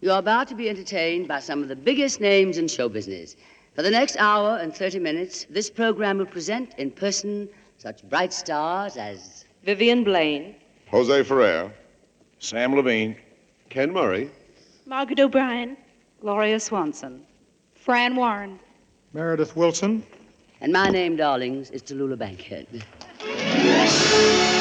You're 0.00 0.18
about 0.18 0.48
to 0.48 0.54
be 0.54 0.68
entertained 0.68 1.28
by 1.28 1.40
some 1.40 1.62
of 1.62 1.68
the 1.68 1.76
biggest 1.76 2.20
names 2.20 2.58
in 2.58 2.68
show 2.68 2.88
business. 2.88 3.36
For 3.74 3.82
the 3.82 3.90
next 3.90 4.16
hour 4.18 4.58
and 4.58 4.74
30 4.74 4.98
minutes, 4.98 5.46
this 5.50 5.70
program 5.70 6.18
will 6.18 6.26
present 6.26 6.74
in 6.78 6.90
person 6.90 7.48
such 7.78 8.02
bright 8.08 8.32
stars 8.32 8.96
as 8.96 9.44
Vivian 9.64 10.04
Blaine, 10.04 10.56
Jose 10.90 11.22
Ferrer, 11.24 11.72
Sam 12.38 12.72
Levene, 12.72 13.16
Ken 13.70 13.92
Murray, 13.92 14.30
Margaret 14.86 15.20
O'Brien, 15.20 15.76
Gloria 16.20 16.60
Swanson, 16.60 17.24
Fran 17.74 18.14
Warren. 18.14 18.60
Meredith 19.12 19.56
Willson. 19.56 20.02
And 20.60 20.72
my 20.72 20.88
name, 20.88 21.16
darlings, 21.16 21.70
is 21.70 21.82
Tallulah 21.82 22.18
Bankhead. 22.18 22.84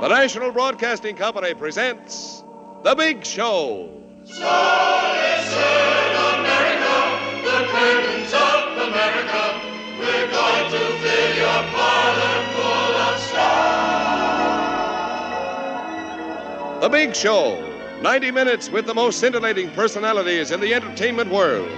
The 0.00 0.06
National 0.06 0.52
Broadcasting 0.52 1.16
Company 1.16 1.54
presents 1.54 2.44
The 2.84 2.94
Big 2.94 3.24
Show. 3.24 3.90
The 16.80 16.88
Big 16.88 17.16
Show. 17.16 18.00
90 18.00 18.30
minutes 18.30 18.70
with 18.70 18.86
the 18.86 18.94
most 18.94 19.18
scintillating 19.18 19.68
personalities 19.72 20.52
in 20.52 20.60
the 20.60 20.74
entertainment 20.74 21.32
world. 21.32 21.68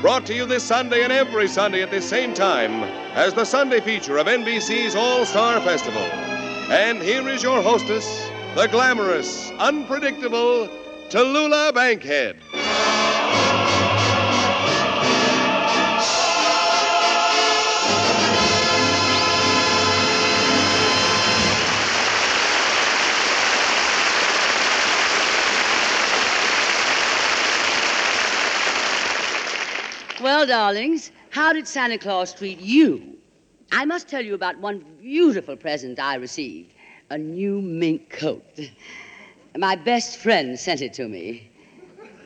Brought 0.00 0.26
to 0.26 0.34
you 0.34 0.44
this 0.44 0.64
Sunday 0.64 1.04
and 1.04 1.12
every 1.12 1.46
Sunday 1.46 1.82
at 1.82 1.92
the 1.92 2.02
same 2.02 2.34
time 2.34 2.82
as 3.14 3.32
the 3.32 3.44
Sunday 3.44 3.78
feature 3.78 4.18
of 4.18 4.26
NBC's 4.26 4.96
All 4.96 5.24
Star 5.24 5.60
Festival. 5.60 6.39
And 6.70 7.02
here 7.02 7.28
is 7.28 7.42
your 7.42 7.60
hostess, 7.62 8.30
the 8.54 8.68
glamorous, 8.68 9.50
unpredictable 9.58 10.68
Tallulah 11.08 11.74
Bankhead. 11.74 12.36
Well, 30.22 30.46
darlings, 30.46 31.10
how 31.30 31.52
did 31.52 31.66
Santa 31.66 31.98
Claus 31.98 32.32
treat 32.32 32.60
you? 32.60 33.19
I 33.72 33.84
must 33.84 34.08
tell 34.08 34.24
you 34.24 34.34
about 34.34 34.58
one 34.58 34.84
beautiful 35.00 35.56
present 35.56 35.98
I 35.98 36.16
received 36.16 36.72
a 37.10 37.18
new 37.18 37.60
mink 37.60 38.10
coat. 38.10 38.44
My 39.56 39.74
best 39.76 40.18
friend 40.18 40.58
sent 40.58 40.80
it 40.80 40.92
to 40.94 41.08
me. 41.08 41.50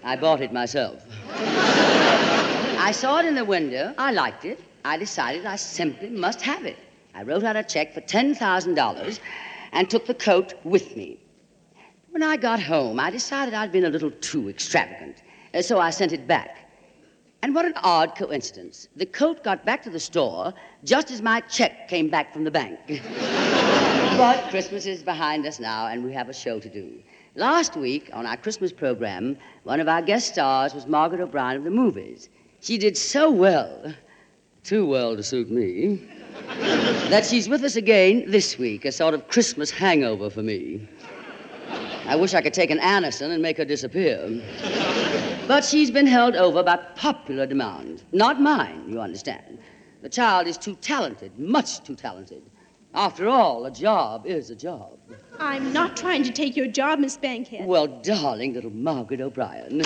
I 0.03 0.17
bought 0.17 0.41
it 0.42 0.53
myself. 0.53 1.03
I 1.37 2.92
saw 2.92 3.19
it 3.19 3.27
in 3.27 3.34
the 3.34 3.45
window. 3.45 3.95
I 3.97 4.12
liked 4.12 4.45
it. 4.45 4.61
I 4.84 4.98
decided 4.98 5.47
I 5.47 5.56
simply 5.56 6.11
must 6.11 6.42
have 6.42 6.65
it. 6.65 6.77
I 7.15 7.22
wrote 7.22 7.45
out 7.45 7.56
a 7.56 7.62
check 7.62 7.95
for 7.95 8.00
$10,000 8.03 9.20
and 9.72 9.89
took 9.89 10.06
the 10.06 10.15
coat 10.15 10.55
with 10.65 10.97
me. 10.97 11.19
When 12.11 12.22
I 12.22 12.37
got 12.37 12.61
home, 12.61 13.00
I 13.00 13.11
decided 13.11 13.55
I'd 13.55 13.72
been 13.72 13.87
a 13.87 13.91
little 13.91 14.11
too 14.11 14.48
extravagant, 14.48 15.22
so 15.62 15.78
I 15.78 15.91
sent 15.91 16.12
it 16.12 16.27
back. 16.27 16.64
And 17.45 17.55
what 17.55 17.67
an 17.67 17.75
odd 17.83 18.17
coincidence. 18.17 18.89
The 18.97 19.05
coat 19.05 19.45
got 19.45 19.67
back 19.67 19.83
to 19.83 19.91
the 19.91 20.00
store 20.00 20.55
just 20.83 21.11
as 21.11 21.20
my 21.20 21.41
check 21.41 21.89
came 21.89 22.09
back 22.09 22.33
from 22.33 22.42
the 22.42 22.50
bank. 22.50 22.78
but 24.17 24.48
Christmas 24.48 24.87
is 24.87 25.03
behind 25.03 25.44
us 25.44 25.60
now, 25.60 25.88
and 25.88 26.03
we 26.03 26.10
have 26.15 26.31
a 26.31 26.32
show 26.32 26.59
to 26.59 26.71
do. 26.71 26.99
Last 27.34 27.77
week, 27.77 28.09
on 28.15 28.25
our 28.25 28.38
Christmas 28.38 28.72
program, 28.72 29.37
one 29.65 29.78
of 29.78 29.88
our 29.88 30.00
guest 30.00 30.28
stars 30.28 30.72
was 30.72 30.87
Margaret 30.87 31.21
O'Brien 31.21 31.59
of 31.59 31.65
the 31.65 31.71
movies. 31.71 32.31
She 32.62 32.78
did 32.78 32.97
so 32.97 33.31
well, 33.31 33.93
too 34.62 34.87
well 34.87 35.15
to 35.15 35.22
suit 35.22 35.50
me, 35.50 36.00
that 37.11 37.26
she's 37.26 37.47
with 37.47 37.62
us 37.62 37.76
again 37.76 38.25
this 38.26 38.56
week, 38.56 38.87
a 38.87 38.91
sort 38.91 39.12
of 39.12 39.28
Christmas 39.28 39.71
hangover 39.71 40.31
for 40.31 40.43
me. 40.43 40.88
I 42.06 42.16
wish 42.16 42.32
I 42.32 42.41
could 42.41 42.55
take 42.55 42.71
an 42.71 42.78
Anderson 42.78 43.32
and 43.32 43.43
make 43.43 43.59
her 43.59 43.66
disappear. 43.66 44.31
But 45.47 45.62
she's 45.62 45.91
been 45.91 46.06
held 46.06 46.37
over 46.37 46.62
by 46.62 46.77
popular 46.77 47.44
demand. 47.44 48.03
Not 48.12 48.41
mine, 48.41 48.84
you 48.88 48.99
understand. 48.99 49.59
The 50.00 50.09
child 50.09 50.47
is 50.47 50.56
too 50.56 50.75
talented, 50.77 51.38
much 51.38 51.82
too 51.84 51.94
talented. 51.94 52.43
After 52.94 53.28
all, 53.28 53.66
a 53.66 53.71
job 53.71 54.25
is 54.25 54.49
a 54.49 54.55
job. 54.56 54.99
I'm 55.38 55.71
not 55.71 55.99
trying 55.99 56.22
to 56.22 56.32
take 56.32 56.56
your 56.56 56.66
job, 56.66 56.99
Miss 56.99 57.19
Bankhead. 57.19 57.66
Well, 57.66 57.88
darling 57.88 58.55
little 58.55 58.71
Margaret 58.71 59.21
O'Brien. 59.21 59.82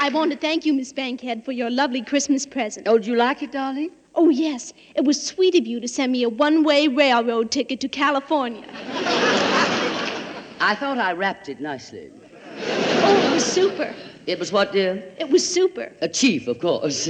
I 0.00 0.10
want 0.12 0.32
to 0.32 0.36
thank 0.36 0.66
you, 0.66 0.74
Miss 0.74 0.92
Bankhead, 0.92 1.44
for 1.44 1.52
your 1.52 1.70
lovely 1.70 2.02
Christmas 2.02 2.44
present. 2.44 2.86
Oh, 2.86 2.98
do 2.98 3.10
you 3.10 3.16
like 3.16 3.42
it, 3.42 3.52
darling? 3.52 3.92
Oh, 4.14 4.28
yes. 4.28 4.72
It 4.94 5.04
was 5.04 5.24
sweet 5.24 5.54
of 5.54 5.66
you 5.66 5.80
to 5.80 5.88
send 5.88 6.12
me 6.12 6.22
a 6.22 6.28
one 6.28 6.64
way 6.64 6.88
railroad 6.88 7.50
ticket 7.50 7.80
to 7.80 7.88
California. 7.88 8.64
I 10.60 10.76
thought 10.78 10.98
I 10.98 11.12
wrapped 11.12 11.48
it 11.48 11.60
nicely. 11.60 12.10
Oh, 12.58 13.30
it 13.30 13.34
was 13.34 13.44
super. 13.44 13.94
It 14.26 14.38
was 14.38 14.52
what, 14.52 14.72
dear? 14.72 15.02
It 15.18 15.28
was 15.28 15.46
super. 15.48 15.92
A 16.00 16.08
chief, 16.08 16.46
of 16.46 16.60
course. 16.60 17.08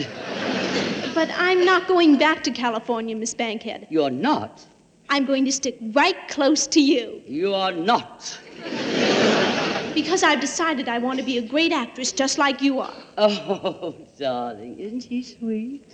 But 1.15 1.29
I'm 1.37 1.65
not 1.65 1.87
going 1.87 2.17
back 2.17 2.43
to 2.45 2.51
California, 2.51 3.15
Miss 3.15 3.35
Bankhead. 3.35 3.87
You're 3.91 4.11
not. 4.11 4.65
I'm 5.11 5.27
going 5.27 5.45
to 5.45 5.53
stick 5.53 5.77
right 5.93 6.17
close 6.29 6.67
to 6.69 6.81
you 6.81 7.21
You 7.27 7.53
are 7.55 7.73
not. 7.73 8.39
Because 9.95 10.23
I've 10.23 10.41
decided 10.41 10.89
I 10.89 10.99
want 10.99 11.19
to 11.19 11.25
be 11.25 11.39
a 11.39 11.43
great 11.43 11.73
actress 11.73 12.13
just 12.13 12.39
like 12.39 12.61
you 12.63 12.81
are. 12.81 12.95
Oh, 13.19 13.95
darling, 14.19 14.79
isn't 14.79 15.05
he 15.05 15.23
sweet? 15.23 15.85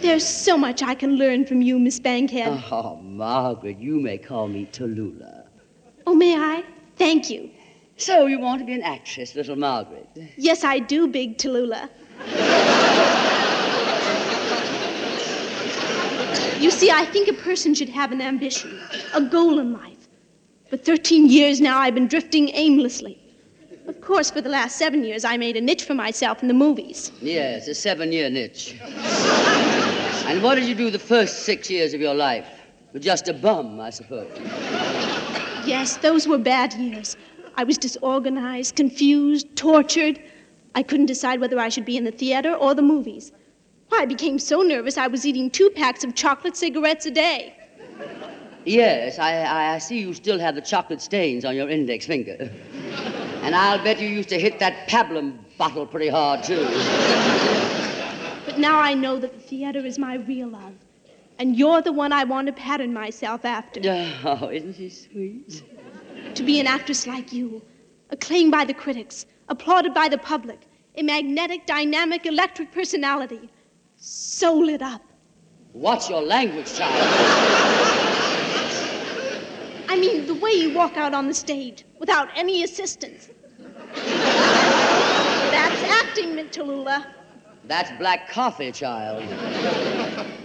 There's 0.00 0.26
so 0.26 0.56
much 0.56 0.82
I 0.82 0.94
can 0.94 1.16
learn 1.16 1.46
from 1.46 1.62
you, 1.62 1.78
Miss 1.78 1.98
Bankhead. 2.00 2.62
Oh, 2.70 2.96
Margaret, 2.96 3.78
you 3.78 4.00
may 4.00 4.18
call 4.18 4.48
me 4.48 4.66
Tallulah. 4.72 5.44
Oh, 6.06 6.14
may 6.14 6.36
I? 6.36 6.64
Thank 6.96 7.30
you. 7.30 7.50
So 7.96 8.26
you 8.26 8.38
want 8.40 8.60
to 8.60 8.66
be 8.66 8.72
an 8.72 8.82
actress, 8.82 9.34
little 9.34 9.56
Margaret? 9.56 10.08
Yes, 10.36 10.64
I 10.64 10.78
do, 10.80 11.06
Big 11.06 11.38
Tallulah. 11.38 11.88
you 16.60 16.70
see, 16.70 16.90
I 16.90 17.04
think 17.04 17.28
a 17.28 17.32
person 17.34 17.74
should 17.74 17.88
have 17.88 18.10
an 18.12 18.20
ambition, 18.20 18.80
a 19.14 19.20
goal 19.20 19.58
in 19.58 19.72
life. 19.72 19.93
For 20.74 20.78
13 20.78 21.30
years 21.30 21.60
now, 21.60 21.78
I've 21.78 21.94
been 21.94 22.08
drifting 22.08 22.50
aimlessly. 22.52 23.16
Of 23.86 24.00
course, 24.00 24.28
for 24.28 24.40
the 24.40 24.48
last 24.48 24.76
seven 24.76 25.04
years, 25.04 25.24
I 25.24 25.36
made 25.36 25.56
a 25.56 25.60
niche 25.60 25.84
for 25.84 25.94
myself 25.94 26.42
in 26.42 26.48
the 26.48 26.54
movies. 26.54 27.12
Yes, 27.22 27.68
a 27.68 27.76
seven-year 27.76 28.28
niche. 28.28 28.74
and 28.82 30.42
what 30.42 30.56
did 30.56 30.64
you 30.64 30.74
do 30.74 30.90
the 30.90 30.98
first 30.98 31.44
six 31.44 31.70
years 31.70 31.94
of 31.94 32.00
your 32.00 32.12
life? 32.12 32.48
You're 32.92 33.00
just 33.00 33.28
a 33.28 33.32
bum, 33.32 33.78
I 33.78 33.90
suppose. 33.90 34.28
Yes, 35.64 35.96
those 35.98 36.26
were 36.26 36.38
bad 36.38 36.72
years. 36.74 37.16
I 37.54 37.62
was 37.62 37.78
disorganized, 37.78 38.74
confused, 38.74 39.54
tortured. 39.54 40.20
I 40.74 40.82
couldn't 40.82 41.06
decide 41.06 41.38
whether 41.40 41.60
I 41.60 41.68
should 41.68 41.84
be 41.84 41.96
in 41.96 42.02
the 42.02 42.10
theater 42.10 42.52
or 42.52 42.74
the 42.74 42.82
movies. 42.82 43.30
Why, 43.90 44.00
I 44.00 44.06
became 44.06 44.40
so 44.40 44.62
nervous 44.62 44.98
I 44.98 45.06
was 45.06 45.24
eating 45.24 45.50
two 45.50 45.70
packs 45.76 46.02
of 46.02 46.16
chocolate 46.16 46.56
cigarettes 46.56 47.06
a 47.06 47.12
day. 47.12 47.54
Yes, 48.64 49.18
I, 49.18 49.42
I, 49.42 49.74
I 49.74 49.78
see 49.78 50.00
you 50.00 50.14
still 50.14 50.38
have 50.38 50.54
the 50.54 50.60
chocolate 50.60 51.00
stains 51.02 51.44
on 51.44 51.54
your 51.54 51.68
index 51.68 52.06
finger. 52.06 52.50
And 53.42 53.54
I'll 53.54 53.82
bet 53.82 54.00
you 54.00 54.08
used 54.08 54.30
to 54.30 54.38
hit 54.38 54.58
that 54.60 54.88
pablum 54.88 55.38
bottle 55.58 55.86
pretty 55.86 56.08
hard, 56.08 56.42
too. 56.42 56.64
But 58.46 58.58
now 58.58 58.78
I 58.78 58.94
know 58.94 59.18
that 59.18 59.34
the 59.34 59.40
theater 59.40 59.80
is 59.80 59.98
my 59.98 60.14
real 60.14 60.48
love. 60.48 60.74
And 61.38 61.56
you're 61.56 61.82
the 61.82 61.92
one 61.92 62.12
I 62.12 62.24
want 62.24 62.46
to 62.46 62.52
pattern 62.52 62.92
myself 62.92 63.44
after. 63.44 63.80
Oh, 64.24 64.48
isn't 64.48 64.76
she 64.76 64.88
sweet? 64.88 65.62
To 66.34 66.42
be 66.42 66.58
an 66.60 66.66
actress 66.66 67.06
like 67.06 67.32
you, 67.32 67.62
acclaimed 68.10 68.52
by 68.52 68.64
the 68.64 68.74
critics, 68.74 69.26
applauded 69.48 69.92
by 69.92 70.08
the 70.08 70.18
public, 70.18 70.60
a 70.96 71.02
magnetic, 71.02 71.66
dynamic, 71.66 72.24
electric 72.24 72.72
personality, 72.72 73.50
so 73.96 74.54
lit 74.54 74.80
up. 74.80 75.02
Watch 75.72 76.08
your 76.08 76.22
language, 76.22 76.72
child. 76.74 78.03
I 79.94 79.96
mean, 79.96 80.26
the 80.26 80.34
way 80.34 80.50
you 80.50 80.74
walk 80.74 80.96
out 80.96 81.14
on 81.14 81.28
the 81.28 81.34
stage 81.34 81.84
without 82.00 82.28
any 82.34 82.64
assistance. 82.64 83.28
That's 85.52 85.82
acting, 85.84 86.34
Tallulah. 86.48 87.06
That's 87.68 87.92
black 87.92 88.28
coffee, 88.28 88.72
child. 88.72 89.22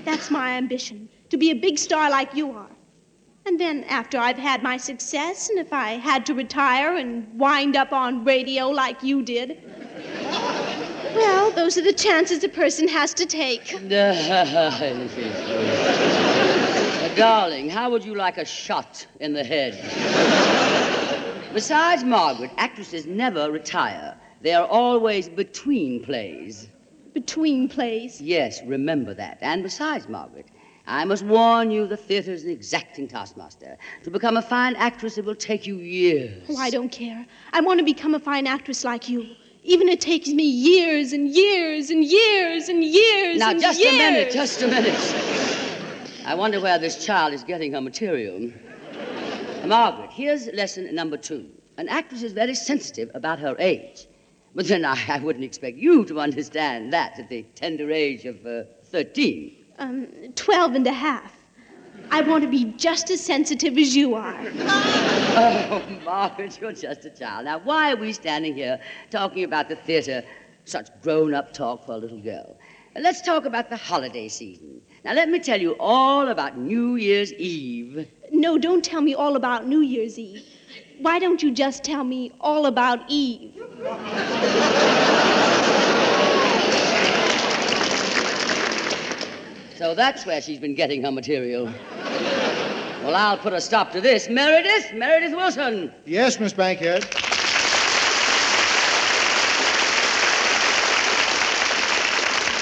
That's 0.05 0.29
my 0.29 0.51
ambition, 0.51 1.09
to 1.29 1.37
be 1.37 1.49
a 1.49 1.55
big 1.55 1.79
star 1.79 2.11
like 2.11 2.35
you 2.35 2.51
are. 2.51 2.69
And 3.47 3.59
then, 3.59 3.85
after 3.85 4.19
I've 4.19 4.37
had 4.37 4.61
my 4.61 4.77
success, 4.77 5.49
and 5.49 5.57
if 5.57 5.73
I 5.73 5.93
had 5.93 6.27
to 6.27 6.35
retire 6.35 6.97
and 6.97 7.27
wind 7.39 7.75
up 7.75 7.91
on 7.91 8.23
radio 8.23 8.69
like 8.69 9.01
you 9.01 9.23
did, 9.23 9.57
well, 11.15 11.49
those 11.49 11.75
are 11.75 11.81
the 11.81 11.91
chances 11.91 12.43
a 12.43 12.49
person 12.49 12.87
has 12.87 13.15
to 13.15 13.25
take. 13.25 13.73
Darling, 17.15 17.69
how 17.69 17.89
would 17.89 18.05
you 18.05 18.15
like 18.15 18.37
a 18.37 18.45
shot 18.45 19.05
in 19.19 19.33
the 19.33 19.43
head? 19.43 19.73
Besides 21.53 22.03
Margaret, 22.03 22.51
actresses 22.57 23.05
never 23.05 23.51
retire. 23.51 24.15
They 24.41 24.53
are 24.53 24.67
always 24.67 25.27
between 25.27 26.03
plays. 26.03 26.69
Between 27.13 27.67
plays. 27.67 28.21
Yes, 28.21 28.61
remember 28.65 29.13
that. 29.15 29.39
And 29.41 29.63
besides, 29.63 30.07
Margaret, 30.07 30.47
I 30.87 31.05
must 31.05 31.23
warn 31.23 31.71
you 31.71 31.87
the 31.87 31.97
theater's 31.97 32.43
an 32.43 32.51
exacting 32.51 33.07
taskmaster. 33.07 33.77
To 34.03 34.11
become 34.11 34.37
a 34.37 34.41
fine 34.41 34.75
actress, 34.75 35.17
it 35.17 35.25
will 35.25 35.35
take 35.35 35.67
you 35.67 35.77
years. 35.77 36.43
Oh, 36.49 36.57
I 36.57 36.69
don't 36.69 36.89
care. 36.89 37.25
I 37.51 37.61
want 37.61 37.79
to 37.79 37.85
become 37.85 38.15
a 38.15 38.19
fine 38.19 38.47
actress 38.47 38.83
like 38.83 39.09
you. 39.09 39.35
Even 39.63 39.89
it 39.89 39.99
takes 39.99 40.29
me 40.29 40.43
years 40.43 41.11
and 41.11 41.27
years 41.27 41.89
and 41.89 42.03
years 42.03 42.69
and 42.69 42.83
years. 42.83 43.39
Now, 43.39 43.51
and 43.51 43.59
just 43.59 43.79
years. 43.79 43.93
a 43.93 43.97
minute, 43.97 44.31
just 44.31 44.61
a 44.61 44.67
minute. 44.67 45.38
I 46.29 46.35
wonder 46.35 46.61
where 46.61 46.77
this 46.77 47.03
child 47.03 47.33
is 47.33 47.43
getting 47.43 47.73
her 47.73 47.81
material. 47.81 48.51
Margaret, 49.65 50.11
here's 50.11 50.45
lesson 50.53 50.93
number 50.93 51.17
two. 51.17 51.49
An 51.77 51.89
actress 51.89 52.21
is 52.21 52.33
very 52.33 52.53
sensitive 52.53 53.09
about 53.15 53.39
her 53.39 53.55
age. 53.57 54.05
But 54.53 54.67
then 54.67 54.85
I, 54.85 54.95
I 55.07 55.17
wouldn't 55.17 55.43
expect 55.43 55.77
you 55.77 56.05
to 56.05 56.19
understand 56.19 56.93
that 56.93 57.17
at 57.17 57.29
the 57.29 57.41
tender 57.55 57.89
age 57.89 58.25
of 58.25 58.45
uh, 58.45 58.65
13. 58.83 59.55
Um, 59.79 60.05
12 60.35 60.75
and 60.75 60.85
a 60.85 60.91
half. 60.91 61.33
I 62.11 62.21
want 62.21 62.43
to 62.43 62.49
be 62.49 62.65
just 62.77 63.09
as 63.09 63.21
sensitive 63.25 63.75
as 63.79 63.95
you 63.95 64.13
are. 64.13 64.39
Oh, 65.41 65.81
Margaret, 66.05 66.59
you're 66.61 66.73
just 66.73 67.05
a 67.05 67.09
child. 67.09 67.45
Now, 67.45 67.59
why 67.59 67.93
are 67.93 67.95
we 67.95 68.13
standing 68.13 68.53
here 68.53 68.79
talking 69.09 69.45
about 69.45 69.67
the 69.67 69.77
theater? 69.77 70.23
Such 70.65 70.89
grown 71.01 71.33
up 71.33 71.53
talk 71.53 71.87
for 71.87 71.93
a 71.93 71.97
little 71.97 72.21
girl. 72.21 72.57
Let's 72.95 73.21
talk 73.21 73.45
about 73.45 73.69
the 73.69 73.77
holiday 73.77 74.27
season. 74.27 74.81
Now, 75.05 75.13
let 75.13 75.29
me 75.29 75.39
tell 75.39 75.61
you 75.61 75.75
all 75.79 76.27
about 76.27 76.57
New 76.57 76.95
Year's 76.97 77.31
Eve. 77.33 78.07
No, 78.31 78.57
don't 78.57 78.83
tell 78.83 79.01
me 79.01 79.13
all 79.15 79.37
about 79.37 79.65
New 79.65 79.79
Year's 79.79 80.19
Eve. 80.19 80.43
Why 80.99 81.19
don't 81.19 81.41
you 81.41 81.51
just 81.51 81.83
tell 81.85 82.03
me 82.03 82.33
all 82.41 82.65
about 82.65 82.99
Eve? 83.07 83.53
So 89.77 89.95
that's 89.95 90.25
where 90.25 90.41
she's 90.41 90.59
been 90.59 90.75
getting 90.75 91.03
her 91.03 91.11
material. 91.11 91.71
Well, 93.01 93.15
I'll 93.15 93.37
put 93.37 93.53
a 93.53 93.61
stop 93.61 93.93
to 93.93 94.01
this. 94.01 94.27
Meredith, 94.27 94.93
Meredith 94.93 95.31
Willson. 95.31 95.93
Yes, 96.05 96.37
Miss 96.37 96.51
Bankhead. 96.51 97.05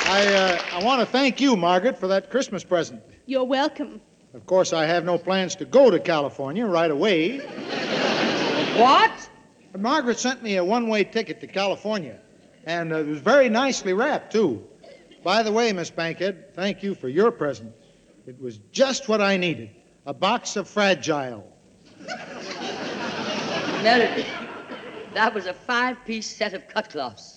I, 0.09 0.25
uh, 0.33 0.61
I 0.71 0.83
want 0.85 1.01
to 1.01 1.05
thank 1.05 1.41
you, 1.41 1.57
Margaret, 1.57 1.97
for 1.99 2.07
that 2.07 2.31
Christmas 2.31 2.63
present. 2.63 3.03
You're 3.25 3.43
welcome. 3.43 3.99
Of 4.33 4.45
course, 4.45 4.71
I 4.71 4.85
have 4.85 5.03
no 5.03 5.17
plans 5.17 5.53
to 5.57 5.65
go 5.65 5.91
to 5.91 5.99
California 5.99 6.65
right 6.65 6.89
away. 6.89 7.39
What? 8.77 9.29
But 9.73 9.81
Margaret 9.81 10.17
sent 10.17 10.41
me 10.41 10.55
a 10.55 10.63
one 10.63 10.87
way 10.87 11.03
ticket 11.03 11.41
to 11.41 11.47
California, 11.47 12.21
and 12.63 12.93
uh, 12.93 12.99
it 12.99 13.07
was 13.07 13.19
very 13.19 13.49
nicely 13.49 13.91
wrapped, 13.91 14.31
too. 14.31 14.65
By 15.25 15.43
the 15.43 15.51
way, 15.51 15.73
Miss 15.73 15.89
Bankhead, 15.89 16.53
thank 16.55 16.81
you 16.83 16.95
for 16.95 17.09
your 17.09 17.29
present. 17.29 17.73
It 18.25 18.39
was 18.39 18.59
just 18.71 19.09
what 19.09 19.19
I 19.19 19.35
needed 19.35 19.71
a 20.05 20.13
box 20.13 20.55
of 20.55 20.69
fragile. 20.69 21.45
Meredith, 23.83 24.25
that 25.13 25.33
was 25.33 25.47
a 25.47 25.53
five 25.53 25.97
piece 26.05 26.33
set 26.33 26.53
of 26.53 26.65
cut 26.69 26.89
cloths. 26.91 27.36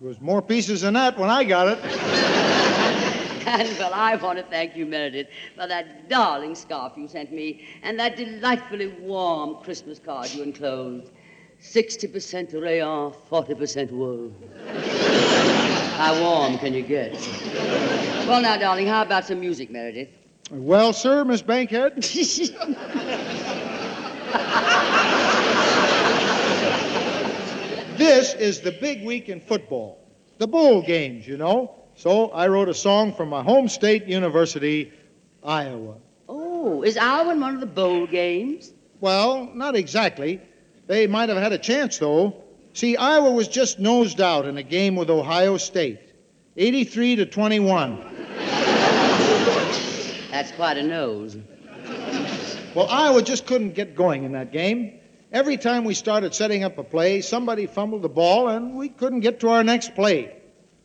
There 0.00 0.08
was 0.08 0.20
more 0.20 0.42
pieces 0.42 0.82
than 0.82 0.94
that 0.94 1.18
when 1.18 1.30
I 1.30 1.44
got 1.44 1.68
it. 1.68 1.78
And, 3.46 3.68
well, 3.78 3.92
I 3.92 4.16
want 4.16 4.38
to 4.38 4.44
thank 4.44 4.74
you, 4.74 4.86
Meredith, 4.86 5.28
for 5.54 5.66
that 5.66 6.08
darling 6.08 6.54
scarf 6.54 6.94
you 6.96 7.06
sent 7.06 7.30
me 7.30 7.66
and 7.82 7.98
that 7.98 8.16
delightfully 8.16 8.88
warm 8.88 9.56
Christmas 9.62 9.98
card 9.98 10.32
you 10.32 10.42
enclosed. 10.42 11.10
60% 11.60 12.58
rayon, 12.60 13.12
40% 13.30 13.90
wool. 13.90 14.32
How 15.96 16.18
warm 16.20 16.58
can 16.58 16.72
you 16.72 16.82
get? 16.82 17.12
Well, 18.26 18.40
now, 18.40 18.56
darling, 18.56 18.86
how 18.86 19.02
about 19.02 19.26
some 19.26 19.40
music, 19.40 19.70
Meredith? 19.70 20.08
Well, 20.50 20.94
sir, 20.94 21.22
Miss 21.24 21.42
Bankhead, 21.42 22.02
this 27.96 28.34
is 28.34 28.60
the 28.60 28.72
big 28.72 29.04
week 29.04 29.28
in 29.28 29.40
football. 29.40 29.98
The 30.38 30.46
bowl 30.46 30.82
games, 30.82 31.26
you 31.26 31.36
know. 31.36 31.74
So 31.94 32.30
I 32.30 32.48
wrote 32.48 32.68
a 32.68 32.74
song 32.74 33.12
for 33.12 33.24
my 33.24 33.42
home 33.42 33.68
state 33.68 34.06
university, 34.06 34.92
Iowa. 35.44 35.96
oh, 36.28 36.82
is 36.82 36.96
Iowa 36.96 37.32
in 37.32 37.40
one 37.40 37.54
of 37.54 37.60
the 37.60 37.66
bowl 37.66 38.06
games? 38.06 38.72
Well, 39.00 39.50
not 39.54 39.76
exactly. 39.76 40.40
They 40.86 41.06
might 41.06 41.28
have 41.28 41.38
had 41.38 41.52
a 41.52 41.58
chance, 41.58 41.98
though. 41.98 42.42
See, 42.72 42.96
Iowa 42.96 43.30
was 43.30 43.46
just 43.46 43.78
nosed 43.78 44.20
out 44.20 44.46
in 44.46 44.56
a 44.58 44.62
game 44.62 44.96
with 44.96 45.08
Ohio 45.08 45.56
State, 45.56 46.00
83 46.56 47.16
to 47.16 47.26
21. 47.26 47.98
That's 50.30 50.50
quite 50.52 50.78
a 50.78 50.82
nose. 50.82 51.36
Well, 52.74 52.88
Iowa 52.88 53.22
just 53.22 53.46
couldn't 53.46 53.74
get 53.74 53.94
going 53.94 54.24
in 54.24 54.32
that 54.32 54.50
game. 54.50 54.98
Every 55.34 55.56
time 55.56 55.82
we 55.84 55.94
started 55.94 56.32
setting 56.32 56.62
up 56.62 56.78
a 56.78 56.84
play, 56.84 57.20
somebody 57.20 57.66
fumbled 57.66 58.02
the 58.02 58.08
ball 58.08 58.46
and 58.50 58.76
we 58.76 58.88
couldn't 58.88 59.18
get 59.18 59.40
to 59.40 59.48
our 59.48 59.64
next 59.64 59.96
play. 59.96 60.36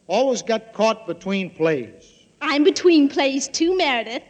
Always 0.08 0.42
got 0.42 0.74
caught 0.74 1.06
between 1.06 1.52
plays. 1.52 2.26
I'm 2.42 2.64
between 2.64 3.10
plays 3.10 3.48
too, 3.48 3.78
Meredith. 3.78 4.24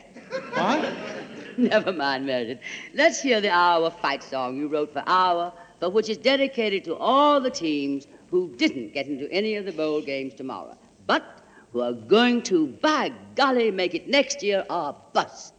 What? 0.56 0.94
Never 1.58 1.94
mind, 1.94 2.26
Meredith. 2.26 2.60
Let's 2.94 3.22
hear 3.22 3.40
the 3.40 3.48
Iowa 3.48 3.92
fight 3.92 4.22
song 4.22 4.58
you 4.58 4.68
wrote 4.68 4.92
for 4.92 5.04
Iowa, 5.08 5.54
but 5.80 5.92
which 5.92 6.10
is 6.10 6.18
dedicated 6.18 6.84
to 6.84 6.98
all 6.98 7.40
the 7.40 7.50
teams 7.50 8.06
who 8.30 8.54
didn't 8.58 8.94
get 8.94 9.08
into 9.08 9.32
any 9.32 9.56
of 9.56 9.64
the 9.64 9.72
bowl 9.72 10.02
games 10.02 10.34
tomorrow, 10.34 10.78
but 11.08 11.24
who 11.72 11.80
are 11.80 11.94
going 11.94 12.42
to, 12.44 12.68
by 12.68 13.14
golly, 13.36 13.72
make 13.72 13.96
it 13.96 14.10
next 14.10 14.44
year 14.44 14.66
or 14.70 14.98
bust. 15.14 15.59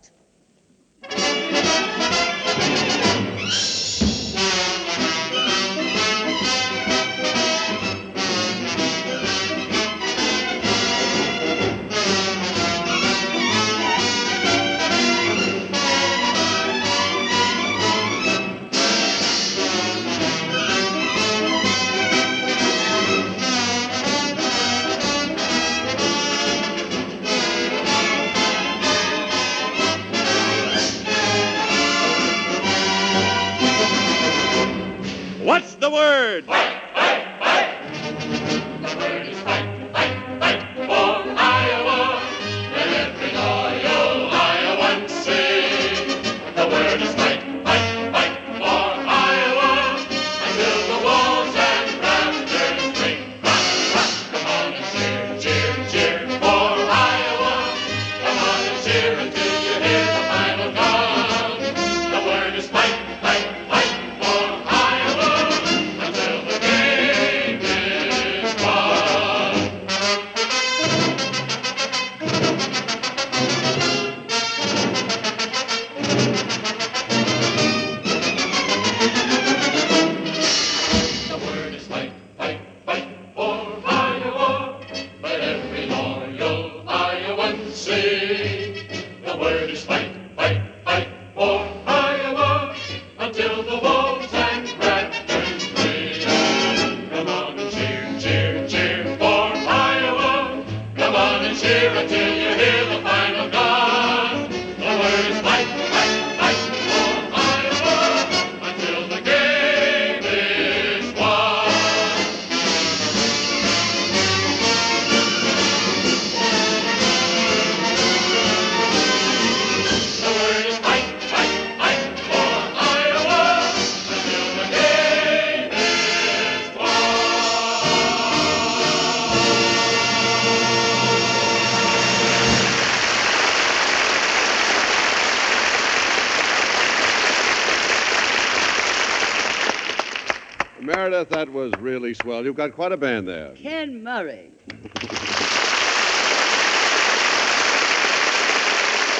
You've 142.50 142.56
got 142.56 142.72
quite 142.72 142.90
a 142.90 142.96
band 142.96 143.28
there. 143.28 143.52
Ken 143.54 144.02
Murray. 144.02 144.50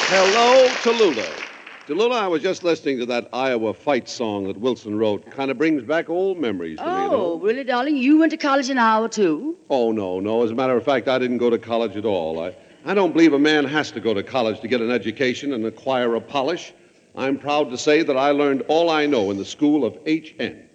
Hello, 0.08 0.66
Tallulah. 0.82 1.46
Tallulah, 1.86 2.22
I 2.22 2.26
was 2.26 2.42
just 2.42 2.64
listening 2.64 2.98
to 2.98 3.06
that 3.06 3.28
Iowa 3.32 3.72
fight 3.72 4.08
song 4.08 4.48
that 4.48 4.60
Willson 4.60 4.98
wrote. 4.98 5.30
Kind 5.30 5.52
of 5.52 5.58
brings 5.58 5.84
back 5.84 6.10
old 6.10 6.38
memories 6.38 6.78
to 6.78 6.84
me. 6.84 6.90
Oh, 6.90 7.38
really, 7.38 7.62
darling? 7.62 7.98
You 7.98 8.18
went 8.18 8.32
to 8.32 8.36
college 8.36 8.68
in 8.68 8.78
Iowa, 8.78 9.08
too? 9.08 9.56
Oh, 9.68 9.92
no, 9.92 10.18
no. 10.18 10.42
As 10.42 10.50
a 10.50 10.54
matter 10.56 10.76
of 10.76 10.84
fact, 10.84 11.06
I 11.06 11.20
didn't 11.20 11.38
go 11.38 11.50
to 11.50 11.58
college 11.58 11.96
at 11.96 12.04
all. 12.04 12.42
I, 12.42 12.56
I 12.84 12.94
don't 12.94 13.12
believe 13.12 13.32
a 13.32 13.38
man 13.38 13.64
has 13.64 13.92
to 13.92 14.00
go 14.00 14.12
to 14.12 14.24
college 14.24 14.58
to 14.62 14.66
get 14.66 14.80
an 14.80 14.90
education 14.90 15.52
and 15.52 15.64
acquire 15.64 16.16
a 16.16 16.20
polish. 16.20 16.72
I'm 17.14 17.38
proud 17.38 17.70
to 17.70 17.78
say 17.78 18.02
that 18.02 18.16
I 18.16 18.32
learned 18.32 18.62
all 18.66 18.90
I 18.90 19.06
know 19.06 19.30
in 19.30 19.36
the 19.36 19.44
school 19.44 19.84
of 19.84 19.96
H.N. 20.04 20.66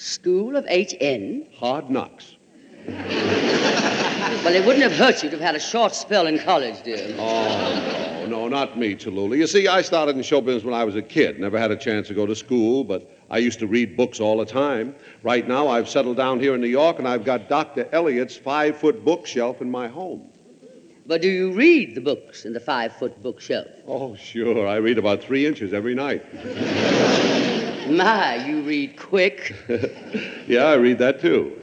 School 0.00 0.56
of 0.56 0.64
H.N.? 0.66 1.46
Hard 1.58 1.90
knocks. 1.90 2.36
Well, 4.44 4.54
it 4.54 4.64
wouldn't 4.64 4.82
have 4.82 4.96
hurt 4.96 5.22
you 5.22 5.28
to 5.28 5.36
have 5.36 5.44
had 5.44 5.54
a 5.54 5.60
short 5.60 5.94
spell 5.94 6.26
in 6.26 6.38
college, 6.38 6.82
dear. 6.82 7.14
Oh, 7.18 8.18
no, 8.20 8.26
no, 8.26 8.48
not 8.48 8.78
me, 8.78 8.94
Tallulah. 8.94 9.36
You 9.36 9.46
see, 9.46 9.68
I 9.68 9.82
started 9.82 10.16
in 10.16 10.22
show 10.22 10.40
business 10.40 10.64
when 10.64 10.72
I 10.72 10.82
was 10.84 10.96
a 10.96 11.02
kid. 11.02 11.38
Never 11.38 11.58
had 11.58 11.70
a 11.70 11.76
chance 11.76 12.08
to 12.08 12.14
go 12.14 12.24
to 12.24 12.34
school, 12.34 12.82
but 12.82 13.10
I 13.28 13.36
used 13.36 13.58
to 13.58 13.66
read 13.66 13.98
books 13.98 14.18
all 14.18 14.38
the 14.38 14.46
time. 14.46 14.94
Right 15.22 15.46
now, 15.46 15.68
I've 15.68 15.90
settled 15.90 16.16
down 16.16 16.40
here 16.40 16.54
in 16.54 16.62
New 16.62 16.68
York, 16.68 16.98
and 16.98 17.06
I've 17.06 17.24
got 17.24 17.50
Dr. 17.50 17.86
Eliot's 17.92 18.36
five 18.36 18.78
foot 18.78 19.04
bookshelf 19.04 19.60
in 19.60 19.70
my 19.70 19.88
home. 19.88 20.30
But 21.04 21.20
do 21.20 21.28
you 21.28 21.52
read 21.52 21.94
the 21.94 22.00
books 22.00 22.46
in 22.46 22.54
the 22.54 22.60
five 22.60 22.96
foot 22.96 23.22
bookshelf? 23.22 23.66
Oh, 23.86 24.16
sure. 24.16 24.66
I 24.66 24.76
read 24.76 24.96
about 24.96 25.22
three 25.22 25.44
inches 25.44 25.74
every 25.74 25.94
night. 25.94 26.24
My, 27.90 28.46
you 28.46 28.62
read 28.62 28.96
quick. 28.96 29.54
yeah, 30.46 30.64
I 30.64 30.74
read 30.74 30.98
that 30.98 31.20
too. 31.20 31.56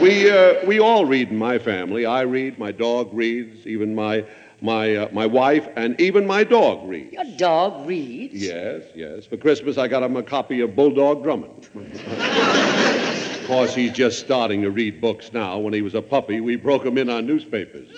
we, 0.00 0.30
uh, 0.30 0.64
we 0.64 0.78
all 0.78 1.04
read 1.04 1.30
in 1.30 1.36
my 1.36 1.58
family. 1.58 2.06
I 2.06 2.20
read, 2.22 2.56
my 2.58 2.70
dog 2.70 3.10
reads, 3.12 3.66
even 3.66 3.96
my, 3.96 4.24
my, 4.60 4.94
uh, 4.94 5.08
my 5.12 5.26
wife, 5.26 5.68
and 5.74 6.00
even 6.00 6.24
my 6.24 6.44
dog 6.44 6.88
reads. 6.88 7.12
Your 7.12 7.24
dog 7.36 7.86
reads? 7.86 8.34
Yes, 8.34 8.84
yes. 8.94 9.26
For 9.26 9.36
Christmas, 9.36 9.76
I 9.76 9.88
got 9.88 10.04
him 10.04 10.16
a 10.16 10.22
copy 10.22 10.60
of 10.60 10.76
Bulldog 10.76 11.24
Drummond. 11.24 11.68
of 11.74 13.44
course, 13.48 13.74
he's 13.74 13.92
just 13.92 14.20
starting 14.20 14.62
to 14.62 14.70
read 14.70 15.00
books 15.00 15.32
now. 15.32 15.58
When 15.58 15.72
he 15.72 15.82
was 15.82 15.96
a 15.96 16.02
puppy, 16.02 16.40
we 16.40 16.54
broke 16.54 16.84
him 16.84 16.96
in 16.96 17.10
on 17.10 17.26
newspapers. 17.26 17.88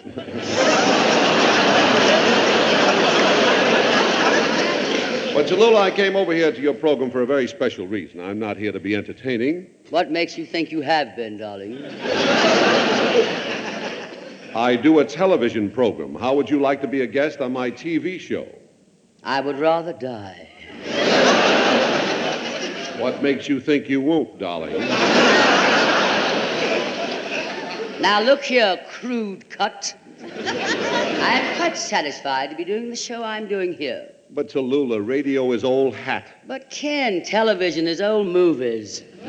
But 5.33 5.47
Tallulah, 5.47 5.81
I 5.81 5.91
came 5.93 6.17
over 6.17 6.33
here 6.33 6.51
to 6.51 6.61
your 6.61 6.75
program 6.75 7.09
for 7.09 7.23
a 7.23 7.27
very 7.27 7.47
special 7.47 7.87
reason. 7.87 8.21
I'm 8.21 8.41
not 8.41 8.57
here 8.57 8.73
to 8.73 8.81
be 8.81 8.97
entertaining. 8.97 9.71
What 9.91 10.11
makes 10.11 10.37
you 10.37 10.45
think 10.45 10.73
you 10.73 10.81
have 10.81 11.15
been, 11.15 11.39
darling? 11.39 11.85
I 14.57 14.77
do 14.83 14.99
a 14.99 15.05
television 15.05 15.71
program. 15.71 16.17
How 16.17 16.35
would 16.35 16.51
you 16.51 16.59
like 16.61 16.81
to 16.83 16.89
be 16.89 17.03
a 17.03 17.07
guest 17.07 17.41
on 17.41 17.53
my 17.53 17.71
TV 17.71 18.19
show? 18.19 18.49
I 19.23 19.41
would 19.41 19.61
rather 19.61 19.93
die. 19.93 20.49
What 22.99 23.23
makes 23.23 23.49
you 23.49 23.61
think 23.61 23.89
you 23.89 24.01
won't, 24.01 24.39
darling? 24.41 24.81
Now, 28.01 28.21
look 28.21 28.43
here, 28.43 28.85
crude 28.91 29.49
cut. 29.49 29.97
I 30.21 31.41
am 31.41 31.57
quite 31.57 31.77
satisfied 31.77 32.51
to 32.51 32.57
be 32.57 32.65
doing 32.65 32.91
the 32.91 32.97
show 32.97 33.23
I'm 33.23 33.47
doing 33.47 33.73
here. 33.73 34.09
But 34.33 34.49
Tallulah, 34.49 35.05
radio 35.05 35.51
is 35.53 35.65
old 35.65 35.97
hat. 35.97 36.29
But 36.47 36.71
Ken, 36.71 37.25
television 37.25 37.89
is 37.89 38.01
old 38.01 38.29
movies. 38.29 39.03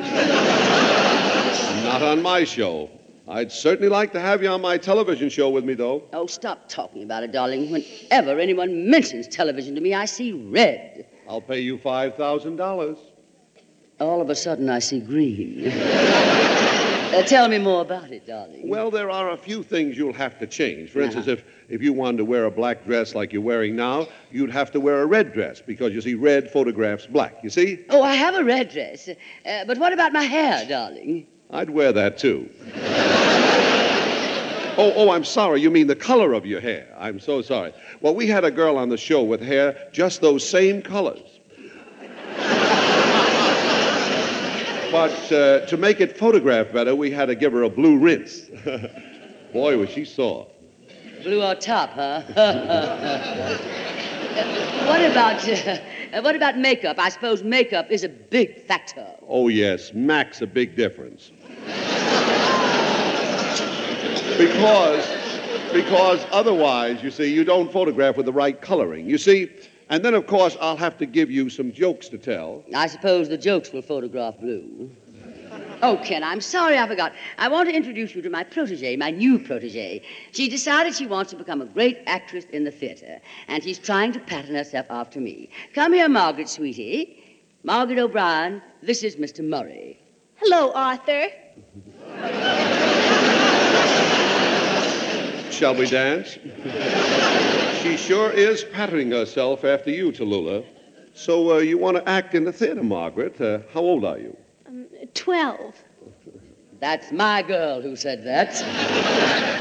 Not 1.83 2.03
on 2.03 2.21
my 2.21 2.43
show. 2.43 2.87
I'd 3.27 3.51
certainly 3.51 3.89
like 3.89 4.11
to 4.13 4.19
have 4.19 4.43
you 4.43 4.49
on 4.49 4.61
my 4.61 4.77
television 4.77 5.29
show 5.29 5.49
with 5.49 5.63
me, 5.63 5.73
though. 5.73 6.03
Oh, 6.13 6.27
stop 6.27 6.69
talking 6.69 7.01
about 7.01 7.23
it, 7.23 7.31
darling. 7.31 7.71
Whenever 7.71 8.39
anyone 8.39 8.87
mentions 8.89 9.27
television 9.27 9.73
to 9.75 9.81
me, 9.81 9.95
I 9.95 10.05
see 10.05 10.33
red. 10.33 11.07
I'll 11.27 11.41
pay 11.41 11.61
you 11.61 11.79
$5,000. 11.79 12.99
All 13.99 14.21
of 14.21 14.29
a 14.29 14.35
sudden, 14.35 14.69
I 14.69 14.79
see 14.79 14.99
green. 14.99 15.63
Uh, 17.13 17.21
tell 17.23 17.49
me 17.49 17.57
more 17.57 17.81
about 17.81 18.09
it, 18.11 18.25
darling. 18.25 18.69
Well, 18.69 18.89
there 18.89 19.09
are 19.09 19.31
a 19.31 19.37
few 19.37 19.63
things 19.63 19.97
you'll 19.97 20.13
have 20.13 20.39
to 20.39 20.47
change. 20.47 20.91
For 20.91 21.01
instance, 21.01 21.27
if, 21.27 21.43
if 21.67 21.81
you 21.81 21.91
wanted 21.91 22.19
to 22.19 22.25
wear 22.25 22.45
a 22.45 22.51
black 22.51 22.85
dress 22.85 23.13
like 23.13 23.33
you're 23.33 23.41
wearing 23.41 23.75
now, 23.75 24.07
you'd 24.31 24.51
have 24.51 24.71
to 24.71 24.79
wear 24.79 25.01
a 25.01 25.05
red 25.05 25.33
dress 25.33 25.59
because, 25.61 25.93
you 25.93 25.99
see, 25.99 26.13
red 26.15 26.49
photographs 26.49 27.05
black. 27.05 27.35
You 27.43 27.49
see? 27.49 27.83
Oh, 27.89 28.01
I 28.01 28.13
have 28.15 28.35
a 28.35 28.45
red 28.45 28.71
dress. 28.71 29.09
Uh, 29.09 29.65
but 29.65 29.77
what 29.77 29.91
about 29.91 30.13
my 30.13 30.23
hair, 30.23 30.65
darling? 30.69 31.27
I'd 31.49 31.69
wear 31.69 31.91
that, 31.91 32.17
too. 32.17 32.49
Oh, 34.77 34.93
oh, 34.95 35.11
I'm 35.11 35.25
sorry. 35.25 35.59
You 35.59 35.69
mean 35.69 35.87
the 35.87 35.97
color 35.97 36.31
of 36.31 36.45
your 36.45 36.61
hair. 36.61 36.95
I'm 36.97 37.19
so 37.19 37.41
sorry. 37.41 37.73
Well, 37.99 38.15
we 38.15 38.25
had 38.25 38.45
a 38.45 38.51
girl 38.51 38.77
on 38.77 38.87
the 38.87 38.97
show 38.97 39.21
with 39.21 39.41
hair 39.41 39.89
just 39.91 40.21
those 40.21 40.47
same 40.47 40.81
colors. 40.81 41.40
But 44.91 45.31
uh, 45.31 45.65
to 45.67 45.77
make 45.77 46.01
it 46.01 46.17
photograph 46.17 46.73
better, 46.73 46.93
we 46.93 47.11
had 47.11 47.27
to 47.27 47.35
give 47.35 47.53
her 47.53 47.63
a 47.63 47.69
blue 47.69 47.97
rinse. 47.97 48.41
Boy, 49.53 49.77
was 49.77 49.89
she 49.89 50.03
sore. 50.03 50.47
Blue 51.23 51.41
on 51.41 51.57
top, 51.59 51.91
huh? 51.91 52.21
Uh, 52.35 53.57
what 54.87 55.01
about 55.01 55.47
uh, 55.47 55.77
what 56.21 56.35
about 56.35 56.57
makeup? 56.57 56.99
I 56.99 57.07
suppose 57.07 57.41
makeup 57.41 57.89
is 57.89 58.03
a 58.03 58.09
big 58.09 58.65
factor. 58.65 59.07
Oh, 59.29 59.47
yes, 59.47 59.93
Mac's 59.93 60.41
a 60.41 60.47
big 60.47 60.75
difference. 60.75 61.31
because, 64.37 65.07
because 65.71 66.25
otherwise, 66.31 67.01
you 67.01 67.11
see, 67.11 67.33
you 67.33 67.45
don't 67.45 67.71
photograph 67.71 68.17
with 68.17 68.25
the 68.25 68.33
right 68.33 68.59
coloring. 68.59 69.07
You 69.07 69.17
see, 69.17 69.49
and 69.91 70.05
then, 70.05 70.13
of 70.13 70.25
course, 70.25 70.55
I'll 70.61 70.77
have 70.77 70.97
to 70.99 71.05
give 71.05 71.29
you 71.29 71.49
some 71.49 71.73
jokes 71.73 72.07
to 72.09 72.17
tell. 72.17 72.63
I 72.73 72.87
suppose 72.87 73.27
the 73.27 73.37
jokes 73.37 73.73
will 73.73 73.81
photograph 73.81 74.39
blue. 74.39 74.89
Oh, 75.81 75.99
Ken, 76.01 76.23
I'm 76.23 76.39
sorry 76.39 76.77
I 76.77 76.87
forgot. 76.87 77.11
I 77.37 77.49
want 77.49 77.67
to 77.67 77.75
introduce 77.75 78.15
you 78.15 78.21
to 78.21 78.29
my 78.29 78.45
protege, 78.45 78.95
my 78.95 79.11
new 79.11 79.37
protege. 79.37 80.01
She 80.31 80.47
decided 80.47 80.95
she 80.95 81.07
wants 81.07 81.31
to 81.31 81.37
become 81.37 81.61
a 81.61 81.65
great 81.65 81.99
actress 82.07 82.45
in 82.53 82.63
the 82.63 82.71
theater, 82.71 83.19
and 83.49 83.61
she's 83.61 83.79
trying 83.79 84.13
to 84.13 84.19
pattern 84.21 84.55
herself 84.55 84.85
after 84.89 85.19
me. 85.19 85.49
Come 85.75 85.91
here, 85.91 86.07
Margaret, 86.07 86.47
sweetie. 86.47 87.17
Margaret 87.63 87.99
O'Brien, 87.99 88.61
this 88.81 89.03
is 89.03 89.17
Mr. 89.17 89.43
Murray. 89.43 89.99
Hello, 90.35 90.71
Arthur. 90.71 91.27
Shall 95.51 95.75
we 95.75 95.85
dance? 95.87 96.37
She 97.81 97.97
sure 97.97 98.31
is 98.31 98.63
patterning 98.63 99.11
herself 99.11 99.63
after 99.65 99.89
you, 99.89 100.11
Tallulah. 100.11 100.63
So 101.13 101.55
uh, 101.55 101.57
you 101.57 101.77
want 101.77 101.97
to 101.97 102.07
act 102.07 102.35
in 102.35 102.43
the 102.43 102.53
theater, 102.53 102.83
Margaret. 102.83 103.39
Uh, 103.41 103.59
how 103.73 103.81
old 103.81 104.05
are 104.05 104.17
you? 104.17 104.37
Um, 104.67 104.85
Twelve. 105.13 105.75
That's 106.79 107.11
my 107.11 107.41
girl 107.43 107.81
who 107.81 107.95
said 107.95 108.23
that. 108.25 108.53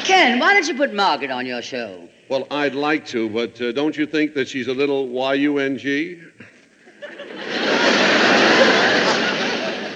Ken, 0.05 0.39
why 0.39 0.55
don't 0.55 0.67
you 0.67 0.75
put 0.75 0.95
Margaret 0.95 1.31
on 1.31 1.45
your 1.45 1.61
show? 1.61 2.09
Well, 2.31 2.47
I'd 2.51 2.75
like 2.75 3.07
to, 3.09 3.29
but 3.29 3.61
uh, 3.61 3.73
don't 3.73 3.97
you 3.97 4.07
think 4.07 4.35
that 4.35 4.49
she's 4.49 4.69
a 4.69 4.75
little 4.75 5.09
Y-U-N-G? 5.09 6.23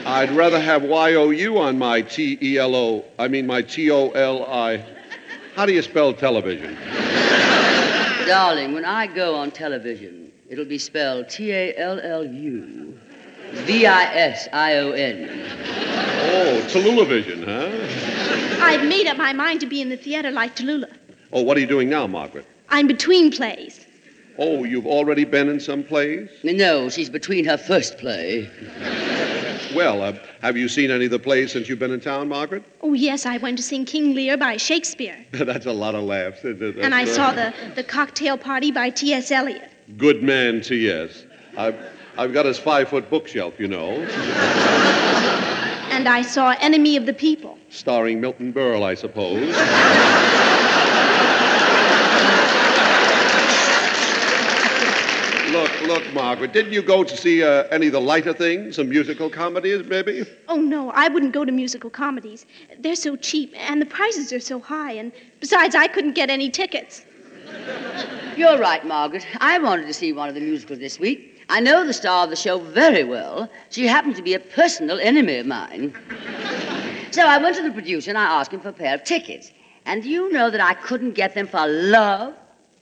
I'd 0.06 0.30
rather 0.32 0.60
have 0.60 0.82
Y-O-U 0.82 1.58
on 1.58 1.78
my 1.78 2.02
T-E-L-O. 2.02 3.04
I 3.18 3.28
mean, 3.28 3.46
my 3.46 3.62
T-O-L-I. 3.62 4.84
How 5.54 5.64
do 5.64 5.72
you 5.72 5.82
spell 5.82 6.12
television? 6.12 6.76
Darling, 8.26 8.72
when 8.72 8.86
I 8.86 9.06
go 9.06 9.34
on 9.34 9.50
television, 9.50 10.32
it'll 10.48 10.64
be 10.64 10.78
spelled 10.78 11.28
T 11.28 11.52
A 11.52 11.76
L 11.76 12.00
L 12.00 12.24
U 12.24 12.98
V 13.52 13.86
I 13.86 14.04
S 14.14 14.48
I 14.52 14.76
O 14.76 14.92
N. 14.92 15.28
Oh, 15.28 16.66
Tallulah 16.68 17.06
Vision, 17.06 17.42
huh? 17.42 18.64
I've 18.64 18.86
made 18.86 19.06
up 19.06 19.18
my 19.18 19.34
mind 19.34 19.60
to 19.60 19.66
be 19.66 19.82
in 19.82 19.90
the 19.90 19.96
theater 19.96 20.30
like 20.30 20.56
Tallulah. 20.56 20.90
Oh, 21.32 21.42
what 21.42 21.58
are 21.58 21.60
you 21.60 21.66
doing 21.66 21.90
now, 21.90 22.06
Margaret? 22.06 22.46
I'm 22.70 22.86
between 22.86 23.30
plays. 23.30 23.86
Oh, 24.38 24.64
you've 24.64 24.86
already 24.86 25.24
been 25.24 25.50
in 25.50 25.60
some 25.60 25.84
plays? 25.84 26.28
No, 26.42 26.88
she's 26.88 27.10
between 27.10 27.44
her 27.44 27.58
first 27.58 27.98
play. 27.98 28.50
Well, 29.74 30.02
uh, 30.02 30.12
have 30.40 30.56
you 30.56 30.68
seen 30.68 30.90
any 30.90 31.06
of 31.06 31.10
the 31.10 31.18
plays 31.18 31.52
since 31.52 31.68
you've 31.68 31.78
been 31.80 31.90
in 31.90 32.00
town, 32.00 32.28
Margaret? 32.28 32.62
Oh, 32.80 32.92
yes, 32.92 33.26
I 33.26 33.38
went 33.38 33.56
to 33.58 33.62
sing 33.64 33.84
King 33.84 34.14
Lear 34.14 34.36
by 34.36 34.56
Shakespeare. 34.56 35.16
That's 35.32 35.66
a 35.66 35.72
lot 35.72 35.94
of 35.94 36.04
laughs. 36.04 36.44
And 36.44 36.94
I 36.94 37.04
saw 37.04 37.32
the, 37.32 37.52
the 37.74 37.82
cocktail 37.82 38.38
party 38.38 38.70
by 38.70 38.90
T.S. 38.90 39.30
Eliot. 39.30 39.70
Good 39.96 40.22
man, 40.22 40.60
T.S. 40.60 41.24
I've, 41.56 41.76
I've 42.16 42.32
got 42.32 42.46
his 42.46 42.58
five 42.58 42.88
foot 42.88 43.10
bookshelf, 43.10 43.58
you 43.58 43.66
know, 43.68 43.90
And 45.90 46.08
I 46.08 46.22
saw 46.22 46.54
Enemy 46.60 46.96
of 46.96 47.06
the 47.06 47.12
People. 47.12 47.56
starring 47.68 48.20
Milton 48.20 48.52
Berle, 48.52 48.82
I 48.82 48.94
suppose. 48.94 49.54
Look, 55.86 55.94
Look, 56.04 56.12
Margaret, 56.12 56.52
didn't 56.52 56.72
you 56.72 56.82
go 56.82 57.04
to 57.04 57.16
see 57.16 57.42
uh, 57.44 57.64
any 57.70 57.86
of 57.86 57.92
the 57.92 58.00
lighter 58.00 58.32
things, 58.32 58.76
some 58.76 58.88
musical 58.88 59.30
comedies, 59.30 59.86
maybe? 59.86 60.24
Oh, 60.48 60.56
no, 60.56 60.90
I 60.90 61.08
wouldn't 61.08 61.32
go 61.32 61.44
to 61.44 61.52
musical 61.52 61.88
comedies. 61.88 62.46
They're 62.78 62.96
so 62.96 63.16
cheap, 63.16 63.54
and 63.56 63.80
the 63.80 63.86
prices 63.86 64.32
are 64.32 64.40
so 64.40 64.58
high, 64.58 64.92
and 64.92 65.12
besides, 65.40 65.74
I 65.74 65.86
couldn't 65.86 66.14
get 66.14 66.30
any 66.30 66.50
tickets. 66.50 67.04
You're 68.36 68.58
right, 68.58 68.84
Margaret. 68.84 69.26
I 69.40 69.58
wanted 69.58 69.86
to 69.86 69.94
see 69.94 70.12
one 70.12 70.28
of 70.28 70.34
the 70.34 70.40
musicals 70.40 70.80
this 70.80 70.98
week. 70.98 71.40
I 71.48 71.60
know 71.60 71.86
the 71.86 71.92
star 71.92 72.24
of 72.24 72.30
the 72.30 72.36
show 72.36 72.58
very 72.58 73.04
well. 73.04 73.48
She 73.70 73.86
happened 73.86 74.16
to 74.16 74.22
be 74.22 74.34
a 74.34 74.40
personal 74.40 74.98
enemy 74.98 75.36
of 75.36 75.46
mine. 75.46 75.94
so 77.12 77.26
I 77.26 77.38
went 77.38 77.56
to 77.56 77.62
the 77.62 77.70
producer 77.70 78.10
and 78.10 78.18
I 78.18 78.24
asked 78.24 78.52
him 78.52 78.60
for 78.60 78.70
a 78.70 78.72
pair 78.72 78.94
of 78.94 79.04
tickets. 79.04 79.52
And 79.86 80.02
do 80.02 80.08
you 80.08 80.32
know 80.32 80.50
that 80.50 80.60
I 80.60 80.74
couldn't 80.74 81.12
get 81.12 81.34
them 81.34 81.46
for 81.46 81.66
love 81.66 82.34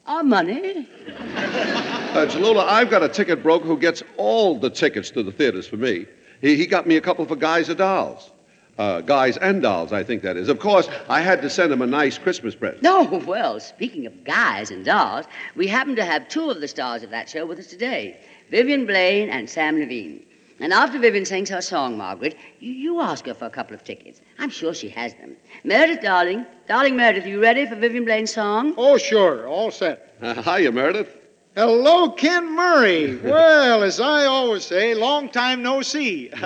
or 0.07 0.23
money? 0.23 0.89
Uh, 1.07 2.27
Tallulah, 2.27 2.67
I've 2.67 2.91
got 2.91 3.03
a 3.03 3.09
ticket 3.09 3.43
broker 3.43 3.67
who 3.67 3.79
gets 3.79 4.03
all 4.17 4.59
the 4.59 4.71
tickets 4.71 5.11
to 5.13 5.23
the 5.23 5.33
theaters 5.33 5.67
for 5.67 5.77
me. 5.77 6.07
He, 6.41 6.57
he 6.57 6.67
got 6.67 6.87
me 6.87 6.97
a 6.97 7.01
couple 7.01 7.25
for 7.25 7.37
Guys 7.37 7.69
and 7.69 7.79
Dolls. 7.79 8.31
Uh, 8.79 9.03
guys 9.03 9.37
and 9.37 9.61
Dolls, 9.61 9.93
I 9.93 10.03
think 10.03 10.23
that 10.23 10.37
is. 10.39 10.49
Of 10.49 10.59
course, 10.59 10.89
I 11.09 11.21
had 11.21 11.43
to 11.43 11.51
send 11.51 11.71
him 11.73 11.83
a 11.83 11.87
nice 11.87 12.17
Christmas 12.17 12.55
present. 12.55 12.83
No, 12.83 13.03
well, 13.27 13.61
speaking 13.61 14.07
of 14.07 14.25
guys 14.25 14.71
and 14.71 14.83
dolls, 14.83 15.27
we 15.57 15.67
happen 15.67 15.95
to 15.97 16.05
have 16.05 16.27
two 16.29 16.51
of 16.51 16.61
the 16.61 16.69
stars 16.69 17.03
of 17.03 17.11
that 17.11 17.29
show 17.29 17.45
with 17.45 17.59
us 17.59 17.67
today 17.67 18.19
Vivian 18.51 18.87
Blaine 18.87 19.29
and 19.29 19.49
Sam 19.49 19.77
Levene. 19.77 20.23
And 20.63 20.73
after 20.73 20.97
Vivian 20.97 21.25
sings 21.25 21.51
her 21.51 21.61
song, 21.61 21.99
Margaret, 21.99 22.37
you, 22.61 22.73
you 22.73 23.01
ask 23.01 23.27
her 23.27 23.35
for 23.35 23.47
a 23.47 23.51
couple 23.51 23.75
of 23.75 23.83
tickets. 23.83 24.21
I'm 24.39 24.49
sure 24.49 24.73
she 24.73 24.89
has 24.91 25.13
them. 25.15 25.37
Meredith, 25.65 26.03
darling, 26.03 26.47
darling 26.69 26.95
Meredith, 26.95 27.27
you 27.27 27.43
ready 27.43 27.67
for 27.67 27.75
Vivian 27.75 28.05
Blaine's 28.05 28.33
song? 28.33 28.73
Oh, 28.77 28.97
sure, 28.97 29.49
all 29.49 29.73
set. 29.73 30.15
Uh, 30.23 30.41
hiya, 30.41 30.71
Meredith. 30.71 31.19
Hello, 31.57 32.11
Ken 32.11 32.55
Murray. 32.55 33.17
Well, 33.17 33.83
as 33.83 33.99
I 33.99 34.27
always 34.27 34.65
say, 34.65 34.95
long 34.95 35.29
time 35.29 35.63
no 35.63 35.83
see. 35.83 36.31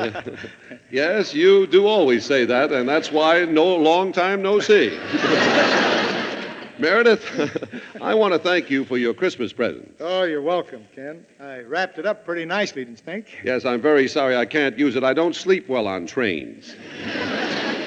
Yes, 0.89 1.35
you 1.35 1.67
do 1.67 1.87
always 1.87 2.25
say 2.25 2.45
that, 2.45 2.71
and 2.71 2.89
that's 2.89 3.11
why 3.11 3.45
no 3.45 3.75
long 3.75 4.13
time 4.13 4.41
no 4.41 4.61
see. 4.61 4.97
Meredith, 6.79 7.25
I 8.03 8.15
want 8.15 8.35
to 8.35 8.39
thank 8.39 8.71
you 8.71 8.85
for 8.85 8.99
your 8.99 9.15
Christmas 9.15 9.53
present. 9.53 9.97
oh, 10.01 10.25
you're 10.25 10.43
welcome, 10.43 10.87
Ken. 10.95 11.25
I 11.41 11.61
wrapped 11.61 11.99
it 11.99 12.05
up 12.05 12.25
pretty 12.27 12.45
nicely, 12.45 12.85
didn't 12.85 12.99
you 12.99 13.05
think? 13.05 13.27
Yes, 13.45 13.65
I'm 13.65 13.81
very 13.81 14.07
sorry 14.07 14.37
I 14.37 14.45
can't 14.45 14.79
use 14.79 14.95
it. 14.95 15.03
I 15.03 15.15
don't 15.15 15.35
sleep 15.35 15.69
well 15.69 15.87
on 15.87 16.07
trains. 16.07 16.77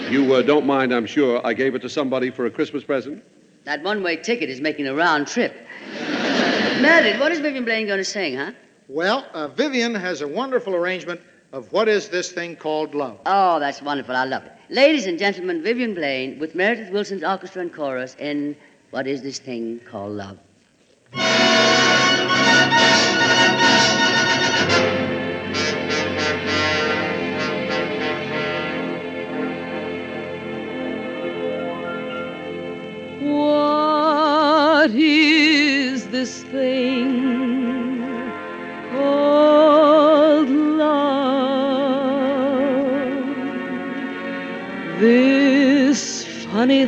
You 0.10 0.34
uh, 0.34 0.42
don't 0.42 0.66
mind, 0.66 0.92
I'm 0.92 1.06
sure. 1.06 1.46
I 1.46 1.54
gave 1.54 1.76
it 1.76 1.84
to 1.84 1.90
somebody 1.90 2.32
for 2.32 2.48
a 2.48 2.52
Christmas 2.52 2.84
present. 2.84 3.24
That 3.66 3.84
one 3.84 4.02
way 4.02 4.18
ticket 4.18 4.50
is 4.50 4.60
making 4.60 4.88
a 4.88 4.96
round 4.96 5.28
trip. 5.28 5.56
Meredith, 6.82 7.20
what 7.20 7.32
is 7.32 7.40
Vivian 7.40 7.66
Blaine 7.66 7.86
going 7.86 8.00
to 8.00 8.04
sing, 8.04 8.38
huh? 8.38 8.54
Well, 8.88 9.28
uh, 9.34 9.50
Vivian 9.50 9.94
has 9.94 10.22
a 10.22 10.28
wonderful 10.28 10.74
arrangement 10.76 11.22
of 11.54 11.72
what 11.72 11.88
is 11.88 12.10
this 12.10 12.32
thing 12.32 12.56
called 12.56 12.96
love. 12.96 13.20
Oh, 13.28 13.60
that's 13.60 13.84
wonderful. 13.84 14.16
I 14.16 14.26
love 14.26 14.44
it. 14.46 14.52
Ladies 14.70 15.06
and 15.06 15.20
gentlemen, 15.20 15.62
Vivian 15.62 15.94
Blaine 15.94 16.40
with 16.40 16.56
Meredith 16.56 16.92
Willson's 16.92 17.24
orchestra 17.24 17.62
and 17.62 17.74
chorus 17.74 18.16
in 18.20 18.56
What 18.92 19.06
Is 19.06 19.22
This 19.22 19.38
Thing 19.38 19.80
Called 19.88 20.14
Love? 20.14 20.40
What 34.80 34.90
is 34.92 36.08
this 36.08 36.42
thing 36.44 38.00
called 38.92 40.50
love? 40.50 41.20
This 45.00 46.26
funny 46.46 46.88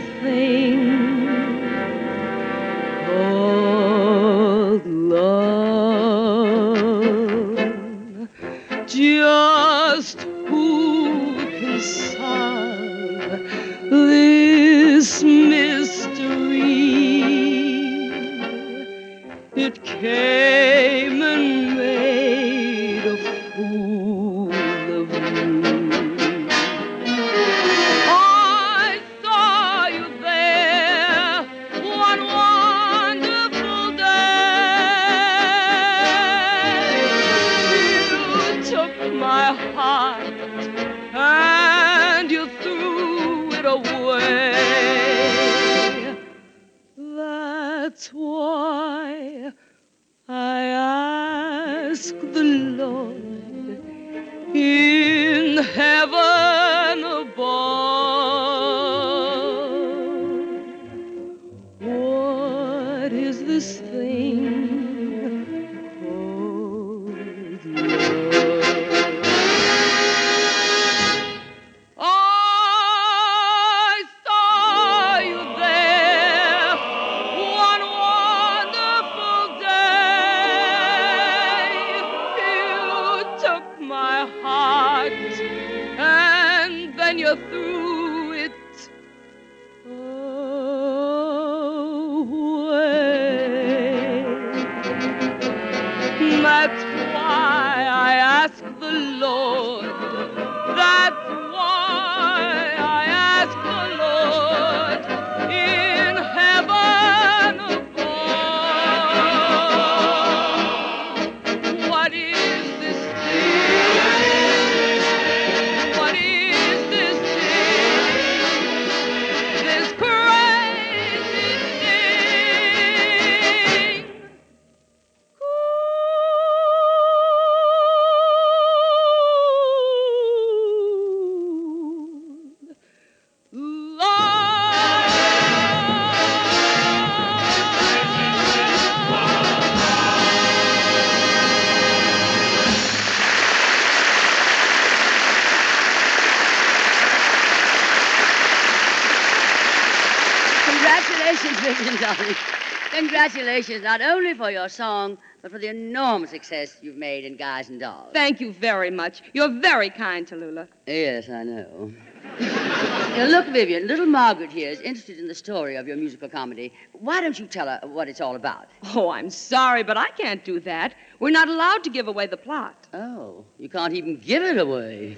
Congratulations, 153.62 153.84
not 153.84 154.02
only 154.02 154.34
for 154.34 154.50
your 154.50 154.69
song, 154.69 155.19
but 155.43 155.52
for 155.52 155.60
the 155.60 155.67
enormous 155.67 156.32
success 156.32 156.78
you've 156.82 156.95
made 156.95 157.26
in 157.26 157.36
Guys 157.36 157.69
and 157.69 157.80
Dolls. 157.80 158.10
Thank 158.12 158.41
you 158.41 158.54
very 158.54 158.89
much. 158.89 159.21
You're 159.34 159.52
very 159.62 159.91
kind, 159.91 160.26
Tallulah. 160.26 160.67
Yes, 160.88 161.30
I 161.30 161.43
know. 161.43 161.93
Now, 163.12 163.26
look, 163.26 163.47
Vivian, 163.47 163.88
little 163.88 164.06
Margaret 164.06 164.52
here 164.52 164.69
is 164.71 164.80
interested 164.80 165.19
in 165.19 165.28
the 165.28 165.36
story 165.36 165.76
of 165.76 165.86
your 165.86 165.97
musical 165.97 166.30
comedy. 166.30 166.71
Why 166.93 167.19
don't 167.19 167.38
you 167.38 167.45
tell 167.45 167.67
her 167.67 167.80
what 167.84 168.08
it's 168.08 168.21
all 168.21 168.38
about? 168.38 168.67
Oh, 168.95 169.10
I'm 169.10 169.30
sorry, 169.30 169.84
but 169.84 169.97
I 169.97 170.10
can't 170.12 170.43
do 170.45 170.60
that. 170.62 170.95
We're 171.21 171.29
not 171.29 171.47
allowed 171.49 171.84
to 171.84 171.91
give 171.91 172.07
away 172.07 172.25
the 172.25 172.38
plot. 172.38 172.75
Oh, 172.93 173.45
you 173.57 173.69
can't 173.69 173.93
even 173.93 174.17
give 174.17 174.43
it 174.43 174.57
away. 174.57 175.15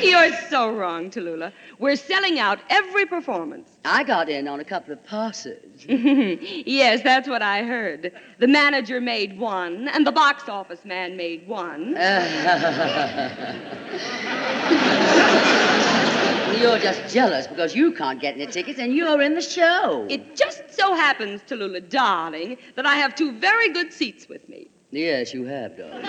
You're 0.00 0.32
so 0.48 0.72
wrong, 0.72 1.10
Tallulah. 1.10 1.52
We're 1.78 1.94
selling 1.96 2.38
out 2.38 2.58
every 2.70 3.04
performance. 3.04 3.68
I 3.84 4.02
got 4.02 4.30
in 4.30 4.48
on 4.48 4.60
a 4.60 4.64
couple 4.64 4.94
of 4.94 5.04
passes. 5.04 5.84
yes, 5.86 7.02
that's 7.02 7.28
what 7.28 7.42
I 7.42 7.64
heard. 7.64 8.12
The 8.38 8.46
manager 8.46 8.98
made 8.98 9.38
one, 9.38 9.88
and 9.88 10.06
the 10.06 10.12
box 10.12 10.48
office 10.48 10.86
man 10.86 11.18
made 11.18 11.46
one. 11.46 11.94
You're 16.56 16.78
just 16.78 17.12
jealous 17.12 17.46
because 17.46 17.74
you 17.74 17.92
can't 17.92 18.20
get 18.20 18.34
any 18.34 18.46
tickets 18.46 18.78
and 18.78 18.94
you're 18.94 19.20
in 19.20 19.34
the 19.34 19.42
show. 19.42 20.06
It 20.08 20.36
just 20.36 20.62
so 20.74 20.94
happens, 20.94 21.42
Tallulah, 21.42 21.88
darling, 21.88 22.56
that 22.74 22.86
I 22.86 22.96
have 22.96 23.14
two 23.14 23.32
very 23.32 23.68
good 23.70 23.92
seats 23.92 24.28
with 24.28 24.48
me. 24.48 24.68
Yes, 24.90 25.34
you 25.34 25.44
have, 25.44 25.76
darling. 25.76 26.04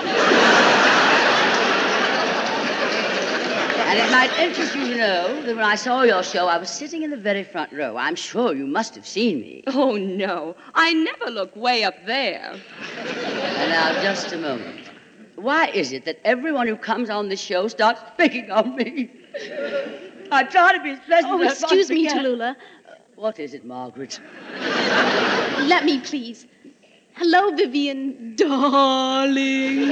and 3.89 3.99
it 3.99 4.11
might 4.11 4.31
interest 4.39 4.75
you 4.75 4.87
to 4.87 4.95
know 4.95 5.41
that 5.43 5.55
when 5.55 5.65
I 5.65 5.75
saw 5.75 6.03
your 6.03 6.23
show, 6.23 6.47
I 6.47 6.57
was 6.57 6.69
sitting 6.69 7.03
in 7.03 7.09
the 7.09 7.17
very 7.17 7.43
front 7.43 7.73
row. 7.73 7.97
I'm 7.97 8.15
sure 8.15 8.53
you 8.53 8.65
must 8.65 8.95
have 8.95 9.05
seen 9.07 9.41
me. 9.41 9.63
Oh, 9.67 9.95
no. 9.97 10.55
I 10.73 10.93
never 10.93 11.29
look 11.31 11.55
way 11.55 11.83
up 11.83 12.05
there. 12.05 12.55
And 12.97 13.71
now, 13.71 14.01
just 14.01 14.31
a 14.31 14.37
moment. 14.37 14.89
Why 15.35 15.67
is 15.67 15.91
it 15.91 16.05
that 16.05 16.19
everyone 16.23 16.67
who 16.67 16.75
comes 16.75 17.09
on 17.09 17.29
this 17.29 17.39
show 17.41 17.67
starts 17.67 18.01
picking 18.17 18.51
on 18.51 18.75
me? 18.75 19.09
I 20.31 20.43
try 20.43 20.73
to 20.77 20.83
be 20.83 20.91
as 20.91 20.99
pleasant 20.99 21.33
Oh, 21.33 21.41
as 21.41 21.63
I 21.63 21.67
excuse 21.67 21.89
me, 21.89 22.05
possibly 22.05 22.23
can. 22.23 22.37
Tallulah. 22.37 22.55
What 23.15 23.39
is 23.39 23.53
it, 23.53 23.65
Margaret? 23.65 24.19
Let 25.67 25.83
me, 25.85 25.99
please. 25.99 26.47
Hello, 27.15 27.51
Vivian, 27.55 28.35
darling. 28.35 29.89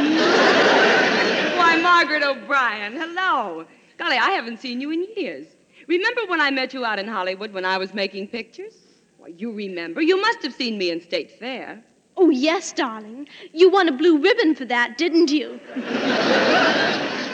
Why, 1.58 1.78
Margaret 1.82 2.24
O'Brien, 2.24 2.94
hello. 2.94 3.66
Golly, 3.98 4.16
I 4.18 4.30
haven't 4.32 4.60
seen 4.62 4.80
you 4.80 4.92
in 4.92 5.06
years. 5.18 5.48
Remember 5.88 6.22
when 6.28 6.40
I 6.40 6.52
met 6.52 6.74
you 6.74 6.86
out 6.86 7.00
in 7.00 7.08
Hollywood 7.08 7.52
when 7.52 7.66
I 7.66 7.78
was 7.78 7.94
making 7.94 8.30
pictures? 8.30 8.76
Why, 9.18 9.28
you 9.30 9.52
remember. 9.52 10.02
You 10.02 10.22
must 10.22 10.42
have 10.44 10.54
seen 10.54 10.78
me 10.78 10.90
in 10.92 11.02
State 11.02 11.32
Fair. 11.32 11.84
Oh, 12.16 12.30
yes, 12.30 12.72
darling. 12.72 13.28
You 13.54 13.70
won 13.70 13.90
a 13.90 13.92
blue 13.92 14.18
ribbon 14.22 14.56
for 14.56 14.66
that, 14.66 14.98
didn't 14.98 15.30
you? 15.30 15.60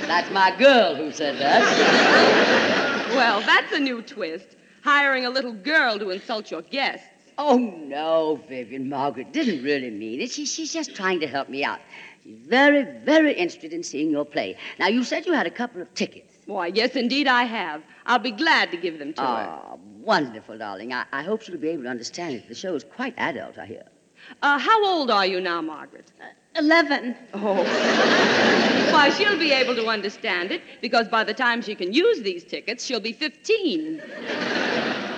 That's 0.07 0.29
my 0.31 0.55
girl 0.57 0.95
who 0.95 1.11
said 1.11 1.37
that. 1.37 2.81
Well, 3.15 3.41
that's 3.41 3.71
a 3.71 3.79
new 3.79 4.01
twist. 4.01 4.55
Hiring 4.83 5.25
a 5.25 5.29
little 5.29 5.53
girl 5.53 5.99
to 5.99 6.09
insult 6.09 6.49
your 6.49 6.63
guests. 6.63 7.05
Oh, 7.37 7.57
no, 7.57 8.41
Vivian. 8.49 8.89
Margaret 8.89 9.31
didn't 9.31 9.63
really 9.63 9.91
mean 9.91 10.19
it. 10.19 10.31
She, 10.31 10.45
she's 10.45 10.73
just 10.73 10.95
trying 10.95 11.19
to 11.19 11.27
help 11.27 11.47
me 11.47 11.63
out. 11.63 11.79
She's 12.23 12.39
very, 12.39 12.83
very 13.05 13.33
interested 13.33 13.71
in 13.71 13.83
seeing 13.83 14.09
your 14.09 14.25
play. 14.25 14.57
Now, 14.79 14.87
you 14.87 15.03
said 15.03 15.25
you 15.25 15.33
had 15.33 15.45
a 15.45 15.51
couple 15.51 15.81
of 15.81 15.93
tickets. 15.93 16.33
Why, 16.47 16.67
yes, 16.67 16.95
indeed, 16.95 17.27
I 17.27 17.43
have. 17.43 17.83
I'll 18.05 18.19
be 18.19 18.31
glad 18.31 18.71
to 18.71 18.77
give 18.77 18.97
them 18.99 19.13
to 19.13 19.21
her. 19.21 19.27
Ah, 19.27 19.77
wonderful, 19.99 20.57
darling. 20.57 20.91
I, 20.91 21.05
I 21.13 21.21
hope 21.23 21.41
she'll 21.43 21.57
be 21.57 21.69
able 21.69 21.83
to 21.83 21.89
understand 21.89 22.35
it. 22.35 22.47
The 22.47 22.55
show 22.55 22.75
is 22.75 22.83
quite 22.83 23.13
adult, 23.17 23.57
I 23.57 23.65
hear. 23.67 23.83
Uh, 24.41 24.57
how 24.57 24.85
old 24.85 25.11
are 25.11 25.25
you 25.25 25.39
now, 25.39 25.61
Margaret? 25.61 26.11
Eleven. 26.55 27.15
Oh. 27.33 28.59
Why, 28.93 29.09
she'll 29.09 29.39
be 29.39 29.51
able 29.51 29.73
to 29.75 29.87
understand 29.87 30.51
it 30.51 30.61
because 30.79 31.07
by 31.07 31.23
the 31.23 31.33
time 31.33 31.63
she 31.63 31.73
can 31.73 31.91
use 31.91 32.21
these 32.21 32.43
tickets, 32.43 32.85
she'll 32.85 32.99
be 32.99 33.11
15. 33.11 34.01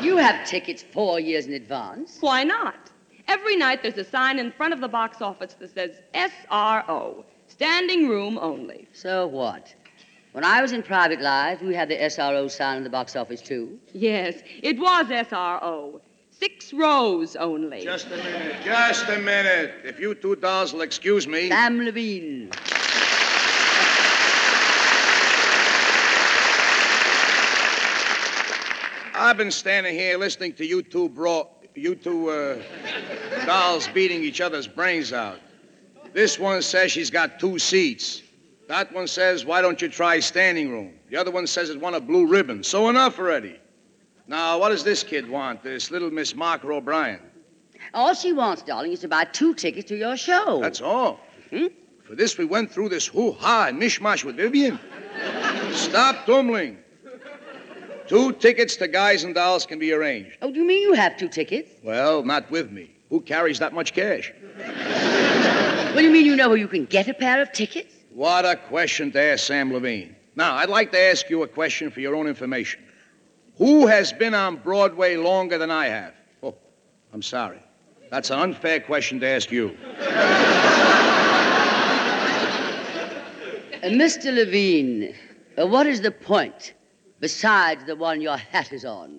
You 0.02 0.16
have 0.16 0.48
tickets 0.48 0.82
four 0.82 1.20
years 1.20 1.46
in 1.46 1.54
advance. 1.54 2.18
Why 2.22 2.46
not? 2.46 2.90
Every 3.28 3.58
night 3.58 3.84
there's 3.84 3.98
a 3.98 4.06
sign 4.06 4.40
in 4.40 4.54
front 4.54 4.74
of 4.74 4.80
the 4.80 4.88
box 4.88 5.22
office 5.22 5.56
that 5.60 5.74
says 5.74 5.92
SRO, 6.14 7.26
standing 7.48 8.08
room 8.08 8.38
only. 8.38 8.88
So 8.94 9.28
what? 9.28 9.76
When 10.32 10.46
I 10.46 10.62
was 10.62 10.72
in 10.72 10.82
private 10.82 11.20
life, 11.20 11.62
we 11.62 11.76
had 11.76 11.90
the 11.90 11.98
SRO 11.98 12.50
sign 12.50 12.78
in 12.78 12.84
the 12.84 12.90
box 12.90 13.18
office, 13.18 13.42
too. 13.42 13.78
Yes, 13.92 14.36
it 14.64 14.80
was 14.80 15.08
SRO. 15.08 16.00
Six 16.32 16.74
rows 16.74 17.36
only. 17.36 17.84
Just 17.84 18.08
a 18.08 18.18
minute. 18.18 18.56
Just 18.64 19.10
a 19.10 19.18
minute. 19.18 19.74
If 19.84 20.00
you 20.00 20.16
two 20.16 20.36
dolls 20.36 20.74
will 20.74 20.82
excuse 20.82 21.28
me. 21.28 21.50
Sam 21.50 21.80
Levene. 21.80 22.54
I've 29.18 29.38
been 29.38 29.52
standing 29.52 29.96
here 29.96 30.18
listening 30.18 30.54
to 30.56 30.66
you 30.66 30.84
two 30.84 31.08
bro, 31.08 31.48
you 31.74 31.96
two 31.96 32.30
uh, 32.30 32.62
dolls 33.46 33.88
beating 33.88 34.22
each 34.22 34.42
other's 34.42 34.68
brains 34.68 35.14
out. 35.14 35.40
This 36.14 36.38
one 36.38 36.62
says 36.62 36.92
she's 36.92 37.10
got 37.10 37.40
two 37.40 37.58
seats. 37.58 38.24
That 38.68 38.92
one 38.92 39.08
says, 39.08 39.46
why 39.46 39.62
don't 39.62 39.82
you 39.82 39.88
try 39.88 40.20
standing 40.20 40.70
room? 40.70 40.94
The 41.10 41.16
other 41.16 41.32
one 41.32 41.48
says 41.48 41.70
it 41.70 41.80
won 41.80 41.94
a 41.94 42.00
blue 42.02 42.28
ribbon. 42.28 42.62
So 42.64 42.90
enough 42.90 43.18
already. 43.18 43.58
Now, 44.28 44.60
what 44.60 44.70
does 44.70 44.84
this 44.84 45.02
kid 45.04 45.30
want, 45.30 45.64
this 45.64 45.92
little 45.92 46.12
Miss 46.12 46.36
Marker 46.36 46.74
O'Brien? 46.74 47.22
All 47.94 48.14
she 48.14 48.34
wants, 48.34 48.64
darling, 48.64 48.92
is 48.92 49.00
to 49.02 49.08
buy 49.08 49.26
two 49.26 49.54
tickets 49.54 49.88
to 49.90 49.96
your 49.96 50.18
show. 50.18 50.60
That's 50.62 50.82
all. 50.82 51.20
Hmm? 51.52 51.68
For 52.04 52.16
this, 52.16 52.38
we 52.38 52.46
went 52.46 52.72
through 52.72 52.90
this 52.90 53.08
hoo-ha 53.08 53.68
and 53.70 53.82
mishmash 53.82 54.26
with 54.26 54.36
Vivian. 54.36 54.80
Stop 55.72 56.26
tumbling. 56.26 56.80
Two 58.08 58.34
tickets 58.34 58.76
to 58.78 58.88
Guys 58.88 59.24
and 59.24 59.34
Dolls 59.34 59.66
can 59.66 59.80
be 59.80 59.92
arranged. 59.92 60.38
Oh, 60.42 60.52
do 60.52 60.60
you 60.60 60.68
mean 60.68 60.82
you 60.82 60.94
have 60.94 61.18
two 61.18 61.28
tickets? 61.28 61.72
Well, 61.84 62.24
not 62.24 62.50
with 62.52 62.72
me. 62.72 62.92
Who 63.10 63.22
carries 63.22 63.60
that 63.60 63.74
much 63.74 63.94
cash? 63.94 64.32
What 64.58 66.02
do 66.02 66.04
you 66.04 66.12
mean 66.12 66.26
you 66.26 66.36
know 66.36 66.50
where 66.50 66.58
you 66.58 66.68
can 66.68 66.86
get 66.86 67.08
a 67.08 67.14
pair 67.14 67.42
of 67.42 67.52
tickets? 67.52 67.96
What 68.14 68.46
a 68.46 68.56
question 68.56 69.12
to 69.14 69.22
ask 69.22 69.46
Sam 69.46 69.72
Levene. 69.72 70.14
Now, 70.36 70.56
I'd 70.56 70.70
like 70.70 70.92
to 70.92 71.00
ask 71.00 71.30
you 71.30 71.44
a 71.44 71.48
question 71.48 71.90
for 71.90 72.00
your 72.00 72.16
own 72.16 72.28
information. 72.28 72.84
Who 73.58 73.88
has 73.88 74.12
been 74.14 74.34
on 74.34 74.58
Broadway 74.58 75.16
longer 75.16 75.58
than 75.58 75.72
I 75.72 75.88
have? 75.88 76.14
Oh, 76.44 76.56
I'm 77.14 77.22
sorry. 77.22 77.60
That's 78.12 78.30
an 78.30 78.40
unfair 78.40 78.82
question 78.82 79.20
to 79.22 79.28
ask 79.28 79.52
you. 79.52 79.76
Uh, 83.82 83.88
Mr. 83.90 84.32
Levene, 84.32 85.16
uh, 85.58 85.66
what 85.66 85.88
is 85.88 86.02
the 86.02 86.12
point 86.12 86.75
besides 87.26 87.84
the 87.86 87.96
one 87.96 88.22
your 88.22 88.38
hat 88.38 88.72
is 88.72 88.86
on? 88.86 89.10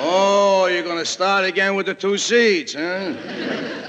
Oh, 0.00 0.66
you're 0.66 0.82
going 0.82 0.98
to 0.98 1.04
start 1.04 1.44
again 1.44 1.76
with 1.76 1.86
the 1.86 1.94
two 1.94 2.18
seats, 2.18 2.74
huh? 2.74 3.14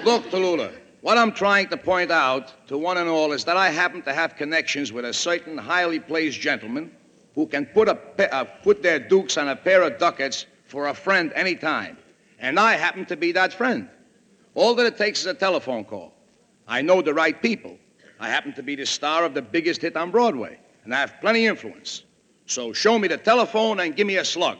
Look, 0.05 0.29
Tallulah, 0.29 0.71
what 1.01 1.17
I'm 1.17 1.31
trying 1.31 1.69
to 1.69 1.77
point 1.77 2.11
out 2.11 2.67
to 2.67 2.77
one 2.77 2.97
and 2.97 3.09
all 3.09 3.31
is 3.31 3.43
that 3.45 3.57
I 3.57 3.71
happen 3.71 4.03
to 4.03 4.13
have 4.13 4.35
connections 4.35 4.91
with 4.91 5.05
a 5.05 5.13
certain 5.13 5.57
highly 5.57 5.99
placed 5.99 6.39
gentleman 6.39 6.91
who 7.33 7.47
can 7.47 7.65
put, 7.65 7.87
a, 7.89 7.97
uh, 8.31 8.43
put 8.43 8.83
their 8.83 8.99
dukes 8.99 9.35
on 9.37 9.47
a 9.47 9.55
pair 9.55 9.81
of 9.81 9.97
ducats 9.97 10.45
for 10.65 10.89
a 10.89 10.93
friend 10.93 11.33
anytime. 11.33 11.97
And 12.37 12.59
I 12.59 12.73
happen 12.73 13.07
to 13.07 13.17
be 13.17 13.31
that 13.31 13.53
friend. 13.53 13.89
All 14.53 14.75
that 14.75 14.85
it 14.85 14.99
takes 14.99 15.21
is 15.21 15.25
a 15.25 15.33
telephone 15.33 15.85
call. 15.85 16.13
I 16.67 16.83
know 16.83 17.01
the 17.01 17.15
right 17.15 17.41
people. 17.41 17.75
I 18.19 18.29
happen 18.29 18.53
to 18.53 18.61
be 18.61 18.75
the 18.75 18.85
star 18.85 19.25
of 19.25 19.33
the 19.33 19.41
biggest 19.41 19.81
hit 19.81 19.97
on 19.97 20.11
Broadway, 20.11 20.59
and 20.91 20.97
I 20.97 20.99
have 20.99 21.21
plenty 21.21 21.47
of 21.47 21.51
influence. 21.51 22.03
So 22.47 22.73
show 22.73 22.99
me 22.99 23.07
the 23.07 23.15
telephone 23.15 23.79
and 23.79 23.95
give 23.95 24.05
me 24.05 24.17
a 24.17 24.25
slug. 24.25 24.57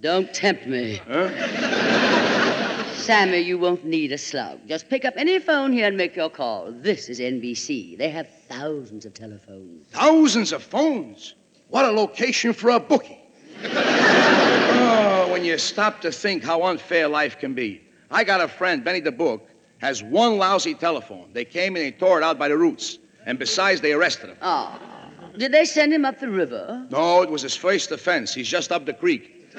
Don't 0.00 0.32
tempt 0.32 0.64
me. 0.64 1.00
Huh? 1.08 2.94
Sammy, 2.94 3.38
you 3.38 3.58
won't 3.58 3.84
need 3.84 4.12
a 4.12 4.18
slug. 4.18 4.60
Just 4.68 4.88
pick 4.88 5.04
up 5.04 5.14
any 5.16 5.40
phone 5.40 5.72
here 5.72 5.88
and 5.88 5.96
make 5.96 6.14
your 6.14 6.30
call. 6.30 6.70
This 6.70 7.08
is 7.08 7.18
NBC. 7.18 7.98
They 7.98 8.10
have 8.10 8.28
thousands 8.48 9.06
of 9.06 9.14
telephones. 9.14 9.88
Thousands 9.88 10.52
of 10.52 10.62
phones. 10.62 11.34
What 11.66 11.84
a 11.84 11.90
location 11.90 12.52
for 12.52 12.70
a 12.70 12.78
bookie. 12.78 13.18
oh, 13.64 15.26
when 15.32 15.44
you 15.44 15.58
stop 15.58 16.00
to 16.02 16.12
think 16.12 16.44
how 16.44 16.62
unfair 16.62 17.08
life 17.08 17.40
can 17.40 17.54
be. 17.54 17.82
I 18.12 18.22
got 18.22 18.40
a 18.40 18.46
friend, 18.46 18.84
Benny 18.84 19.00
the 19.00 19.10
Book, 19.10 19.50
has 19.78 20.00
one 20.00 20.38
lousy 20.38 20.74
telephone. 20.74 21.30
They 21.32 21.44
came 21.44 21.74
and 21.74 21.84
they 21.84 21.90
tore 21.90 22.18
it 22.20 22.22
out 22.22 22.38
by 22.38 22.46
the 22.46 22.56
roots. 22.56 23.00
And 23.24 23.36
besides, 23.36 23.80
they 23.80 23.94
arrested 23.94 24.28
him. 24.28 24.36
Ah. 24.40 24.95
Did 25.38 25.52
they 25.52 25.64
send 25.64 25.92
him 25.92 26.04
up 26.04 26.18
the 26.18 26.28
river? 26.30 26.86
No, 26.90 27.22
it 27.22 27.30
was 27.30 27.42
his 27.42 27.54
first 27.56 27.90
offense. 27.92 28.32
He's 28.34 28.48
just 28.48 28.72
up 28.72 28.86
the 28.86 28.92
creek. 28.94 29.32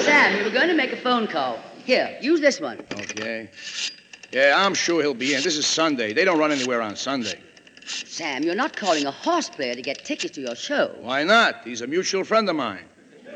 Sam, 0.00 0.36
you 0.36 0.44
were 0.44 0.50
going 0.50 0.68
to 0.68 0.74
make 0.74 0.92
a 0.92 0.96
phone 0.96 1.26
call. 1.26 1.58
Here, 1.84 2.16
use 2.20 2.40
this 2.40 2.60
one. 2.60 2.78
Okay. 2.92 3.50
Yeah, 4.32 4.54
I'm 4.56 4.74
sure 4.74 5.02
he'll 5.02 5.14
be 5.14 5.34
in. 5.34 5.42
This 5.42 5.56
is 5.56 5.66
Sunday. 5.66 6.12
They 6.12 6.24
don't 6.24 6.38
run 6.38 6.52
anywhere 6.52 6.80
on 6.82 6.96
Sunday. 6.96 7.38
Sam, 7.86 8.42
you're 8.42 8.54
not 8.54 8.76
calling 8.76 9.06
a 9.06 9.10
horse 9.10 9.48
player 9.50 9.74
to 9.74 9.82
get 9.82 10.04
tickets 10.04 10.34
to 10.36 10.40
your 10.40 10.54
show. 10.54 10.94
Why 11.00 11.24
not? 11.24 11.62
He's 11.64 11.80
a 11.80 11.86
mutual 11.86 12.24
friend 12.24 12.48
of 12.48 12.56
mine. 12.56 12.84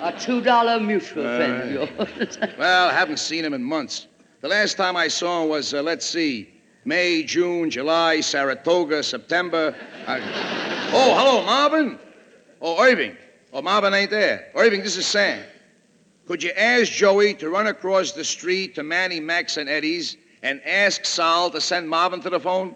A 0.00 0.12
$2 0.12 0.86
mutual 0.86 1.26
Uh, 1.26 1.36
friend 1.36 1.62
of 1.62 1.70
yours. 1.72 2.38
Well, 2.58 2.88
I 2.88 2.92
haven't 2.92 3.18
seen 3.18 3.44
him 3.44 3.52
in 3.52 3.64
months. 3.64 4.06
The 4.42 4.46
last 4.48 4.76
time 4.76 4.96
I 4.96 5.08
saw 5.08 5.42
him 5.42 5.48
was, 5.48 5.74
uh, 5.74 5.82
let's 5.82 6.06
see, 6.06 6.48
May, 6.88 7.22
June, 7.22 7.68
July, 7.68 8.22
Saratoga, 8.22 9.02
September. 9.02 9.74
I- 10.06 10.20
Oh, 10.90 11.14
hello, 11.14 11.42
Marvin. 11.44 11.98
Oh, 12.62 12.82
Irving. 12.82 13.14
Oh, 13.52 13.60
Marvin 13.60 13.92
ain't 13.92 14.10
there. 14.10 14.46
Irving, 14.54 14.82
this 14.82 14.96
is 14.96 15.06
Sam. 15.06 15.42
Could 16.26 16.42
you 16.42 16.50
ask 16.56 16.90
Joey 16.90 17.34
to 17.34 17.50
run 17.50 17.66
across 17.66 18.12
the 18.12 18.24
street 18.24 18.74
to 18.76 18.82
Manny, 18.82 19.20
Max, 19.20 19.58
and 19.58 19.68
Eddie's 19.68 20.16
and 20.42 20.62
ask 20.64 21.04
Sal 21.04 21.50
to 21.50 21.60
send 21.60 21.90
Marvin 21.90 22.22
to 22.22 22.30
the 22.30 22.40
phone? 22.40 22.74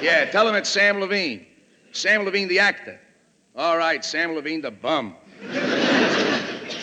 yeah, 0.00 0.24
tell 0.30 0.48
him 0.48 0.54
it's 0.54 0.70
Sam 0.70 0.96
Levene. 0.96 1.44
Sam 1.92 2.24
Levene, 2.24 2.48
the 2.48 2.60
actor. 2.60 2.98
All 3.54 3.76
right, 3.76 4.02
Sam 4.02 4.30
Levene, 4.30 4.62
the 4.62 4.70
bum. 4.70 5.14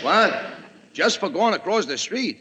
what? 0.04 0.46
Just 0.94 1.20
for 1.20 1.30
going 1.30 1.56
across 1.56 1.88
the 1.88 1.98
street? 1.98 2.38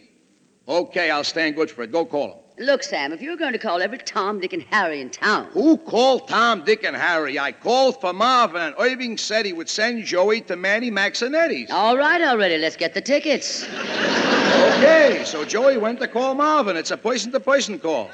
Okay, 0.68 1.10
I'll 1.10 1.24
stand 1.24 1.56
good 1.56 1.70
for 1.70 1.82
it. 1.82 1.92
Go 1.92 2.04
call 2.04 2.26
him. 2.32 2.41
Look, 2.58 2.82
Sam, 2.82 3.12
if 3.12 3.22
you're 3.22 3.36
going 3.36 3.52
to 3.52 3.58
call 3.58 3.80
every 3.80 3.98
Tom, 3.98 4.38
Dick, 4.38 4.52
and 4.52 4.62
Harry 4.64 5.00
in 5.00 5.08
town, 5.10 5.46
Who 5.52 5.78
called 5.78 6.28
Tom, 6.28 6.64
Dick, 6.64 6.84
and 6.84 6.94
Harry? 6.94 7.38
I 7.38 7.50
called 7.52 8.00
for 8.00 8.12
Marvin, 8.12 8.60
and 8.60 8.74
Irving 8.78 9.16
said 9.16 9.46
he 9.46 9.52
would 9.54 9.68
send 9.70 10.04
Joey 10.04 10.42
to 10.42 10.56
Manny, 10.56 10.90
Max, 10.90 11.22
and 11.22 11.34
Eddie's. 11.34 11.70
all 11.70 11.96
right 11.96 12.20
already, 12.20 12.58
let's 12.58 12.76
get 12.76 12.92
the 12.94 13.00
tickets. 13.00 13.64
Okay, 13.64 15.22
so 15.24 15.44
Joey 15.44 15.78
went 15.78 15.98
to 16.00 16.08
call 16.08 16.34
Marvin. 16.34 16.76
It's 16.76 16.90
a 16.90 16.96
person-to-person 16.96 17.78
call. 17.78 18.10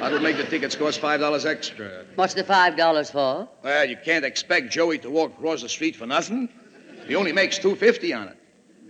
I 0.00 0.10
would 0.12 0.22
make 0.22 0.36
the 0.36 0.44
tickets 0.44 0.76
cost 0.76 1.00
five 1.00 1.20
dollars 1.20 1.44
extra. 1.46 2.04
What's 2.14 2.34
the 2.34 2.44
five 2.44 2.76
dollars 2.76 3.10
for? 3.10 3.48
Well, 3.62 3.84
you 3.84 3.96
can't 4.04 4.24
expect 4.24 4.70
Joey 4.70 4.98
to 4.98 5.10
walk 5.10 5.32
across 5.38 5.62
the 5.62 5.68
street 5.68 5.96
for 5.96 6.06
nothing. 6.06 6.48
He 7.06 7.14
only 7.14 7.32
makes 7.32 7.58
two 7.58 7.74
fifty 7.76 8.12
on 8.12 8.28
it. 8.28 8.36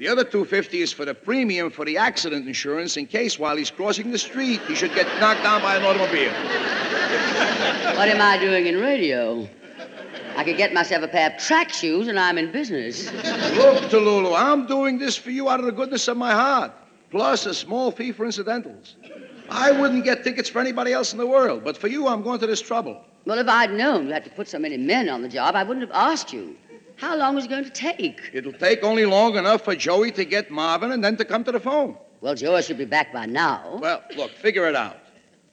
The 0.04 0.10
other 0.10 0.24
two 0.24 0.44
fifty 0.44 0.82
is 0.82 0.92
for 0.92 1.06
the 1.06 1.14
premium 1.14 1.70
for 1.70 1.86
the 1.86 1.96
accident 1.96 2.46
insurance 2.46 2.98
in 2.98 3.06
case 3.06 3.38
while 3.38 3.56
he's 3.56 3.70
crossing 3.70 4.10
the 4.10 4.18
street 4.18 4.60
he 4.68 4.74
should 4.74 4.94
get 4.94 5.06
knocked 5.18 5.42
down 5.42 5.62
by 5.62 5.76
an 5.76 5.82
automobile. 5.82 6.30
What 7.96 8.08
am 8.10 8.20
I 8.20 8.36
doing 8.36 8.66
in 8.66 8.82
radio? 8.82 9.48
I 10.36 10.44
could 10.44 10.58
get 10.58 10.74
myself 10.74 11.04
a 11.04 11.08
pair 11.08 11.30
of 11.30 11.38
track 11.38 11.70
shoes 11.72 12.08
and 12.08 12.20
I'm 12.20 12.36
in 12.36 12.52
business. 12.52 13.10
Look, 13.56 13.84
Tallulah, 13.88 14.38
I'm 14.38 14.66
doing 14.66 14.98
this 14.98 15.16
for 15.16 15.30
you 15.30 15.48
out 15.48 15.58
of 15.58 15.64
the 15.64 15.72
goodness 15.72 16.06
of 16.06 16.18
my 16.18 16.32
heart, 16.32 16.72
plus 17.10 17.46
a 17.46 17.54
small 17.54 17.90
fee 17.90 18.12
for 18.12 18.26
incidentals. 18.26 18.96
I 19.48 19.72
wouldn't 19.72 20.04
get 20.04 20.22
tickets 20.22 20.50
for 20.50 20.60
anybody 20.60 20.92
else 20.92 21.14
in 21.14 21.18
the 21.18 21.26
world, 21.26 21.64
but 21.64 21.78
for 21.78 21.88
you, 21.88 22.08
I'm 22.08 22.20
going 22.20 22.40
to 22.40 22.46
this 22.46 22.60
trouble. 22.60 23.02
Well, 23.24 23.38
if 23.38 23.48
I'd 23.48 23.72
known 23.72 24.08
you 24.08 24.12
had 24.12 24.24
to 24.24 24.30
put 24.30 24.48
so 24.48 24.58
many 24.58 24.76
men 24.76 25.08
on 25.08 25.22
the 25.22 25.30
job, 25.30 25.56
I 25.56 25.62
wouldn't 25.62 25.88
have 25.88 25.96
asked 25.96 26.30
you. 26.30 26.56
How 26.96 27.16
long 27.16 27.36
is 27.38 27.44
it 27.44 27.48
going 27.48 27.64
to 27.64 27.70
take? 27.70 28.30
It'll 28.32 28.52
take 28.52 28.82
only 28.82 29.04
long 29.04 29.36
enough 29.36 29.62
for 29.62 29.74
Joey 29.74 30.10
to 30.12 30.24
get 30.24 30.50
Marvin 30.50 30.92
and 30.92 31.02
then 31.02 31.16
to 31.16 31.24
come 31.24 31.44
to 31.44 31.52
the 31.52 31.60
phone. 31.60 31.96
Well, 32.20 32.34
Joey 32.34 32.62
should 32.62 32.78
be 32.78 32.84
back 32.84 33.12
by 33.12 33.26
now. 33.26 33.78
Well, 33.80 34.02
look, 34.16 34.30
figure 34.32 34.66
it 34.68 34.76
out. 34.76 34.96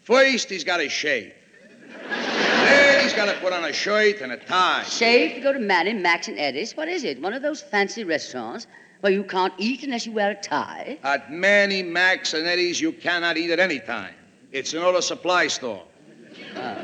First, 0.04 0.50
he's 0.50 0.64
got 0.64 0.78
to 0.78 0.88
shave. 0.90 1.34
Then 2.10 3.04
he's 3.04 3.14
got 3.14 3.26
to 3.26 3.40
put 3.40 3.54
on 3.54 3.66
a 3.66 3.74
shirt 3.74 4.22
and 4.22 4.32
a 4.32 4.38
tie. 4.38 4.84
Shave 4.84 5.36
to 5.36 5.42
go 5.42 5.52
to 5.52 5.60
Manny, 5.60 5.94
Max, 5.94 6.28
and 6.28 6.40
Eddie's. 6.40 6.78
What 6.78 6.88
is 6.88 7.04
it? 7.04 7.22
One 7.22 7.34
of 7.34 7.42
those 7.42 7.62
fancy 7.62 8.04
restaurants 8.04 8.68
where 9.02 9.12
you 9.12 9.24
can't 9.24 9.54
eat 9.58 9.84
unless 9.84 10.06
you 10.06 10.12
wear 10.12 10.32
a 10.32 10.36
tie? 10.36 10.98
At 11.04 11.32
Manny, 11.32 11.82
Max, 11.84 12.34
and 12.34 12.48
Eddie's, 12.48 12.80
you 12.80 12.92
cannot 12.92 13.36
eat 13.38 13.50
at 13.50 13.60
any 13.60 13.80
time. 13.80 14.14
It's 14.52 14.74
an 14.74 14.80
auto 14.80 15.00
supply 15.00 15.48
store. 15.48 15.84
Ah, 16.56 16.78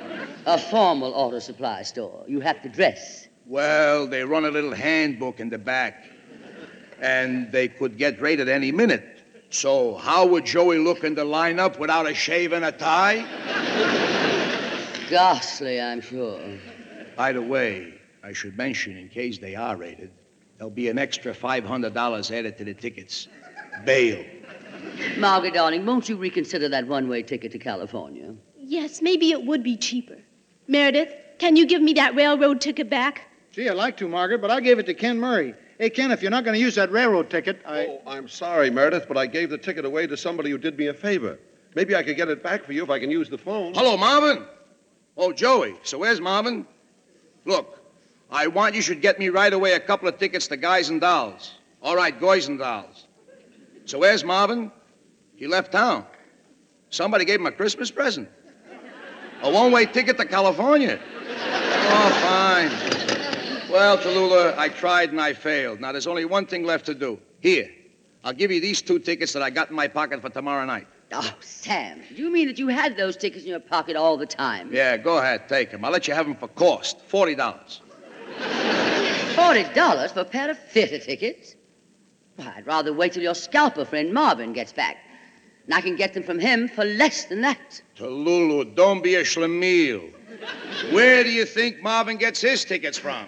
a 0.45 0.57
formal 0.57 1.13
auto 1.13 1.39
supply 1.39 1.83
store. 1.83 2.23
You 2.27 2.39
have 2.39 2.61
to 2.63 2.69
dress. 2.69 3.26
Well, 3.47 4.07
they 4.07 4.25
run 4.25 4.43
a 4.43 4.51
little 4.51 4.73
handbook 4.73 5.39
in 5.39 5.47
the 5.47 5.57
back, 5.57 6.03
and 6.99 7.49
they 7.49 7.69
could 7.69 7.97
get 7.97 8.19
raided 8.19 8.49
any 8.49 8.73
minute. 8.73 9.23
So, 9.49 9.95
how 9.95 10.25
would 10.25 10.45
Joey 10.45 10.79
look 10.79 11.05
in 11.05 11.15
the 11.15 11.23
lineup 11.23 11.79
without 11.79 12.09
a 12.09 12.13
shave 12.13 12.51
and 12.51 12.65
a 12.65 12.73
tie? 12.73 13.25
Ghastly, 15.09 15.79
I'm 15.79 16.01
sure. 16.01 16.41
By 17.15 17.31
the 17.31 17.41
way, 17.41 17.93
I 18.21 18.33
should 18.33 18.57
mention, 18.57 18.97
in 18.97 19.07
case 19.07 19.37
they 19.37 19.55
are 19.55 19.77
raided, 19.77 20.11
there'll 20.57 20.69
be 20.69 20.89
an 20.89 20.97
extra 20.97 21.33
$500 21.33 22.31
added 22.31 22.57
to 22.57 22.65
the 22.65 22.73
tickets. 22.73 23.29
Bail. 23.85 24.25
Margaret, 25.17 25.53
darling, 25.53 25.85
won't 25.85 26.09
you 26.09 26.17
reconsider 26.17 26.67
that 26.67 26.85
one 26.85 27.07
way 27.07 27.23
ticket 27.23 27.53
to 27.53 27.59
California? 27.59 28.35
Yes, 28.57 29.01
maybe 29.01 29.31
it 29.31 29.45
would 29.45 29.63
be 29.63 29.77
cheaper. 29.77 30.17
Meredith, 30.67 31.15
can 31.39 31.55
you 31.55 31.65
give 31.65 31.81
me 31.81 31.93
that 31.93 32.13
railroad 32.13 32.59
ticket 32.59 32.89
back? 32.89 33.26
Gee, 33.57 33.67
I'd 33.67 33.75
like 33.75 33.97
to, 33.97 34.07
Margaret, 34.07 34.39
but 34.39 34.51
I 34.51 34.59
gave 34.59 34.77
it 34.77 34.85
to 34.85 34.93
Ken 34.93 35.19
Murray. 35.19 35.55
Hey, 35.79 35.89
Ken, 35.89 36.11
if 36.11 36.21
you're 36.21 36.29
not 36.29 36.43
going 36.43 36.53
to 36.53 36.59
use 36.59 36.75
that 36.75 36.91
railroad 36.91 37.31
ticket, 37.31 37.59
I. 37.65 37.87
Oh, 37.87 38.01
I'm 38.05 38.27
sorry, 38.27 38.69
Meredith, 38.69 39.07
but 39.07 39.17
I 39.17 39.25
gave 39.25 39.49
the 39.49 39.57
ticket 39.57 39.83
away 39.83 40.05
to 40.05 40.15
somebody 40.15 40.51
who 40.51 40.59
did 40.59 40.77
me 40.77 40.85
a 40.87 40.93
favor. 40.93 41.39
Maybe 41.73 41.95
I 41.95 42.03
could 42.03 42.17
get 42.17 42.29
it 42.29 42.43
back 42.43 42.63
for 42.63 42.73
you 42.73 42.83
if 42.83 42.91
I 42.91 42.99
can 42.99 43.09
use 43.09 43.29
the 43.29 43.37
phone. 43.39 43.73
Hello, 43.73 43.97
Marvin. 43.97 44.45
Oh, 45.17 45.33
Joey. 45.33 45.75
So 45.81 45.97
where's 45.97 46.21
Marvin? 46.21 46.67
Look, 47.45 47.81
I 48.29 48.45
want 48.45 48.75
you 48.75 48.81
should 48.83 49.01
get 49.01 49.17
me 49.17 49.29
right 49.29 49.51
away 49.51 49.73
a 49.73 49.79
couple 49.79 50.07
of 50.07 50.19
tickets 50.19 50.45
to 50.49 50.57
Guys 50.57 50.89
and 50.89 51.01
Dolls. 51.01 51.55
All 51.81 51.95
right, 51.95 52.19
Guys 52.21 52.49
and 52.49 52.59
Dolls. 52.59 53.07
So 53.85 53.97
where's 53.97 54.23
Marvin? 54.23 54.71
He 55.35 55.47
left 55.47 55.71
town. 55.71 56.05
Somebody 56.91 57.25
gave 57.25 57.39
him 57.39 57.47
a 57.47 57.51
Christmas 57.51 57.89
present. 57.89 58.29
A 59.41 59.51
one-way 59.51 59.87
ticket 59.87 60.15
to 60.17 60.25
California. 60.25 60.99
Oh, 61.89 62.09
fine. 62.21 62.86
Well, 63.69 63.97
Tallulah, 63.97 64.57
I 64.57 64.69
tried 64.69 65.11
and 65.11 65.19
I 65.19 65.33
failed. 65.33 65.81
Now 65.81 65.91
there's 65.91 66.07
only 66.07 66.25
one 66.25 66.45
thing 66.45 66.63
left 66.63 66.85
to 66.85 66.93
do. 66.93 67.19
Here, 67.41 67.69
I'll 68.23 68.33
give 68.33 68.49
you 68.51 68.61
these 68.61 68.81
two 68.81 68.97
tickets 68.99 69.33
that 69.33 69.43
I 69.43 69.49
got 69.49 69.69
in 69.69 69.75
my 69.75 69.87
pocket 69.87 70.21
for 70.21 70.29
tomorrow 70.29 70.65
night. 70.65 70.87
Oh, 71.11 71.33
Sam, 71.41 72.01
do 72.09 72.15
you 72.15 72.31
mean 72.31 72.47
that 72.47 72.57
you 72.57 72.67
had 72.67 72.97
those 72.97 73.15
tickets 73.15 73.43
in 73.43 73.49
your 73.49 73.59
pocket 73.59 73.95
all 73.95 74.17
the 74.17 74.25
time? 74.25 74.69
Yeah, 74.73 74.97
go 74.97 75.17
ahead, 75.17 75.47
take 75.47 75.71
them. 75.71 75.85
I'll 75.85 75.91
let 75.91 76.07
you 76.07 76.13
have 76.13 76.25
them 76.25 76.35
for 76.35 76.47
cost, 76.49 76.99
forty 77.01 77.35
dollars. 77.35 77.81
Forty 79.35 79.63
dollars 79.73 80.11
for 80.11 80.21
a 80.21 80.25
pair 80.25 80.49
of 80.49 80.57
theater 80.59 80.99
tickets? 80.99 81.55
Why, 82.37 82.53
I'd 82.57 82.67
rather 82.67 82.93
wait 82.93 83.13
till 83.13 83.23
your 83.23 83.35
scalper 83.35 83.85
friend 83.85 84.13
Marvin 84.13 84.53
gets 84.53 84.73
back. 84.73 84.97
And 85.65 85.73
I 85.73 85.81
can 85.81 85.95
get 85.95 86.13
them 86.13 86.23
from 86.23 86.39
him 86.39 86.69
for 86.69 86.85
less 86.85 87.25
than 87.25 87.41
that. 87.41 87.81
Tallulah, 87.97 88.75
don't 88.75 89.03
be 89.03 89.15
a 89.15 89.23
schlemiel. 89.23 90.13
Where 90.91 91.23
do 91.23 91.31
you 91.31 91.45
think 91.45 91.81
Marvin 91.81 92.17
gets 92.17 92.41
his 92.41 92.63
tickets 92.65 92.97
from? 92.97 93.27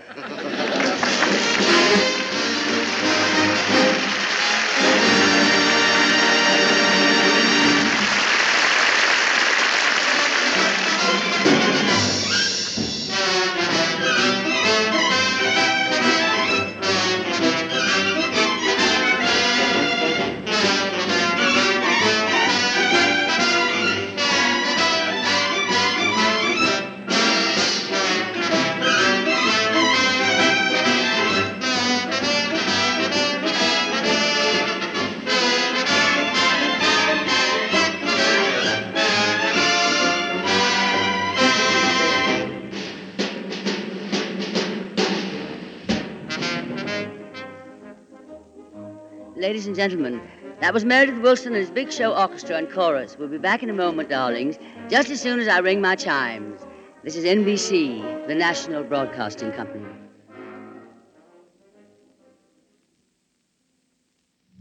Ladies 49.60 49.68
and 49.68 49.76
gentlemen, 49.76 50.22
that 50.62 50.74
was 50.74 50.86
Meredith 50.86 51.22
Willson 51.22 51.48
and 51.48 51.58
his 51.58 51.70
Big 51.70 51.92
Show 51.92 52.16
Orchestra 52.16 52.56
and 52.56 52.72
Chorus. 52.72 53.18
We'll 53.20 53.28
be 53.28 53.38
back 53.38 53.62
in 53.62 53.70
a 53.70 53.74
moment, 53.74 54.08
darlings, 54.08 54.58
just 54.88 55.10
as 55.10 55.20
soon 55.20 55.38
as 55.38 55.50
I 55.50 55.58
ring 55.58 55.82
my 55.82 55.98
chimes. 55.98 56.62
This 57.04 57.18
is 57.18 57.26
NBC, 57.26 58.26
the 58.26 58.36
National 58.36 58.86
Broadcasting 58.86 59.52
Company. 59.52 59.84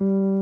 The 0.01 0.38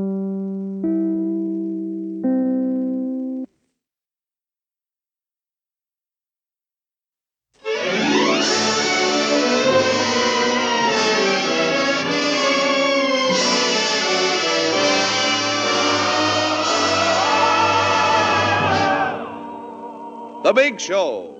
Big 20.57 20.81
Show. 20.81 21.35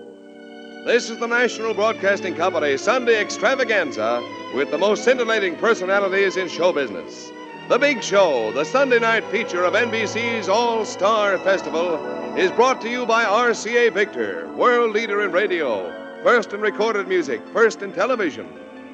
This 0.86 1.10
is 1.10 1.18
the 1.18 1.26
National 1.26 1.74
Broadcasting 1.74 2.36
Company 2.36 2.78
Sunday 2.78 3.20
extravaganza 3.20 4.24
with 4.54 4.70
the 4.70 4.78
most 4.78 5.04
scintillating 5.04 5.56
personalities 5.56 6.38
in 6.38 6.48
show 6.48 6.72
business. 6.72 7.32
The 7.68 7.80
Big 7.80 8.04
Show, 8.04 8.52
the 8.52 8.64
Sunday 8.64 9.00
night 9.00 9.24
feature 9.32 9.64
of 9.64 9.74
NBC's 9.74 10.48
All 10.48 10.86
Star 10.86 11.40
Festival, 11.40 11.96
is 12.38 12.52
brought 12.52 12.80
to 12.82 12.90
you 12.90 13.08
by 13.08 13.26
RCA 13.26 13.92
Victor, 13.92 14.54
world 14.54 14.94
leader 14.94 15.24
in 15.24 15.32
radio, 15.32 15.92
first 16.22 16.54
in 16.54 16.62
recorded 16.62 17.08
music, 17.08 17.42
first 17.52 17.82
in 17.82 17.92
television, 17.94 18.48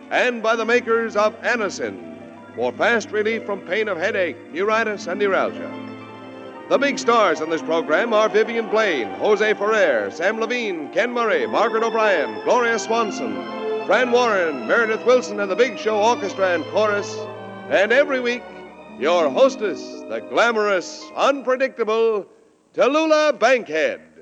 and 0.09 0.41
by 0.41 0.55
the 0.55 0.63
makers 0.63 1.17
of 1.17 1.35
Anacin 1.41 2.55
for 2.55 2.71
fast 2.71 3.11
relief 3.11 3.43
from 3.45 3.59
pain 3.59 3.89
of 3.89 3.97
headache, 3.97 4.37
neuritis, 4.53 5.05
and 5.07 5.19
neuralgia. 5.19 5.82
The 6.69 6.77
big 6.77 6.97
stars 6.97 7.41
in 7.41 7.49
this 7.49 7.61
program 7.61 8.13
are 8.13 8.29
Vivian 8.29 8.69
Blaine, 8.69 9.09
Jose 9.15 9.53
Ferrer, 9.55 10.09
Sam 10.11 10.37
Levene, 10.37 10.93
Ken 10.93 11.11
Murray, 11.11 11.45
Margaret 11.45 11.83
O'Brien, 11.83 12.41
Gloria 12.45 12.79
Swanson, 12.79 13.35
Fran 13.85 14.13
Warren, 14.13 14.65
Meredith 14.65 15.05
Willson, 15.05 15.41
and 15.41 15.51
the 15.51 15.57
Big 15.57 15.77
Show 15.77 16.01
Orchestra 16.01 16.55
and 16.55 16.63
Chorus. 16.65 17.17
And 17.69 17.91
every 17.91 18.21
week, 18.21 18.43
your 18.97 19.29
hostess, 19.29 19.81
the 20.07 20.21
glamorous, 20.29 21.03
unpredictable 21.17 22.27
Tallulah 22.73 23.37
Bankhead. 23.37 24.12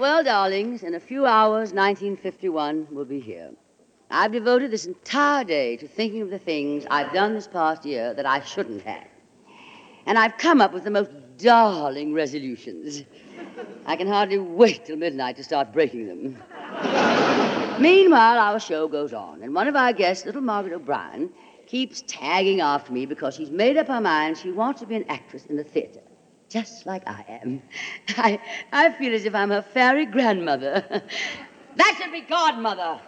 Well, 0.00 0.24
darlings, 0.24 0.82
in 0.82 0.94
a 0.94 0.98
few 0.98 1.26
hours, 1.26 1.74
1951 1.74 2.86
will 2.90 3.04
be 3.04 3.20
here. 3.20 3.50
I've 4.10 4.32
devoted 4.32 4.70
this 4.70 4.86
entire 4.86 5.44
day 5.44 5.76
to 5.76 5.86
thinking 5.86 6.22
of 6.22 6.30
the 6.30 6.38
things 6.38 6.86
I've 6.90 7.12
done 7.12 7.34
this 7.34 7.46
past 7.46 7.84
year 7.84 8.14
that 8.14 8.24
I 8.24 8.40
shouldn't 8.40 8.80
have. 8.84 9.06
And 10.06 10.18
I've 10.18 10.38
come 10.38 10.62
up 10.62 10.72
with 10.72 10.84
the 10.84 10.90
most 10.90 11.10
darling 11.36 12.14
resolutions. 12.14 13.04
I 13.84 13.94
can 13.94 14.06
hardly 14.06 14.38
wait 14.38 14.86
till 14.86 14.96
midnight 14.96 15.36
to 15.36 15.44
start 15.44 15.70
breaking 15.70 16.06
them. 16.06 16.38
Meanwhile, 17.78 18.38
our 18.38 18.58
show 18.58 18.88
goes 18.88 19.12
on, 19.12 19.42
and 19.42 19.54
one 19.54 19.68
of 19.68 19.76
our 19.76 19.92
guests, 19.92 20.24
little 20.24 20.40
Margaret 20.40 20.72
O'Brien, 20.72 21.28
keeps 21.66 22.04
tagging 22.06 22.62
after 22.62 22.90
me 22.90 23.04
because 23.04 23.34
she's 23.34 23.50
made 23.50 23.76
up 23.76 23.88
her 23.88 24.00
mind 24.00 24.38
she 24.38 24.50
wants 24.50 24.80
to 24.80 24.86
be 24.86 24.96
an 24.96 25.04
actress 25.10 25.44
in 25.44 25.56
the 25.56 25.64
theater 25.64 26.00
just 26.50 26.84
like 26.84 27.06
I 27.06 27.24
am. 27.42 27.62
I, 28.08 28.38
I 28.72 28.90
feel 28.92 29.14
as 29.14 29.24
if 29.24 29.34
I'm 29.34 29.50
her 29.50 29.62
fairy 29.62 30.04
grandmother. 30.04 30.84
that 31.76 31.98
should 31.98 32.12
be 32.12 32.22
godmother. 32.22 33.00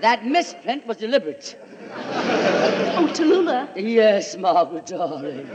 that 0.00 0.26
misprint 0.26 0.86
was 0.86 0.98
deliberate. 0.98 1.56
Oh, 1.94 3.08
Tallulah, 3.12 3.68
Yes, 3.76 4.36
Margaret, 4.36 4.86
darling. 4.86 5.48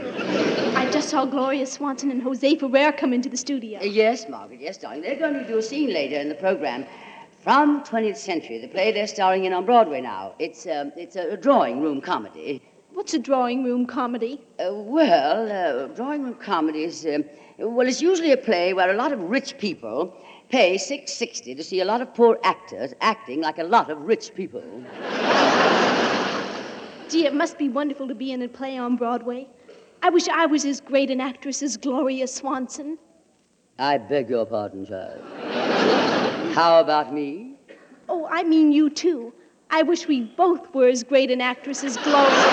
I 0.76 0.88
just 0.90 1.08
saw 1.08 1.24
Gloria 1.24 1.66
Swanson 1.66 2.10
and 2.10 2.22
Jose 2.22 2.56
Ferrer 2.56 2.92
come 2.92 3.12
into 3.12 3.28
the 3.28 3.36
studio. 3.36 3.82
Yes, 3.82 4.28
Margaret, 4.28 4.60
yes, 4.60 4.78
darling. 4.78 5.02
They're 5.02 5.18
going 5.18 5.34
to 5.34 5.46
do 5.46 5.58
a 5.58 5.62
scene 5.62 5.92
later 5.92 6.16
in 6.16 6.28
the 6.28 6.34
program 6.34 6.86
from 7.48 7.82
20th 7.82 8.18
Century, 8.18 8.58
the 8.58 8.68
play 8.68 8.92
they're 8.92 9.06
starring 9.06 9.46
in 9.46 9.54
on 9.54 9.64
Broadway 9.64 10.02
now. 10.02 10.34
It's, 10.38 10.66
um, 10.66 10.92
it's 10.96 11.16
a 11.16 11.34
drawing 11.34 11.80
room 11.80 12.02
comedy. 12.02 12.60
What's 12.92 13.14
a 13.14 13.18
drawing 13.18 13.64
room 13.64 13.86
comedy? 13.86 14.44
Uh, 14.60 14.74
well, 14.74 15.50
uh, 15.50 15.86
drawing 15.94 16.24
room 16.24 16.34
comedy 16.34 16.84
is, 16.84 17.06
um, 17.06 17.24
well, 17.56 17.88
it's 17.88 18.02
usually 18.02 18.32
a 18.32 18.36
play 18.36 18.74
where 18.74 18.90
a 18.90 18.94
lot 18.98 19.12
of 19.12 19.20
rich 19.20 19.56
people 19.56 20.14
pay 20.50 20.76
660 20.76 21.54
to 21.54 21.64
see 21.64 21.80
a 21.80 21.86
lot 21.86 22.02
of 22.02 22.12
poor 22.12 22.38
actors 22.44 22.92
acting 23.00 23.40
like 23.40 23.56
a 23.56 23.64
lot 23.64 23.88
of 23.88 23.98
rich 24.02 24.34
people. 24.34 24.60
Gee, 27.08 27.24
it 27.24 27.32
must 27.32 27.56
be 27.56 27.70
wonderful 27.70 28.06
to 28.08 28.14
be 28.14 28.32
in 28.32 28.42
a 28.42 28.48
play 28.48 28.76
on 28.76 28.96
Broadway. 28.96 29.48
I 30.02 30.10
wish 30.10 30.28
I 30.28 30.44
was 30.44 30.66
as 30.66 30.82
great 30.82 31.10
an 31.10 31.22
actress 31.22 31.62
as 31.62 31.78
Gloria 31.78 32.26
Swanson. 32.26 32.98
I 33.78 33.96
beg 33.96 34.28
your 34.28 34.44
pardon, 34.44 34.84
child. 34.84 36.17
How 36.54 36.80
about 36.80 37.12
me? 37.12 37.54
Oh, 38.08 38.26
I 38.30 38.42
mean 38.42 38.72
you 38.72 38.90
too. 38.90 39.32
I 39.70 39.82
wish 39.82 40.08
we 40.08 40.22
both 40.22 40.74
were 40.74 40.88
as 40.88 41.04
great 41.04 41.30
an 41.30 41.40
actress 41.40 41.84
as 41.84 41.96
Gloria 41.98 42.50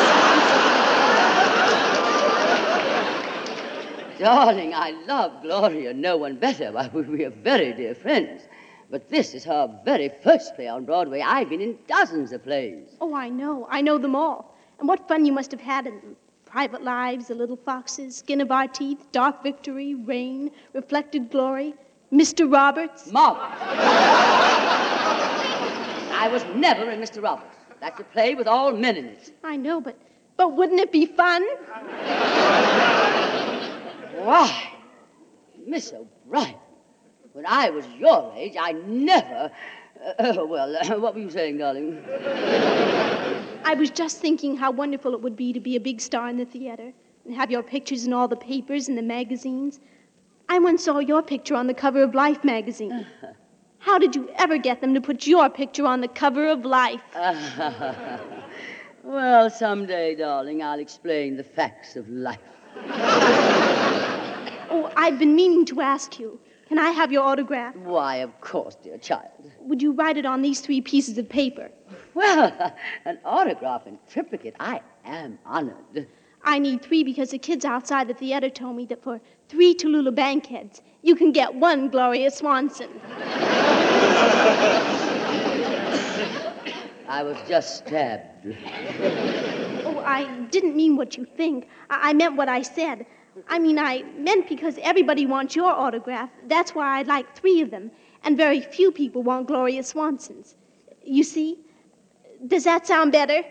Darling, 4.20 4.74
I 4.74 4.92
love 5.08 5.42
Gloria, 5.42 5.94
no 5.94 6.18
one 6.18 6.36
better. 6.36 6.72
Why, 6.72 6.90
we- 6.94 7.02
we 7.04 7.26
are 7.26 7.30
very 7.30 7.74
dear 7.74 7.96
friends. 7.96 8.44
But 8.90 9.10
this 9.10 9.34
is 9.34 9.44
her 9.46 9.80
very 9.84 10.10
first 10.10 10.56
play 10.56 10.68
on 10.68 10.86
Broadway. 10.86 11.22
I've 11.22 11.50
been 11.50 11.62
in 11.62 11.78
dozens 11.88 12.32
of 12.32 12.44
plays. 12.44 12.96
Oh, 13.02 13.14
I 13.14 13.30
know. 13.30 13.68
I 13.70 13.82
know 13.82 13.98
them 13.98 14.16
all. 14.16 14.56
And 14.80 14.88
what 14.88 15.08
fun 15.08 15.26
you 15.26 15.34
must 15.34 15.52
have 15.52 15.62
had 15.62 15.88
in 15.88 15.96
them. 15.96 16.16
Private 16.46 16.84
Lives, 16.84 17.28
The 17.28 17.36
Little 17.36 17.58
Foxes, 17.58 18.16
Skin 18.18 18.40
of 18.40 18.52
Our 18.52 18.68
Teeth, 18.68 19.08
Dark 19.12 19.44
Victory, 19.44 19.96
Rain, 19.96 20.52
Reflected 20.74 21.30
Glory, 21.30 21.74
Mr. 22.12 22.52
Roberts. 22.52 23.12
Margaret. 23.12 23.52
I 26.18 26.30
was 26.32 26.44
never 26.56 26.90
in 26.90 27.00
Mr. 27.00 27.22
Roberts. 27.22 27.56
That's 27.82 28.00
a 28.00 28.04
play 28.04 28.36
with 28.36 28.48
all 28.48 28.72
men 28.72 28.96
in 28.96 29.06
it. 29.06 29.34
I 29.44 29.58
know, 29.58 29.82
but 29.82 29.98
but 30.38 30.54
wouldn't 30.56 30.80
it 30.80 30.92
be 30.92 31.06
fun? 31.06 31.46
Why, 34.24 34.72
Miss 35.66 35.94
O'Brien, 35.94 36.56
when 37.34 37.46
I 37.46 37.70
was 37.70 37.86
your 38.00 38.34
age, 38.36 38.56
I 38.60 38.74
never. 38.74 39.52
Uh, 40.04 40.14
oh, 40.20 40.46
well, 40.46 40.76
uh, 40.76 41.00
what 41.00 41.16
were 41.16 41.22
you 41.22 41.30
saying, 41.30 41.58
darling? 41.58 42.04
I 43.64 43.76
was 43.78 43.90
just 43.90 44.20
thinking 44.20 44.58
how 44.58 44.72
wonderful 44.72 45.14
it 45.14 45.22
would 45.22 45.36
be 45.36 45.54
to 45.54 45.60
be 45.60 45.76
a 45.76 45.80
big 45.80 46.02
star 46.02 46.28
in 46.30 46.38
the 46.38 46.46
theater 46.46 46.92
and 47.26 47.34
have 47.36 47.50
your 47.50 47.64
pictures 47.64 48.06
in 48.06 48.14
all 48.14 48.28
the 48.28 48.36
papers 48.36 48.88
and 48.90 48.98
the 48.98 49.02
magazines. 49.02 49.80
I 50.48 50.60
once 50.60 50.84
saw 50.84 51.00
your 51.00 51.22
picture 51.24 51.56
on 51.56 51.68
the 51.68 51.74
cover 51.74 52.04
of 52.04 52.14
Life 52.14 52.44
magazine. 52.44 53.06
How 53.80 53.98
did 54.00 54.16
you 54.16 54.30
ever 54.38 54.58
get 54.58 54.82
them 54.82 54.94
to 54.94 55.02
put 55.02 55.28
your 55.28 55.50
picture 55.50 55.86
on 55.86 56.02
the 56.02 56.08
cover 56.08 56.48
of 56.48 56.66
Life? 56.66 57.02
well, 59.04 59.50
someday, 59.50 60.16
darling, 60.16 60.64
I'll 60.64 60.80
explain 60.80 61.38
the 61.38 61.44
facts 61.44 61.96
of 61.96 62.10
life. 62.10 62.40
Oh, 64.70 64.92
I've 64.96 65.20
been 65.20 65.36
meaning 65.36 65.66
to 65.66 65.82
ask 65.82 66.20
you. 66.20 66.40
Can 66.68 66.80
I 66.80 66.90
have 66.90 67.12
your 67.12 67.24
autograph? 67.24 67.76
Why, 67.76 68.18
of 68.18 68.42
course, 68.42 68.76
dear 68.76 68.98
child. 68.98 69.52
Would 69.60 69.84
you 69.84 69.92
write 69.92 70.18
it 70.18 70.26
on 70.26 70.42
these 70.42 70.62
three 70.62 70.82
pieces 70.82 71.18
of 71.20 71.30
paper? 71.30 71.70
Well, 72.16 72.74
an 73.06 73.20
autograph 73.24 73.86
in 73.86 74.00
triplicate. 74.10 74.56
I 74.60 74.82
am 75.06 75.38
honored. 75.46 76.08
I 76.46 76.60
need 76.60 76.84
three 76.84 77.04
because 77.04 77.32
the 77.32 77.40
kids 77.40 77.66
outside 77.66 78.08
the 78.08 78.14
theater 78.14 78.50
told 78.52 78.76
me 78.76 78.86
that 78.86 79.02
for 79.04 79.20
three 79.50 79.74
Tallulah 79.74 80.14
Bankheads, 80.14 80.82
you 81.02 81.16
can 81.16 81.32
get 81.32 81.56
one 81.56 81.90
Gloria 81.90 82.30
Swanson. 82.30 82.90
I 87.08 87.24
was 87.24 87.38
just 87.48 87.78
stabbed. 87.78 88.56
Oh, 89.86 90.04
I 90.06 90.26
didn't 90.52 90.76
mean 90.76 90.96
what 90.96 91.18
you 91.18 91.26
think. 91.26 91.68
I, 91.90 92.10
I 92.10 92.14
meant 92.14 92.36
what 92.36 92.48
I 92.48 92.62
said. 92.62 93.08
I 93.48 93.58
mean, 93.58 93.80
I 93.80 94.04
meant 94.18 94.48
because 94.48 94.78
everybody 94.84 95.26
wants 95.26 95.56
your 95.56 95.72
autograph. 95.72 96.30
That's 96.48 96.76
why 96.76 97.00
I'd 97.00 97.08
like 97.08 97.36
three 97.36 97.62
of 97.62 97.72
them. 97.72 97.92
And 98.24 98.38
very 98.38 98.62
few 98.62 98.92
people 98.92 99.24
want 99.24 99.48
Gloria 99.48 99.84
Swanson's. 99.84 100.56
You 101.04 101.24
see? 101.24 101.60
Does 102.48 102.64
that 102.66 102.86
sound 102.86 103.12
better? 103.12 103.44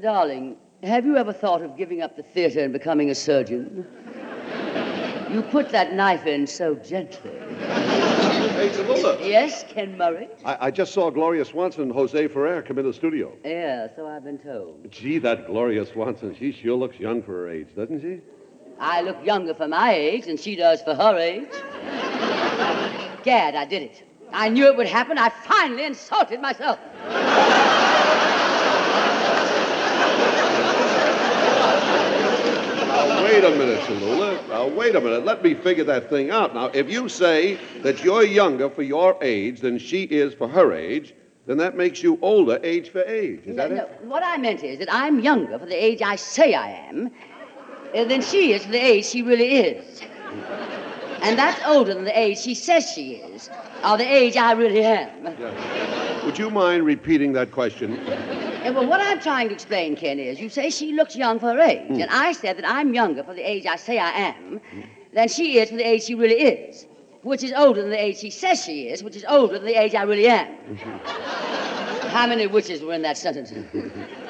Darling, 0.00 0.56
have 0.82 1.06
you 1.06 1.16
ever 1.16 1.32
thought 1.32 1.62
of 1.62 1.76
giving 1.76 2.02
up 2.02 2.16
the 2.16 2.22
theater 2.22 2.60
and 2.60 2.72
becoming 2.72 3.10
a 3.10 3.14
surgeon? 3.14 3.86
You 5.30 5.42
put 5.42 5.70
that 5.70 5.94
knife 5.94 6.26
in 6.26 6.46
so 6.46 6.74
gently. 6.74 7.30
Hey, 7.30 8.68
Tallulah. 8.68 9.18
Yes, 9.26 9.64
Ken 9.68 9.96
Murray? 9.96 10.28
I, 10.44 10.66
I 10.66 10.70
just 10.70 10.92
saw 10.92 11.10
Gloria 11.10 11.44
Swanson 11.44 11.84
and 11.84 11.92
Jose 11.92 12.28
Ferrer 12.28 12.60
come 12.62 12.78
in 12.78 12.84
the 12.84 12.92
studio. 12.92 13.32
Yeah, 13.44 13.88
so 13.96 14.06
I've 14.06 14.24
been 14.24 14.38
told. 14.38 14.90
Gee, 14.90 15.18
that 15.18 15.46
Gloria 15.46 15.86
Swanson, 15.86 16.34
she 16.38 16.52
sure 16.52 16.76
looks 16.76 16.98
young 16.98 17.22
for 17.22 17.32
her 17.32 17.48
age, 17.48 17.68
doesn't 17.74 18.00
she? 18.00 18.20
I 18.78 19.00
look 19.02 19.24
younger 19.24 19.54
for 19.54 19.68
my 19.68 19.94
age 19.94 20.26
than 20.26 20.36
she 20.36 20.56
does 20.56 20.82
for 20.82 20.94
her 20.94 21.16
age. 21.16 21.48
Gad, 23.22 23.54
I 23.54 23.64
did 23.64 23.82
it. 23.82 24.02
I 24.32 24.48
knew 24.48 24.66
it 24.66 24.76
would 24.76 24.88
happen. 24.88 25.16
I 25.18 25.28
finally 25.28 25.84
insulted 25.84 26.40
myself. 26.40 26.78
Wait 33.22 33.44
a 33.44 33.50
minute, 33.50 33.80
Tallulah. 33.80 34.48
Now, 34.48 34.66
wait 34.68 34.94
a 34.94 35.00
minute. 35.00 35.24
Let 35.24 35.42
me 35.42 35.54
figure 35.54 35.84
that 35.84 36.10
thing 36.10 36.30
out. 36.30 36.54
Now, 36.54 36.66
if 36.66 36.90
you 36.90 37.08
say 37.08 37.58
that 37.82 38.02
you're 38.02 38.24
younger 38.24 38.68
for 38.68 38.82
your 38.82 39.16
age 39.22 39.60
than 39.60 39.78
she 39.78 40.04
is 40.04 40.34
for 40.34 40.48
her 40.48 40.72
age, 40.72 41.14
then 41.46 41.56
that 41.58 41.76
makes 41.76 42.02
you 42.02 42.18
older 42.22 42.60
age 42.62 42.90
for 42.90 43.02
age. 43.02 43.40
Is 43.46 43.56
that 43.56 43.70
no, 43.70 43.76
it? 43.76 44.02
no, 44.02 44.08
what 44.08 44.22
I 44.24 44.36
meant 44.36 44.62
is 44.62 44.78
that 44.78 44.92
I'm 44.92 45.20
younger 45.20 45.58
for 45.58 45.66
the 45.66 45.84
age 45.84 46.02
I 46.02 46.16
say 46.16 46.54
I 46.54 46.70
am 46.88 47.10
uh, 47.94 48.04
than 48.04 48.22
she 48.22 48.52
is 48.52 48.64
for 48.64 48.72
the 48.72 48.78
age 48.78 49.06
she 49.06 49.22
really 49.22 49.56
is. 49.58 50.02
And 51.22 51.38
that's 51.38 51.60
older 51.64 51.94
than 51.94 52.04
the 52.04 52.18
age 52.18 52.38
she 52.38 52.54
says 52.54 52.90
she 52.90 53.14
is, 53.14 53.48
or 53.84 53.96
the 53.96 54.04
age 54.04 54.36
I 54.36 54.52
really 54.52 54.82
am. 54.82 55.24
Would 56.24 56.36
you 56.36 56.50
mind 56.50 56.84
repeating 56.84 57.32
that 57.34 57.52
question? 57.52 57.98
Yeah, 58.06 58.70
well, 58.70 58.86
what 58.86 59.00
I'm 59.00 59.20
trying 59.20 59.48
to 59.48 59.54
explain, 59.54 59.94
Ken, 59.94 60.18
is 60.18 60.40
you 60.40 60.48
say 60.48 60.70
she 60.70 60.92
looks 60.92 61.14
young 61.14 61.38
for 61.38 61.52
her 61.52 61.60
age, 61.60 61.86
hmm. 61.86 62.00
and 62.00 62.10
I 62.10 62.32
said 62.32 62.56
that 62.58 62.68
I'm 62.68 62.92
younger 62.92 63.22
for 63.22 63.34
the 63.34 63.48
age 63.48 63.66
I 63.66 63.76
say 63.76 63.98
I 63.98 64.10
am 64.10 64.60
than 65.12 65.28
she 65.28 65.58
is 65.58 65.70
for 65.70 65.76
the 65.76 65.86
age 65.86 66.02
she 66.04 66.14
really 66.16 66.40
is, 66.40 66.86
which 67.22 67.44
is 67.44 67.52
older 67.52 67.82
than 67.82 67.90
the 67.90 68.02
age 68.02 68.18
she 68.18 68.30
says 68.30 68.64
she 68.64 68.88
is, 68.88 69.04
which 69.04 69.16
is 69.16 69.24
older 69.28 69.54
than 69.54 69.66
the 69.66 69.80
age 69.80 69.94
I 69.94 70.02
really 70.02 70.26
am. 70.26 70.46
Mm-hmm. 70.46 72.08
How 72.08 72.26
many 72.26 72.46
witches 72.46 72.82
were 72.82 72.94
in 72.94 73.02
that 73.02 73.16
sentence? 73.16 73.52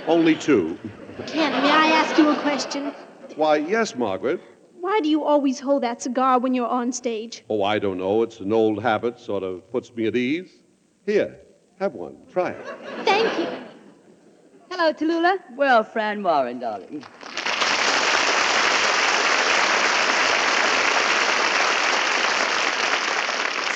Only 0.07 0.35
two. 0.35 0.79
Ken, 1.27 1.53
may 1.63 1.71
I 1.71 1.87
ask 1.89 2.19
you 2.19 2.29
a 2.29 2.37
question? 2.37 2.93
Why, 3.37 3.57
yes, 3.57 3.97
Margaret. 3.97 4.41
Why 4.83 4.99
do 4.99 5.09
you 5.09 5.23
always 5.23 5.61
hold 5.61 5.85
that 5.85 6.03
cigar 6.03 6.41
when 6.41 6.55
you're 6.55 6.67
on 6.67 6.91
stage? 6.91 7.45
Oh, 7.49 7.63
I 7.63 7.79
don't 7.79 7.99
know. 7.99 8.23
It's 8.25 8.41
an 8.41 8.53
old 8.53 8.83
habit, 8.83 9.17
sort 9.21 9.45
of 9.45 9.71
puts 9.71 9.95
me 9.95 10.09
at 10.09 10.17
ease. 10.17 10.51
Here, 11.07 11.39
have 11.79 11.95
one. 11.95 12.17
Try 12.33 12.51
it. 12.51 12.67
Thank 13.05 13.39
you. 13.39 13.47
Hello, 14.73 14.93
Tallulah. 14.93 15.39
Well, 15.55 15.85
Fran 15.85 16.25
Warren, 16.25 16.59
darling. 16.59 17.05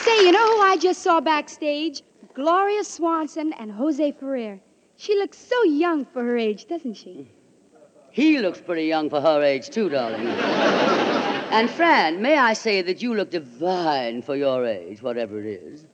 Say, 0.02 0.26
you 0.26 0.32
know 0.32 0.57
who 0.57 0.61
I 0.61 0.76
just 0.76 1.02
saw 1.02 1.20
backstage? 1.20 2.02
Gloria 2.34 2.82
Swanson 2.82 3.52
and 3.52 3.70
Jose 3.70 4.11
Ferrer. 4.11 4.59
She 4.96 5.14
looks 5.14 5.38
so 5.38 5.62
young 5.62 6.04
for 6.04 6.24
her 6.24 6.36
age, 6.36 6.66
doesn't 6.66 6.94
she? 6.94 7.30
He 8.16 8.38
looks 8.38 8.58
pretty 8.62 8.84
young 8.84 9.10
for 9.10 9.20
her 9.20 9.42
age, 9.42 9.68
too, 9.68 9.90
darling. 9.90 10.26
and, 10.26 11.68
Fran, 11.68 12.22
may 12.22 12.38
I 12.38 12.54
say 12.54 12.80
that 12.80 13.02
you 13.02 13.14
look 13.14 13.28
divine 13.28 14.22
for 14.22 14.34
your 14.34 14.64
age, 14.64 15.02
whatever 15.02 15.38
it 15.38 15.46
is. 15.46 15.84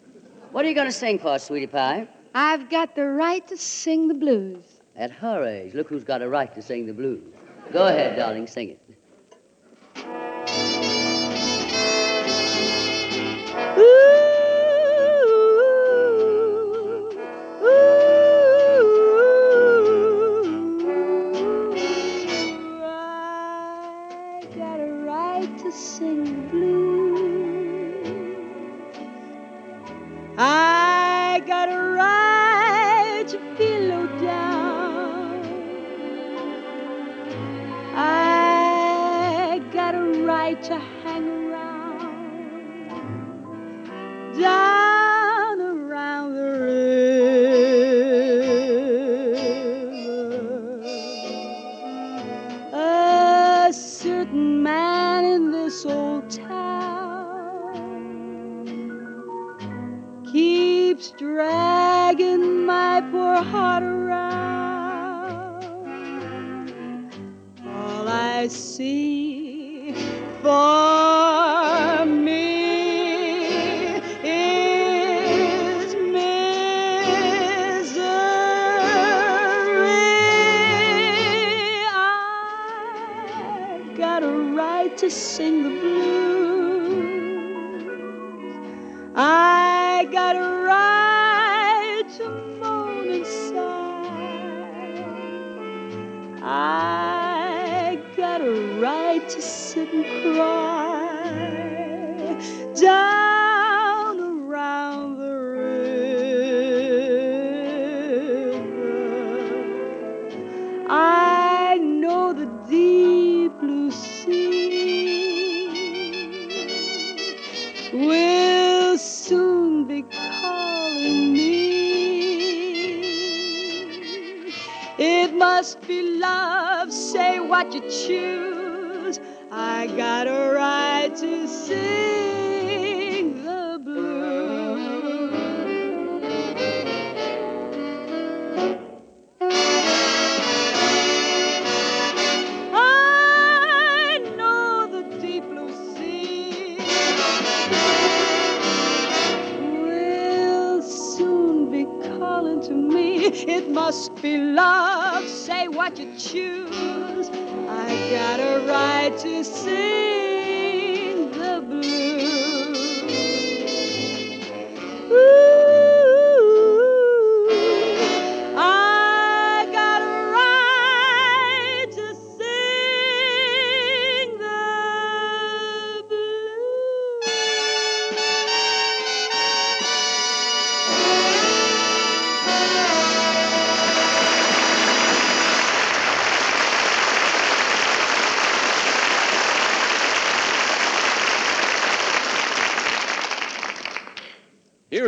What 0.52 0.64
are 0.64 0.68
you 0.68 0.74
going 0.76 0.86
to 0.86 0.92
sing 0.92 1.18
for 1.18 1.36
sweetie 1.40 1.66
pie? 1.66 2.06
I've 2.32 2.70
got 2.70 2.94
the 2.94 3.08
right 3.08 3.44
to 3.48 3.56
sing 3.56 4.06
the 4.06 4.14
blues. 4.14 4.62
At 4.94 5.10
her 5.10 5.44
age, 5.44 5.74
look 5.74 5.88
who's 5.88 6.04
got 6.04 6.22
a 6.22 6.28
right 6.28 6.54
to 6.54 6.62
sing 6.62 6.86
the 6.86 6.92
blues. 6.92 7.24
Go 7.72 7.88
ahead, 7.88 8.16
darling, 8.16 8.46
sing 8.46 8.68
it. 8.68 8.78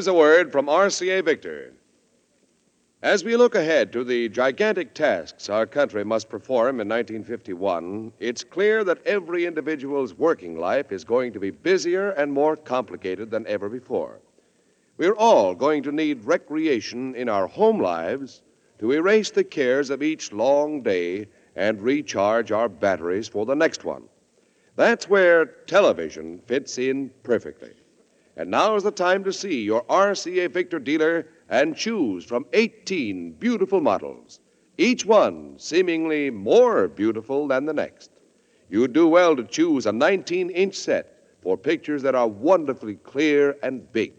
Here's 0.04 0.14
a 0.14 0.18
word 0.18 0.52
from 0.52 0.66
RCA 0.66 1.24
Victor. 1.24 1.72
As 3.00 3.24
we 3.24 3.38
look 3.38 3.54
ahead 3.54 3.90
to 3.94 4.04
the 4.04 4.28
gigantic 4.28 4.92
tasks 4.92 5.48
our 5.48 5.64
country 5.64 6.04
must 6.04 6.28
perform 6.28 6.78
in 6.78 6.88
1951, 6.90 8.12
it's 8.20 8.44
clear 8.44 8.84
that 8.84 9.06
every 9.06 9.46
individual's 9.46 10.12
working 10.12 10.58
life 10.58 10.92
is 10.92 11.04
going 11.04 11.32
to 11.32 11.40
be 11.40 11.50
busier 11.50 12.10
and 12.10 12.30
more 12.30 12.54
complicated 12.54 13.30
than 13.30 13.46
ever 13.46 13.70
before. 13.70 14.20
We're 14.98 15.16
all 15.16 15.54
going 15.54 15.82
to 15.84 15.90
need 15.90 16.26
recreation 16.26 17.14
in 17.14 17.30
our 17.30 17.46
home 17.46 17.80
lives 17.80 18.42
to 18.80 18.92
erase 18.92 19.30
the 19.30 19.42
cares 19.42 19.88
of 19.88 20.02
each 20.02 20.34
long 20.34 20.82
day 20.82 21.28
and 21.56 21.80
recharge 21.80 22.52
our 22.52 22.68
batteries 22.68 23.26
for 23.26 23.46
the 23.46 23.56
next 23.56 23.84
one. 23.84 24.02
That's 24.76 25.08
where 25.08 25.46
television 25.46 26.42
fits 26.46 26.76
in 26.76 27.10
perfectly. 27.22 27.72
And 28.36 28.50
now 28.50 28.74
is 28.74 28.82
the 28.82 28.90
time 28.90 29.22
to 29.24 29.32
see 29.32 29.62
your 29.62 29.84
RCA 29.84 30.50
Victor 30.50 30.78
dealer 30.78 31.28
and 31.48 31.76
choose 31.76 32.24
from 32.24 32.46
18 32.52 33.32
beautiful 33.32 33.80
models, 33.80 34.40
each 34.76 35.06
one 35.06 35.58
seemingly 35.58 36.30
more 36.30 36.88
beautiful 36.88 37.46
than 37.46 37.64
the 37.64 37.72
next. 37.72 38.10
You'd 38.68 38.92
do 38.92 39.06
well 39.06 39.36
to 39.36 39.44
choose 39.44 39.86
a 39.86 39.92
19 39.92 40.50
inch 40.50 40.74
set 40.74 41.14
for 41.42 41.56
pictures 41.56 42.02
that 42.02 42.14
are 42.14 42.26
wonderfully 42.26 42.96
clear 42.96 43.56
and 43.62 43.92
big. 43.92 44.14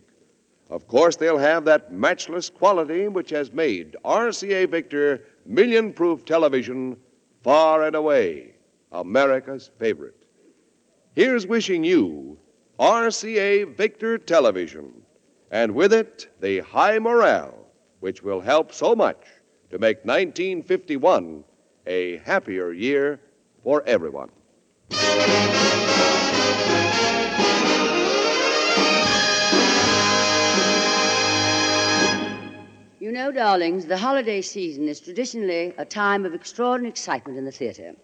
Of 0.69 0.87
course, 0.87 1.15
they'll 1.15 1.37
have 1.37 1.65
that 1.65 1.91
matchless 1.91 2.49
quality 2.49 3.07
which 3.07 3.29
has 3.31 3.51
made 3.51 3.97
RCA 4.05 4.69
Victor 4.69 5.23
million 5.45 5.91
proof 5.91 6.23
television 6.25 6.97
far 7.43 7.83
and 7.83 7.95
away 7.95 8.55
America's 8.91 9.71
favorite. 9.77 10.25
Here's 11.15 11.45
wishing 11.45 11.83
you 11.83 12.37
RCA 12.79 13.73
Victor 13.73 14.17
Television, 14.17 14.91
and 15.49 15.73
with 15.73 15.93
it, 15.93 16.27
the 16.41 16.59
high 16.59 16.99
morale, 16.99 17.67
which 18.01 18.21
will 18.21 18.41
help 18.41 18.73
so 18.73 18.93
much 18.93 19.23
to 19.69 19.79
make 19.79 20.03
1951 20.03 21.45
a 21.87 22.17
happier 22.17 22.73
year 22.73 23.21
for 23.63 23.81
everyone. 23.85 24.29
You 32.99 33.13
know, 33.13 33.31
darlings, 33.31 33.85
the 33.85 33.97
holiday 33.97 34.41
season 34.41 34.89
is 34.89 34.99
traditionally 34.99 35.73
a 35.77 35.85
time 35.85 36.25
of 36.25 36.33
extraordinary 36.33 36.89
excitement 36.89 37.37
in 37.37 37.45
the 37.45 37.51
theater. 37.51 37.95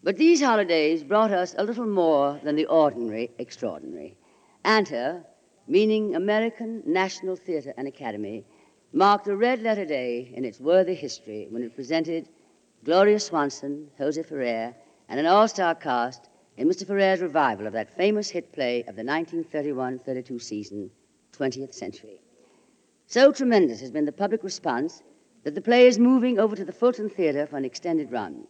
But 0.00 0.16
these 0.16 0.40
holidays 0.40 1.02
brought 1.02 1.32
us 1.32 1.56
a 1.58 1.64
little 1.64 1.86
more 1.86 2.38
than 2.44 2.54
the 2.54 2.66
ordinary 2.66 3.32
extraordinary. 3.38 4.16
ANTA, 4.64 5.24
meaning 5.66 6.14
American 6.14 6.82
National 6.86 7.34
Theater 7.34 7.74
and 7.76 7.88
Academy, 7.88 8.44
marked 8.92 9.26
a 9.26 9.36
red 9.36 9.60
letter 9.60 9.84
day 9.84 10.30
in 10.34 10.44
its 10.44 10.60
worthy 10.60 10.94
history 10.94 11.48
when 11.50 11.62
it 11.62 11.74
presented 11.74 12.28
Gloria 12.84 13.18
Swanson, 13.18 13.90
Jose 13.98 14.22
Ferrer, 14.22 14.72
and 15.08 15.18
an 15.18 15.26
all 15.26 15.48
star 15.48 15.74
cast 15.74 16.28
in 16.56 16.68
Mr. 16.68 16.86
Ferrer's 16.86 17.20
revival 17.20 17.66
of 17.66 17.72
that 17.72 17.90
famous 17.90 18.30
hit 18.30 18.52
play 18.52 18.80
of 18.80 18.94
the 18.94 19.04
1931 19.04 19.98
32 19.98 20.38
season, 20.38 20.90
20th 21.32 21.74
Century. 21.74 22.20
So 23.06 23.32
tremendous 23.32 23.80
has 23.80 23.90
been 23.90 24.04
the 24.04 24.12
public 24.12 24.44
response 24.44 25.02
that 25.42 25.56
the 25.56 25.60
play 25.60 25.88
is 25.88 25.98
moving 25.98 26.38
over 26.38 26.54
to 26.54 26.64
the 26.64 26.72
Fulton 26.72 27.10
Theater 27.10 27.46
for 27.46 27.56
an 27.56 27.64
extended 27.64 28.12
run. 28.12 28.46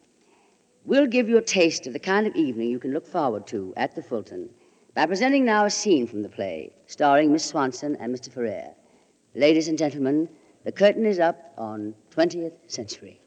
We'll 0.89 1.07
give 1.07 1.29
you 1.29 1.37
a 1.37 1.43
taste 1.43 1.87
of 1.87 1.93
the 1.93 1.99
kind 1.99 2.27
of 2.27 2.35
evening 2.35 2.71
you 2.71 2.79
can 2.79 2.95
look 2.95 3.07
forward 3.07 3.47
to 3.49 3.75
at 3.77 3.95
the 3.95 4.03
Fulton 4.03 4.49
by 4.95 5.05
presenting 5.05 5.45
now 5.45 5.67
a 5.67 5.71
scene 5.71 6.07
from 6.07 6.23
the 6.23 6.31
play 6.31 6.73
starring 6.87 7.31
Miss 7.31 7.45
Swanson 7.45 7.95
and 7.97 8.11
Mr. 8.11 8.33
Ferrer. 8.33 8.71
Ladies 9.35 9.69
and 9.69 9.77
gentlemen, 9.77 10.31
the 10.65 10.73
curtain 10.73 11.05
is 11.05 11.19
up 11.19 11.53
on 11.59 11.95
20th 12.11 12.55
Century. 12.69 13.21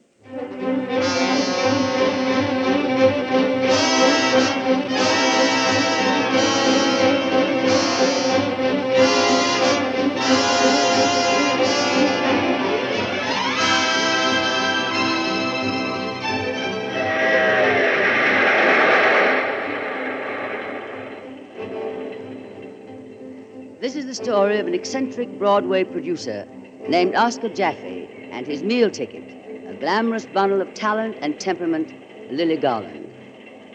This 23.92 24.06
is 24.06 24.18
the 24.18 24.24
story 24.24 24.58
of 24.58 24.66
an 24.66 24.72
eccentric 24.72 25.28
Broadway 25.38 25.84
producer 25.84 26.48
named 26.88 27.14
Oscar 27.14 27.50
Jaffe 27.50 28.08
and 28.30 28.46
his 28.46 28.62
meal 28.62 28.90
ticket, 28.90 29.22
a 29.68 29.74
glamorous 29.74 30.24
bundle 30.24 30.62
of 30.62 30.72
talent 30.72 31.18
and 31.20 31.38
temperament, 31.38 31.92
Lily 32.32 32.56
Garland. 32.56 33.12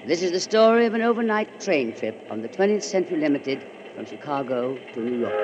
This 0.07 0.23
is 0.23 0.31
the 0.31 0.39
story 0.39 0.87
of 0.87 0.95
an 0.95 1.03
overnight 1.03 1.61
train 1.61 1.93
trip 1.95 2.19
on 2.31 2.41
the 2.41 2.49
20th 2.49 2.81
Century 2.81 3.17
Limited 3.17 3.63
from 3.93 4.07
Chicago 4.07 4.75
to 4.95 4.99
New 4.99 5.19
York. 5.19 5.35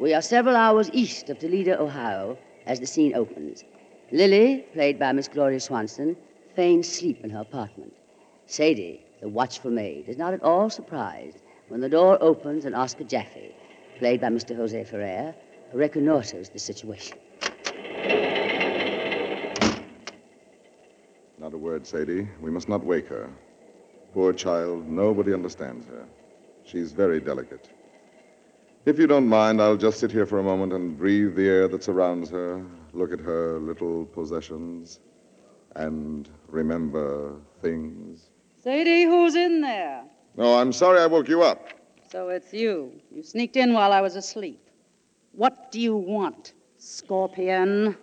We 0.00 0.12
are 0.12 0.22
several 0.22 0.56
hours 0.56 0.90
east 0.92 1.30
of 1.30 1.38
Toledo, 1.38 1.80
Ohio, 1.80 2.36
as 2.66 2.80
the 2.80 2.88
scene 2.88 3.14
opens. 3.14 3.62
Lily, 4.10 4.66
played 4.72 4.98
by 4.98 5.12
Miss 5.12 5.28
Gloria 5.28 5.60
Swanson, 5.60 6.16
feigns 6.56 6.88
sleep 6.88 7.22
in 7.22 7.30
her 7.30 7.42
apartment. 7.42 7.92
Sadie, 8.52 9.00
the 9.22 9.30
watchful 9.30 9.70
maid, 9.70 10.10
is 10.10 10.18
not 10.18 10.34
at 10.34 10.42
all 10.42 10.68
surprised 10.68 11.38
when 11.68 11.80
the 11.80 11.88
door 11.88 12.18
opens 12.22 12.66
and 12.66 12.74
Oscar 12.74 13.02
Jaffe, 13.02 13.54
played 13.98 14.20
by 14.20 14.26
Mr. 14.26 14.54
Jose 14.54 14.84
Ferrer, 14.84 15.34
reconnoiters 15.72 16.50
the 16.50 16.58
situation. 16.58 17.16
Not 21.38 21.54
a 21.54 21.56
word, 21.56 21.86
Sadie. 21.86 22.28
We 22.42 22.50
must 22.50 22.68
not 22.68 22.84
wake 22.84 23.08
her. 23.08 23.30
Poor 24.12 24.34
child, 24.34 24.86
nobody 24.86 25.32
understands 25.32 25.86
her. 25.86 26.04
She's 26.66 26.92
very 26.92 27.20
delicate. 27.20 27.70
If 28.84 28.98
you 28.98 29.06
don't 29.06 29.28
mind, 29.28 29.62
I'll 29.62 29.78
just 29.78 29.98
sit 29.98 30.12
here 30.12 30.26
for 30.26 30.40
a 30.40 30.42
moment 30.42 30.74
and 30.74 30.98
breathe 30.98 31.36
the 31.36 31.48
air 31.48 31.68
that 31.68 31.82
surrounds 31.82 32.28
her, 32.28 32.62
look 32.92 33.14
at 33.14 33.20
her 33.20 33.58
little 33.58 34.04
possessions, 34.04 35.00
and 35.74 36.28
remember 36.48 37.36
things. 37.62 38.31
Sadie, 38.62 39.02
who's 39.02 39.34
in 39.34 39.60
there? 39.60 40.04
No, 40.36 40.56
I'm 40.56 40.72
sorry 40.72 41.00
I 41.00 41.06
woke 41.06 41.28
you 41.28 41.42
up. 41.42 41.66
So 42.08 42.28
it's 42.28 42.52
you. 42.52 42.92
You 43.10 43.24
sneaked 43.24 43.56
in 43.56 43.72
while 43.72 43.92
I 43.92 44.00
was 44.00 44.14
asleep. 44.14 44.70
What 45.32 45.72
do 45.72 45.80
you 45.80 45.96
want, 45.96 46.52
Scorpion? 46.78 47.96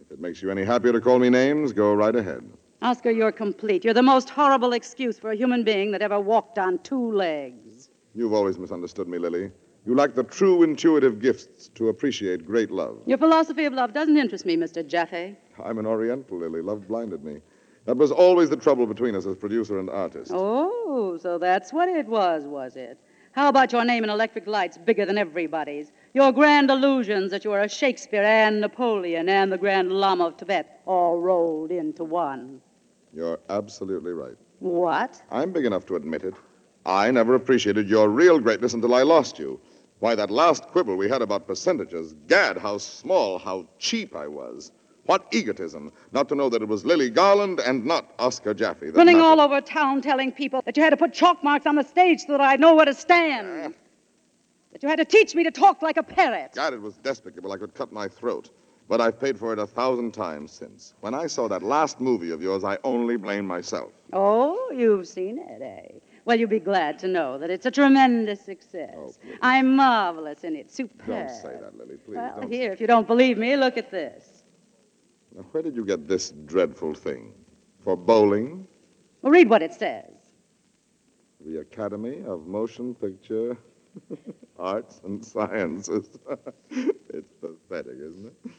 If 0.00 0.10
it 0.10 0.20
makes 0.20 0.42
you 0.42 0.50
any 0.50 0.64
happier 0.64 0.92
to 0.92 1.00
call 1.00 1.20
me 1.20 1.30
names, 1.30 1.72
go 1.72 1.94
right 1.94 2.16
ahead. 2.16 2.42
Oscar, 2.82 3.12
you're 3.12 3.30
complete. 3.30 3.84
You're 3.84 3.94
the 3.94 4.02
most 4.02 4.28
horrible 4.28 4.72
excuse 4.72 5.20
for 5.20 5.30
a 5.30 5.36
human 5.36 5.62
being 5.62 5.92
that 5.92 6.02
ever 6.02 6.18
walked 6.18 6.58
on 6.58 6.78
two 6.80 7.12
legs. 7.12 7.90
You've 8.16 8.32
always 8.32 8.58
misunderstood 8.58 9.06
me, 9.06 9.18
Lily. 9.18 9.52
You 9.86 9.94
lack 9.94 10.16
the 10.16 10.24
true 10.24 10.64
intuitive 10.64 11.20
gifts 11.20 11.68
to 11.76 11.90
appreciate 11.90 12.44
great 12.44 12.72
love. 12.72 12.98
Your 13.06 13.18
philosophy 13.18 13.66
of 13.66 13.72
love 13.72 13.92
doesn't 13.92 14.16
interest 14.16 14.44
me, 14.44 14.56
Mr. 14.56 14.84
Jaffe. 14.84 15.36
I'm 15.62 15.78
an 15.78 15.86
Oriental, 15.86 16.38
Lily. 16.38 16.60
Love 16.60 16.88
blinded 16.88 17.22
me. 17.22 17.40
That 17.86 17.96
was 17.96 18.12
always 18.12 18.50
the 18.50 18.56
trouble 18.56 18.86
between 18.86 19.14
us 19.14 19.26
as 19.26 19.36
producer 19.36 19.78
and 19.78 19.88
artist. 19.88 20.30
Oh, 20.34 21.18
so 21.20 21.38
that's 21.38 21.72
what 21.72 21.88
it 21.88 22.06
was, 22.06 22.44
was 22.44 22.76
it? 22.76 22.98
How 23.32 23.48
about 23.48 23.72
your 23.72 23.84
name 23.84 24.04
in 24.04 24.10
electric 24.10 24.46
lights 24.46 24.76
bigger 24.76 25.06
than 25.06 25.16
everybody's? 25.16 25.92
Your 26.14 26.32
grand 26.32 26.68
illusions 26.70 27.30
that 27.30 27.44
you 27.44 27.50
were 27.50 27.60
a 27.60 27.68
Shakespeare 27.68 28.24
and 28.24 28.60
Napoleon 28.60 29.28
and 29.28 29.52
the 29.52 29.58
Grand 29.58 29.92
Lama 29.92 30.26
of 30.26 30.36
Tibet 30.36 30.80
all 30.84 31.20
rolled 31.20 31.70
into 31.70 32.04
one. 32.04 32.60
You're 33.14 33.38
absolutely 33.48 34.12
right. 34.12 34.36
What? 34.58 35.22
I'm 35.30 35.52
big 35.52 35.64
enough 35.64 35.86
to 35.86 35.96
admit 35.96 36.24
it. 36.24 36.34
I 36.84 37.10
never 37.10 37.34
appreciated 37.34 37.88
your 37.88 38.08
real 38.08 38.38
greatness 38.38 38.74
until 38.74 38.94
I 38.94 39.02
lost 39.02 39.38
you. 39.38 39.60
Why, 40.00 40.14
that 40.14 40.30
last 40.30 40.64
quibble 40.68 40.96
we 40.96 41.08
had 41.08 41.22
about 41.22 41.46
percentages, 41.46 42.14
gad, 42.26 42.56
how 42.58 42.78
small, 42.78 43.38
how 43.38 43.68
cheap 43.78 44.16
I 44.16 44.26
was. 44.26 44.72
What 45.06 45.26
egotism 45.32 45.92
not 46.12 46.28
to 46.28 46.34
know 46.34 46.48
that 46.48 46.62
it 46.62 46.68
was 46.68 46.84
Lily 46.84 47.10
Garland 47.10 47.60
and 47.60 47.84
not 47.84 48.12
Oscar 48.18 48.54
Jaffe. 48.54 48.90
Running 48.90 49.18
mattered. 49.18 49.26
all 49.26 49.40
over 49.40 49.60
town 49.60 50.02
telling 50.02 50.30
people 50.30 50.62
that 50.66 50.76
you 50.76 50.82
had 50.82 50.90
to 50.90 50.96
put 50.96 51.12
chalk 51.12 51.42
marks 51.42 51.66
on 51.66 51.74
the 51.74 51.82
stage 51.82 52.20
so 52.26 52.32
that 52.32 52.40
I'd 52.40 52.60
know 52.60 52.74
where 52.74 52.84
to 52.84 52.94
stand. 52.94 53.74
That 54.72 54.82
you 54.82 54.88
had 54.88 54.98
to 54.98 55.04
teach 55.04 55.34
me 55.34 55.42
to 55.44 55.50
talk 55.50 55.82
like 55.82 55.96
a 55.96 56.02
parrot. 56.02 56.52
God, 56.54 56.74
it 56.74 56.80
was 56.80 56.94
despicable. 56.98 57.50
I 57.52 57.56
could 57.56 57.74
cut 57.74 57.92
my 57.92 58.06
throat. 58.06 58.50
But 58.88 59.00
I've 59.00 59.20
paid 59.20 59.38
for 59.38 59.52
it 59.52 59.60
a 59.60 59.68
thousand 59.68 60.12
times 60.12 60.50
since. 60.50 60.94
When 61.00 61.14
I 61.14 61.28
saw 61.28 61.46
that 61.46 61.62
last 61.62 62.00
movie 62.00 62.32
of 62.32 62.42
yours, 62.42 62.64
I 62.64 62.76
only 62.82 63.16
blamed 63.16 63.46
myself. 63.46 63.92
Oh, 64.12 64.72
you've 64.76 65.06
seen 65.06 65.38
it, 65.38 65.62
eh? 65.62 65.98
Well, 66.24 66.38
you'll 66.38 66.48
be 66.48 66.58
glad 66.58 66.98
to 67.00 67.08
know 67.08 67.38
that 67.38 67.50
it's 67.50 67.66
a 67.66 67.70
tremendous 67.70 68.40
success. 68.40 68.94
Oh. 68.96 69.14
I'm 69.42 69.76
marvelous 69.76 70.42
in 70.42 70.56
it. 70.56 70.72
Superb. 70.72 71.06
Don't 71.06 71.30
say 71.30 71.56
that, 71.60 71.78
Lily, 71.78 71.96
please. 72.04 72.16
Well, 72.16 72.40
don't. 72.40 72.52
here, 72.52 72.72
if 72.72 72.80
you 72.80 72.88
don't 72.88 73.06
believe 73.06 73.38
me, 73.38 73.56
look 73.56 73.76
at 73.76 73.92
this. 73.92 74.39
Now, 75.34 75.42
where 75.52 75.62
did 75.62 75.76
you 75.76 75.84
get 75.84 76.08
this 76.08 76.32
dreadful 76.46 76.94
thing? 76.94 77.32
For 77.84 77.96
bowling? 77.96 78.66
Well, 79.22 79.32
read 79.32 79.48
what 79.48 79.62
it 79.62 79.72
says. 79.72 80.10
The 81.44 81.60
Academy 81.60 82.22
of 82.26 82.46
Motion 82.46 82.94
Picture 82.94 83.56
Arts 84.58 85.00
and 85.04 85.24
Sciences. 85.24 86.08
it's 86.70 87.32
pathetic, 87.40 87.96
isn't 87.98 88.26
it? 88.26 88.52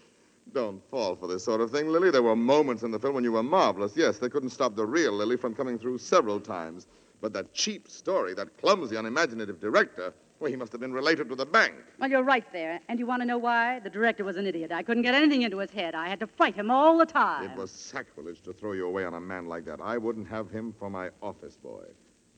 Don't 0.54 0.82
fall 0.90 1.16
for 1.16 1.28
this 1.28 1.44
sort 1.44 1.62
of 1.62 1.72
thing, 1.72 1.88
Lily. 1.88 2.12
There 2.12 2.24
were 2.24 2.36
moments 2.36 2.84
in 2.84 2.92
the 2.92 3.00
film 3.00 3.16
when 3.16 3.24
you 3.24 3.32
were 3.32 3.44
marvelous. 3.44 3.96
Yes, 3.96 4.18
they 4.18 4.28
couldn't 4.30 4.50
stop 4.50 4.76
the 4.76 4.86
real 4.86 5.14
Lily 5.14 5.38
from 5.38 5.54
coming 5.56 5.78
through 5.78 6.00
several 6.00 6.40
times. 6.40 6.88
But 7.22 7.34
that 7.34 7.54
cheap 7.54 7.88
story, 7.88 8.34
that 8.34 8.58
clumsy, 8.58 8.96
unimaginative 8.96 9.60
director, 9.60 10.14
well, 10.40 10.50
he 10.50 10.58
must 10.58 10.72
have 10.72 10.82
been 10.82 10.92
related 10.92 11.30
to 11.30 11.36
the 11.36 11.46
bank. 11.46 11.76
Well, 12.00 12.10
you're 12.10 12.24
right 12.24 12.52
there. 12.52 12.80
And 12.90 12.98
you 12.98 13.06
want 13.06 13.22
to 13.22 13.28
know 13.28 13.38
why? 13.38 13.80
The 13.80 13.92
director 13.92 14.24
was 14.24 14.38
an 14.38 14.48
idiot. 14.48 14.72
I 14.72 14.82
couldn't 14.82 15.04
get 15.04 15.14
anything 15.14 15.44
into 15.44 15.60
his 15.60 15.70
head. 15.70 15.94
I 15.94 16.10
had 16.10 16.20
to 16.22 16.26
fight 16.26 16.56
him 16.56 16.72
all 16.72 16.98
the 16.98 17.06
time. 17.06 17.52
It 17.52 17.56
was 17.56 17.70
sacrilege 17.70 18.42
to 18.42 18.54
throw 18.54 18.72
you 18.72 18.88
away 18.88 19.06
on 19.06 19.14
a 19.14 19.22
man 19.22 19.46
like 19.46 19.66
that. 19.66 19.80
I 19.80 20.00
wouldn't 20.00 20.28
have 20.28 20.50
him 20.50 20.74
for 20.80 20.90
my 20.90 21.12
office 21.22 21.58
boy. 21.58 21.86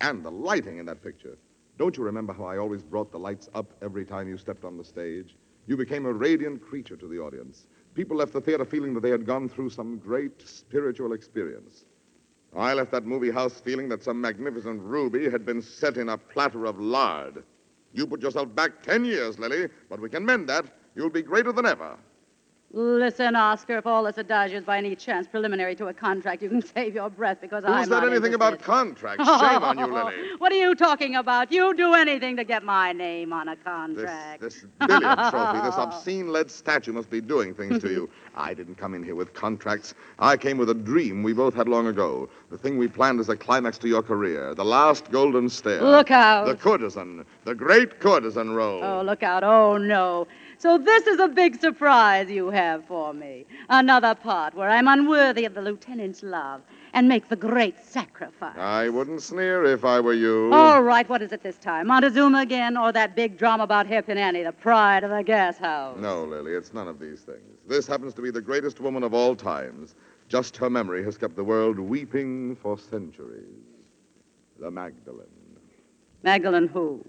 And 0.01 0.21
the 0.21 0.31
lighting 0.31 0.79
in 0.79 0.85
that 0.87 1.01
picture. 1.01 1.37
Don't 1.77 1.95
you 1.95 2.03
remember 2.03 2.33
how 2.33 2.43
I 2.43 2.57
always 2.57 2.83
brought 2.83 3.09
the 3.09 3.19
lights 3.19 3.49
up 3.55 3.71
every 3.81 4.03
time 4.05 4.27
you 4.27 4.37
stepped 4.37 4.65
on 4.65 4.77
the 4.77 4.83
stage? 4.83 5.37
You 5.65 5.77
became 5.77 6.05
a 6.05 6.11
radiant 6.11 6.61
creature 6.61 6.97
to 6.97 7.07
the 7.07 7.19
audience. 7.19 7.67
People 7.95 8.17
left 8.17 8.33
the 8.33 8.41
theater 8.41 8.65
feeling 8.65 8.93
that 8.95 8.99
they 8.99 9.11
had 9.11 9.25
gone 9.25 9.47
through 9.47 9.69
some 9.69 9.97
great 9.97 10.45
spiritual 10.45 11.13
experience. 11.13 11.85
I 12.55 12.73
left 12.73 12.91
that 12.91 13.05
movie 13.05 13.31
house 13.31 13.59
feeling 13.59 13.89
that 13.89 14.03
some 14.03 14.21
magnificent 14.21 14.81
ruby 14.81 15.29
had 15.29 15.45
been 15.45 15.61
set 15.61 15.97
in 15.97 16.09
a 16.09 16.17
platter 16.17 16.65
of 16.65 16.79
lard. 16.79 17.43
You 17.93 18.05
put 18.05 18.21
yourself 18.21 18.53
back 18.53 18.81
ten 18.83 19.05
years, 19.05 19.39
Lily, 19.39 19.69
but 19.89 19.99
we 19.99 20.09
can 20.09 20.25
mend 20.25 20.47
that. 20.49 20.65
You'll 20.95 21.09
be 21.09 21.21
greater 21.21 21.51
than 21.51 21.65
ever. 21.65 21.97
Listen, 22.75 23.35
Oscar, 23.35 23.77
if 23.77 23.85
all 23.85 24.03
this 24.03 24.17
adage 24.17 24.51
is 24.53 24.63
by 24.63 24.79
any 24.79 24.95
chance 24.95 25.27
preliminary 25.27 25.75
to 25.75 25.87
a 25.87 25.93
contract, 25.93 26.41
you 26.41 26.49
can 26.49 26.61
save 26.75 26.95
your 26.95 27.07
breath 27.07 27.37
because 27.39 27.63
I'm 27.63 27.77
Who's 27.77 27.87
not 27.87 28.01
said 28.01 28.11
anything 28.11 28.33
about 28.33 28.59
contracts? 28.63 29.23
Shame 29.23 29.61
on 29.63 29.77
you, 29.77 29.85
Lily. 29.93 30.15
What 30.39 30.51
are 30.51 30.55
you 30.55 30.73
talking 30.73 31.15
about? 31.15 31.51
You 31.51 31.75
do 31.75 31.93
anything 31.93 32.35
to 32.37 32.43
get 32.43 32.63
my 32.63 32.91
name 32.91 33.31
on 33.31 33.47
a 33.49 33.55
contract. 33.57 34.41
this 34.41 34.65
billiard 34.79 35.03
trophy, 35.29 35.59
this 35.61 35.75
obscene 35.75 36.33
lead 36.33 36.49
statue 36.49 36.93
must 36.93 37.11
be 37.11 37.21
doing 37.21 37.53
things 37.53 37.79
to 37.83 37.91
you. 37.91 38.09
I 38.35 38.55
didn't 38.55 38.75
come 38.75 38.95
in 38.95 39.03
here 39.03 39.13
with 39.13 39.35
contracts. 39.35 39.93
I 40.17 40.35
came 40.35 40.57
with 40.57 40.71
a 40.71 40.73
dream 40.73 41.21
we 41.21 41.33
both 41.33 41.53
had 41.53 41.67
long 41.67 41.85
ago. 41.85 42.27
The 42.49 42.57
thing 42.57 42.79
we 42.79 42.87
planned 42.87 43.19
as 43.19 43.29
a 43.29 43.35
climax 43.37 43.77
to 43.79 43.87
your 43.87 44.01
career. 44.01 44.55
The 44.55 44.65
last 44.65 45.11
golden 45.11 45.47
stare. 45.47 45.83
Look 45.83 46.09
out. 46.09 46.47
The 46.47 46.55
courtesan. 46.55 47.23
The 47.43 47.53
great 47.53 47.99
courtesan 47.99 48.55
role. 48.55 48.83
Oh, 48.83 49.03
look 49.03 49.21
out. 49.21 49.43
Oh, 49.43 49.77
no. 49.77 50.27
So 50.63 50.77
this 50.77 51.07
is 51.07 51.19
a 51.19 51.27
big 51.27 51.59
surprise 51.59 52.29
you 52.29 52.49
have 52.49 52.85
for 52.85 53.13
me. 53.13 53.45
Another 53.67 54.15
part 54.15 54.53
where 54.53 54.69
I'm 54.69 54.87
unworthy 54.87 55.43
of 55.43 55.55
the 55.55 55.61
lieutenant's 55.61 56.23
love 56.23 56.61
and 56.93 57.09
make 57.09 57.27
the 57.27 57.35
great 57.35 57.83
sacrifice. 57.83 58.57
I 58.57 58.87
wouldn't 58.87 59.21
sneer 59.21 59.65
if 59.65 59.83
I 59.83 59.99
were 59.99 60.13
you. 60.13 60.53
All 60.53 60.81
right, 60.81 61.09
what 61.09 61.21
is 61.21 61.33
it 61.33 61.43
this 61.43 61.57
time? 61.57 61.87
Montezuma 61.87 62.39
again, 62.39 62.77
or 62.77 62.93
that 62.93 63.13
big 63.13 63.37
drama 63.37 63.65
about 63.65 63.87
Hairpin 63.87 64.17
Annie, 64.17 64.43
the 64.43 64.53
pride 64.53 65.03
of 65.03 65.09
the 65.09 65.21
gas 65.21 65.57
house? 65.57 65.97
No, 65.99 66.23
Lily, 66.23 66.53
it's 66.53 66.73
none 66.73 66.87
of 66.87 66.97
these 66.97 67.19
things. 67.19 67.59
This 67.67 67.85
happens 67.85 68.13
to 68.13 68.21
be 68.21 68.31
the 68.31 68.41
greatest 68.41 68.79
woman 68.79 69.03
of 69.03 69.13
all 69.13 69.35
times. 69.35 69.95
Just 70.29 70.55
her 70.55 70.69
memory 70.69 71.03
has 71.03 71.17
kept 71.17 71.35
the 71.35 71.43
world 71.43 71.77
weeping 71.77 72.55
for 72.55 72.77
centuries. 72.77 73.43
The 74.61 74.71
Magdalene. 74.71 75.27
Magdalene 76.23 76.69
who? 76.69 77.05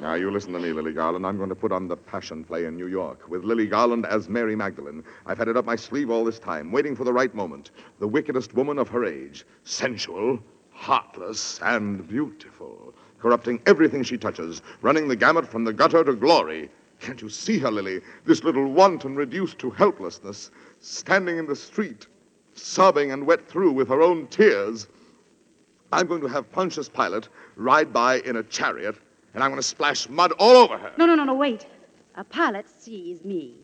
Now, 0.00 0.14
you 0.14 0.30
listen 0.30 0.52
to 0.52 0.60
me, 0.60 0.72
Lily 0.72 0.92
Garland. 0.92 1.26
I'm 1.26 1.36
going 1.36 1.48
to 1.48 1.56
put 1.56 1.72
on 1.72 1.88
the 1.88 1.96
Passion 1.96 2.44
Play 2.44 2.66
in 2.66 2.76
New 2.76 2.86
York 2.86 3.28
with 3.28 3.42
Lily 3.44 3.66
Garland 3.66 4.06
as 4.06 4.28
Mary 4.28 4.54
Magdalene. 4.54 5.02
I've 5.26 5.38
had 5.38 5.48
it 5.48 5.56
up 5.56 5.64
my 5.64 5.74
sleeve 5.74 6.08
all 6.08 6.24
this 6.24 6.38
time, 6.38 6.70
waiting 6.70 6.94
for 6.94 7.02
the 7.04 7.12
right 7.12 7.34
moment. 7.34 7.72
The 7.98 8.06
wickedest 8.06 8.54
woman 8.54 8.78
of 8.78 8.88
her 8.88 9.04
age. 9.04 9.44
Sensual, 9.64 10.38
heartless, 10.70 11.58
and 11.62 12.06
beautiful. 12.06 12.94
Corrupting 13.18 13.60
everything 13.66 14.04
she 14.04 14.16
touches, 14.16 14.62
running 14.82 15.08
the 15.08 15.16
gamut 15.16 15.48
from 15.48 15.64
the 15.64 15.72
gutter 15.72 16.04
to 16.04 16.14
glory. 16.14 16.70
Can't 17.00 17.20
you 17.20 17.28
see 17.28 17.58
her, 17.58 17.70
Lily? 17.70 18.00
This 18.24 18.44
little 18.44 18.72
wanton 18.72 19.16
reduced 19.16 19.58
to 19.58 19.70
helplessness, 19.70 20.52
standing 20.78 21.38
in 21.38 21.46
the 21.46 21.56
street, 21.56 22.06
sobbing 22.54 23.10
and 23.10 23.26
wet 23.26 23.48
through 23.48 23.72
with 23.72 23.88
her 23.88 24.02
own 24.02 24.28
tears. 24.28 24.86
I'm 25.92 26.06
going 26.06 26.20
to 26.20 26.28
have 26.28 26.52
Pontius 26.52 26.88
Pilate 26.88 27.28
ride 27.56 27.92
by 27.92 28.20
in 28.20 28.36
a 28.36 28.42
chariot, 28.44 28.96
and 29.38 29.44
I'm 29.44 29.50
going 29.52 29.62
to 29.62 29.68
splash 29.68 30.08
mud 30.08 30.32
all 30.32 30.56
over 30.56 30.76
her. 30.76 30.90
No, 30.98 31.06
no, 31.06 31.14
no, 31.14 31.22
no, 31.22 31.32
wait. 31.32 31.64
A 32.16 32.24
Pilate 32.24 32.68
sees 32.68 33.24
me. 33.24 33.54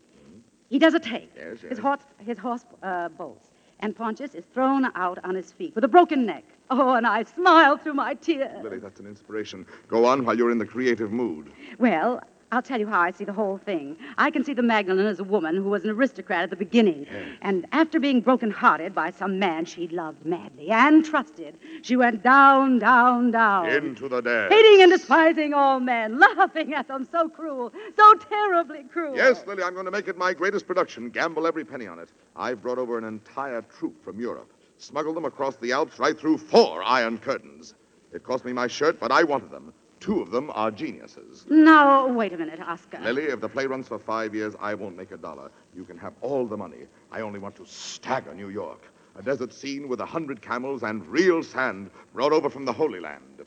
He 0.69 0.79
does 0.79 0.93
a 0.93 0.99
take. 1.01 1.29
Yes, 1.35 1.57
yes. 1.61 1.69
His 1.71 1.79
horse, 1.79 1.99
his 2.25 2.37
horse 2.37 2.63
uh, 2.81 3.09
bolts, 3.09 3.49
and 3.81 3.93
Pontius 3.93 4.35
is 4.35 4.45
thrown 4.53 4.85
out 4.95 5.19
on 5.25 5.35
his 5.35 5.51
feet 5.51 5.75
with 5.75 5.83
a 5.83 5.87
broken 5.89 6.25
neck. 6.25 6.45
Oh, 6.71 6.93
and 6.93 7.05
I 7.05 7.23
smile 7.23 7.75
through 7.75 7.95
my 7.95 8.13
tears. 8.13 8.63
Lily, 8.63 8.79
that's 8.79 9.01
an 9.01 9.05
inspiration. 9.05 9.65
Go 9.89 10.05
on 10.05 10.23
while 10.23 10.37
you're 10.37 10.49
in 10.49 10.59
the 10.59 10.65
creative 10.65 11.11
mood. 11.11 11.51
Well, 11.77 12.21
I'll 12.55 12.61
tell 12.61 12.79
you 12.79 12.87
how 12.87 13.01
I 13.01 13.11
see 13.11 13.25
the 13.25 13.33
whole 13.33 13.57
thing. 13.57 13.97
I 14.17 14.31
can 14.31 14.45
see 14.45 14.53
the 14.53 14.63
Magdalene 14.63 15.07
as 15.07 15.19
a 15.19 15.25
woman 15.25 15.57
who 15.57 15.69
was 15.69 15.83
an 15.83 15.89
aristocrat 15.89 16.43
at 16.43 16.49
the 16.51 16.55
beginning. 16.55 17.05
And 17.41 17.65
after 17.73 17.99
being 17.99 18.21
broken-hearted 18.21 18.95
by 18.95 19.11
some 19.11 19.37
man 19.39 19.65
she 19.65 19.89
loved 19.89 20.25
madly 20.25 20.69
and 20.69 21.03
trusted, 21.03 21.57
she 21.81 21.97
went 21.97 22.23
down, 22.23 22.79
down, 22.79 23.31
down. 23.31 23.69
Into 23.69 24.07
the 24.07 24.21
dead. 24.21 24.53
Hating 24.53 24.83
and 24.83 24.91
despising 24.91 25.53
all 25.53 25.81
men, 25.81 26.17
laughing 26.17 26.73
at 26.73 26.87
them 26.87 27.05
so 27.11 27.27
cruel, 27.27 27.73
so 27.97 28.13
terribly 28.29 28.83
cruel. 28.83 29.17
Yes, 29.17 29.45
Lily, 29.45 29.61
I'm 29.61 29.73
going 29.73 29.83
to 29.85 29.91
make 29.91 30.07
it 30.07 30.17
my 30.17 30.33
greatest 30.33 30.65
production. 30.65 31.09
Gamble 31.09 31.45
every 31.47 31.65
penny 31.65 31.87
on 31.87 31.99
it. 31.99 32.07
I've 32.37 32.61
brought 32.61 32.77
over 32.77 32.97
an 32.97 33.03
entire 33.03 33.63
troupe 33.63 34.01
from 34.01 34.17
Europe, 34.17 34.53
smuggled 34.77 35.17
them 35.17 35.25
across 35.25 35.57
the 35.57 35.73
Alps 35.73 35.99
right 35.99 36.17
through 36.17 36.37
four 36.37 36.81
iron 36.83 37.17
curtains. 37.17 37.73
It 38.13 38.23
cost 38.23 38.45
me 38.45 38.53
my 38.53 38.67
shirt, 38.67 38.97
but 38.97 39.11
I 39.11 39.23
wanted 39.23 39.51
them. 39.51 39.73
Two 39.99 40.21
of 40.21 40.29
them 40.31 40.51
are 40.53 40.71
geniuses. 40.71 41.45
Now, 41.49 42.07
wait 42.07 42.33
a 42.33 42.37
minute, 42.37 42.59
Oscar. 42.59 42.99
Lily, 42.99 43.23
if 43.23 43.41
the 43.41 43.49
play 43.49 43.65
runs 43.65 43.87
for 43.87 43.97
five 43.97 44.35
years, 44.35 44.53
I 44.59 44.73
won't 44.73 44.97
make 44.97 45.11
a 45.11 45.17
dollar. 45.17 45.49
You 45.75 45.83
can 45.83 45.97
have 45.97 46.13
all 46.21 46.45
the 46.45 46.57
money. 46.57 46.87
I 47.11 47.21
only 47.21 47.39
want 47.39 47.55
to 47.55 47.65
stagger 47.65 48.33
New 48.33 48.49
York. 48.49 48.83
A 49.17 49.23
desert 49.23 49.53
scene 49.53 49.87
with 49.87 50.01
a 50.01 50.05
hundred 50.05 50.41
camels 50.41 50.83
and 50.83 51.05
real 51.07 51.41
sand 51.41 51.89
brought 52.13 52.33
over 52.33 52.49
from 52.49 52.65
the 52.65 52.73
Holy 52.73 52.99
Land. 52.99 53.45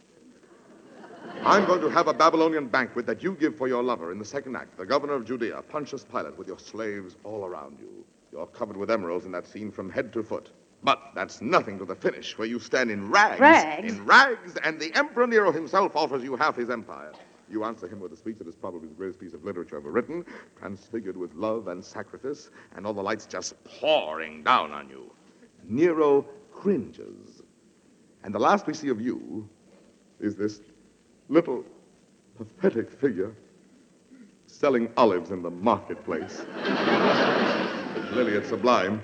I'm 1.44 1.66
going 1.66 1.80
to 1.82 1.90
have 1.90 2.09
a 2.09 2.14
Babylonian 2.14 2.66
banquet 2.68 3.07
that 3.07 3.22
you 3.22 3.32
give 3.34 3.57
for 3.57 3.68
your 3.68 3.82
lover 3.82 4.11
in 4.12 4.18
the 4.18 4.24
second 4.24 4.57
act, 4.57 4.76
the 4.76 4.86
governor 4.86 5.12
of 5.12 5.26
Judea, 5.26 5.62
Pontius 5.68 6.05
Pilate, 6.05 6.36
with 6.38 6.49
your 6.49 6.59
slaves 6.59 7.16
all 7.22 7.44
around 7.44 7.78
you. 7.78 8.05
You're 8.32 8.46
covered 8.46 8.76
with 8.76 8.90
emeralds 8.90 9.26
in 9.26 9.32
that 9.32 9.46
scene 9.46 9.70
from 9.70 9.90
head 9.90 10.12
to 10.14 10.22
foot. 10.22 10.51
But 10.83 11.01
that's 11.14 11.41
nothing 11.41 11.79
to 11.79 11.85
the 11.85 11.95
finish, 11.95 12.39
where 12.39 12.47
you 12.47 12.61
stand 12.61 12.91
in 12.91 13.11
rags. 13.11 13.41
Rags? 13.41 13.93
In 13.93 14.05
rags, 14.05 14.57
and 14.62 14.79
the 14.79 14.95
Emperor 14.95 15.26
Nero 15.26 15.51
himself 15.51 15.97
offers 15.97 16.22
you 16.22 16.37
half 16.37 16.57
his 16.57 16.70
empire. 16.70 17.12
You 17.51 17.64
answer 17.64 17.89
him 17.89 17.99
with 18.01 18.12
a 18.12 18.16
speech 18.16 18.39
that 18.39 18.47
is 18.47 18.55
probably 18.55 18.89
the 18.89 18.95
greatest 18.95 19.18
piece 19.18 19.33
of 19.33 19.45
literature 19.45 19.76
ever 19.76 19.91
written, 19.91 20.24
transfigured 20.59 21.16
with 21.16 21.35
love 21.35 21.68
and 21.68 21.85
sacrifice, 21.85 22.51
and 22.76 22.87
all 22.87 22.93
the 22.93 23.03
lights 23.03 23.26
just 23.26 23.55
pouring 23.64 24.45
down 24.45 24.70
on 24.70 24.89
you. 24.89 25.11
Nero 25.64 26.26
cringes. 26.53 27.43
And 28.22 28.35
the 28.35 28.39
last 28.39 28.66
we 28.66 28.74
see 28.74 28.89
of 28.89 29.01
you 29.01 29.49
is 30.20 30.37
this 30.37 30.61
little 31.29 31.64
pathetic 32.37 32.91
figure 32.91 33.35
selling 34.47 34.91
olives 34.97 35.31
in 35.31 35.43
the 35.43 35.51
marketplace. 35.51 36.45
Lily, 38.12 38.33
it's 38.33 38.49
sublime. 38.49 39.03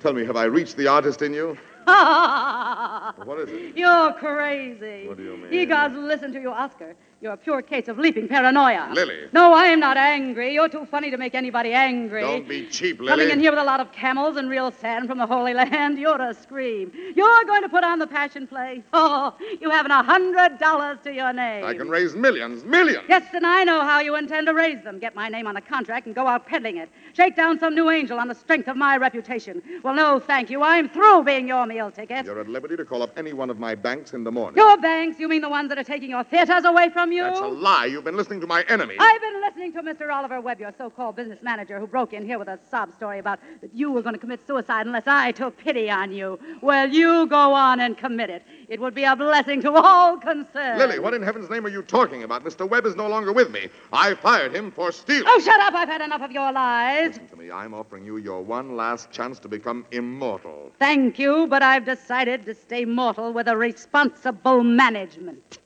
Tell 0.00 0.12
me, 0.12 0.24
have 0.24 0.36
I 0.36 0.44
reached 0.44 0.76
the 0.76 0.86
artist 0.88 1.22
in 1.22 1.32
you? 1.32 1.56
What 1.86 3.38
is 3.40 3.48
it? 3.48 3.76
You're 3.76 4.12
crazy. 4.14 5.06
What 5.06 5.16
do 5.16 5.22
you 5.22 5.36
mean? 5.36 5.52
You 5.52 5.66
guys 5.66 5.92
listen 5.94 6.32
to 6.32 6.40
you, 6.40 6.50
Oscar. 6.50 6.96
You're 7.22 7.32
a 7.32 7.36
pure 7.36 7.62
case 7.62 7.88
of 7.88 7.98
leaping 7.98 8.28
paranoia. 8.28 8.90
Lily. 8.92 9.28
No, 9.32 9.54
I'm 9.54 9.80
not 9.80 9.96
angry. 9.96 10.52
You're 10.52 10.68
too 10.68 10.84
funny 10.84 11.10
to 11.10 11.16
make 11.16 11.34
anybody 11.34 11.72
angry. 11.72 12.20
Don't 12.20 12.46
be 12.46 12.66
cheap, 12.66 12.98
Lily. 13.00 13.08
Coming 13.10 13.30
in 13.30 13.40
here 13.40 13.50
with 13.52 13.58
a 13.58 13.64
lot 13.64 13.80
of 13.80 13.90
camels 13.90 14.36
and 14.36 14.50
real 14.50 14.70
sand 14.70 15.08
from 15.08 15.16
the 15.16 15.26
Holy 15.26 15.54
Land, 15.54 15.98
you're 15.98 16.18
to 16.18 16.34
scream. 16.34 16.92
You're 17.16 17.44
going 17.46 17.62
to 17.62 17.70
put 17.70 17.84
on 17.84 17.98
the 17.98 18.06
passion 18.06 18.46
play. 18.46 18.82
Oh, 18.92 19.34
you 19.60 19.70
haven't 19.70 19.92
a 19.92 20.02
hundred 20.02 20.58
dollars 20.58 20.98
to 21.04 21.12
your 21.12 21.32
name. 21.32 21.64
I 21.64 21.74
can 21.74 21.88
raise 21.88 22.14
millions, 22.14 22.64
millions. 22.64 23.04
Yes, 23.08 23.24
and 23.34 23.46
I 23.46 23.62
know 23.64 23.80
how 23.82 24.00
you 24.00 24.16
intend 24.16 24.46
to 24.46 24.54
raise 24.54 24.82
them. 24.82 24.98
Get 24.98 25.14
my 25.14 25.28
name 25.28 25.46
on 25.46 25.54
the 25.54 25.60
contract 25.60 26.06
and 26.06 26.14
go 26.14 26.26
out 26.26 26.46
peddling 26.46 26.78
it. 26.78 26.88
Shake 27.12 27.36
down 27.36 27.58
some 27.58 27.74
new 27.74 27.90
angel 27.90 28.18
on 28.18 28.28
the 28.28 28.34
strength 28.34 28.68
of 28.68 28.76
my 28.76 28.96
reputation. 28.96 29.62
Well, 29.82 29.94
no, 29.94 30.18
thank 30.18 30.50
you. 30.50 30.62
I'm 30.62 30.88
through 30.88 31.24
being 31.24 31.46
your 31.46 31.66
meal 31.66 31.90
ticket. 31.90 32.24
You're 32.26 32.40
at 32.40 32.48
liberty 32.48 32.76
to 32.76 32.84
call 32.84 33.02
up 33.02 33.18
any 33.18 33.32
one 33.32 33.48
of 33.50 33.58
my 33.58 33.74
banks 33.74 34.12
in 34.14 34.24
the 34.24 34.32
morning. 34.32 34.56
Your 34.56 34.76
banks? 34.78 35.18
You 35.20 35.28
mean 35.28 35.42
the 35.42 35.48
ones 35.48 35.68
that 35.68 35.78
are 35.78 35.84
taking 35.84 36.10
your 36.10 36.24
theaters 36.24 36.64
away 36.64 36.88
from 36.90 37.05
you? 37.12 37.22
That's 37.22 37.40
a 37.40 37.46
lie. 37.46 37.86
You've 37.86 38.04
been 38.04 38.16
listening 38.16 38.40
to 38.40 38.46
my 38.46 38.62
enemy. 38.68 38.96
I've 38.98 39.20
been 39.20 39.40
listening 39.40 39.72
to 39.74 39.82
Mr. 39.82 40.12
Oliver 40.12 40.40
Webb, 40.40 40.60
your 40.60 40.72
so-called 40.76 41.16
business 41.16 41.38
manager, 41.42 41.78
who 41.78 41.86
broke 41.86 42.12
in 42.12 42.24
here 42.24 42.38
with 42.38 42.48
a 42.48 42.58
sob 42.70 42.92
story 42.92 43.18
about 43.18 43.40
that 43.60 43.74
you 43.74 43.90
were 43.90 44.02
going 44.02 44.14
to 44.14 44.20
commit 44.20 44.46
suicide 44.46 44.86
unless 44.86 45.06
I 45.06 45.32
took 45.32 45.56
pity 45.56 45.90
on 45.90 46.12
you. 46.12 46.38
Well, 46.60 46.88
you 46.88 47.26
go 47.26 47.52
on 47.54 47.80
and 47.80 47.96
commit 47.96 48.30
it. 48.30 48.42
It 48.68 48.80
would 48.80 48.94
be 48.94 49.04
a 49.04 49.14
blessing 49.16 49.62
to 49.62 49.72
all 49.72 50.16
concerned. 50.18 50.78
Lily, 50.78 50.98
what 50.98 51.14
in 51.14 51.22
heaven's 51.22 51.50
name 51.50 51.64
are 51.66 51.70
you 51.70 51.82
talking 51.82 52.22
about? 52.22 52.44
Mr. 52.44 52.68
Webb 52.68 52.86
is 52.86 52.96
no 52.96 53.08
longer 53.08 53.32
with 53.32 53.50
me. 53.50 53.68
I 53.92 54.14
fired 54.14 54.54
him 54.54 54.70
for 54.70 54.92
stealing. 54.92 55.24
Oh, 55.26 55.40
shut 55.40 55.60
up! 55.60 55.74
I've 55.74 55.88
had 55.88 56.00
enough 56.00 56.22
of 56.22 56.32
your 56.32 56.52
lies. 56.52 57.08
Listen 57.08 57.28
to 57.28 57.36
me. 57.36 57.50
I'm 57.50 57.74
offering 57.74 58.04
you 58.04 58.16
your 58.16 58.42
one 58.42 58.76
last 58.76 59.10
chance 59.10 59.38
to 59.40 59.48
become 59.48 59.86
immortal. 59.92 60.72
Thank 60.78 61.18
you, 61.18 61.46
but 61.46 61.62
I've 61.62 61.84
decided 61.84 62.44
to 62.46 62.54
stay 62.54 62.84
mortal 62.84 63.32
with 63.32 63.48
a 63.48 63.56
responsible 63.56 64.62
management. 64.64 65.58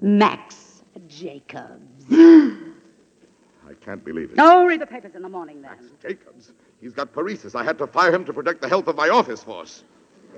Max 0.00 0.82
Jacobs. 1.06 2.04
I 2.10 3.74
can't 3.80 4.04
believe 4.04 4.30
it. 4.32 4.36
Oh, 4.38 4.66
read 4.66 4.80
the 4.80 4.86
papers 4.86 5.14
in 5.14 5.22
the 5.22 5.28
morning 5.28 5.62
then. 5.62 5.72
Max 5.72 5.84
Jacobs. 6.02 6.52
He's 6.80 6.92
got 6.92 7.12
paresis. 7.12 7.54
I 7.54 7.64
had 7.64 7.78
to 7.78 7.86
fire 7.86 8.12
him 8.12 8.24
to 8.24 8.32
protect 8.32 8.60
the 8.60 8.68
health 8.68 8.88
of 8.88 8.96
my 8.96 9.08
office 9.08 9.42
force. 9.42 9.84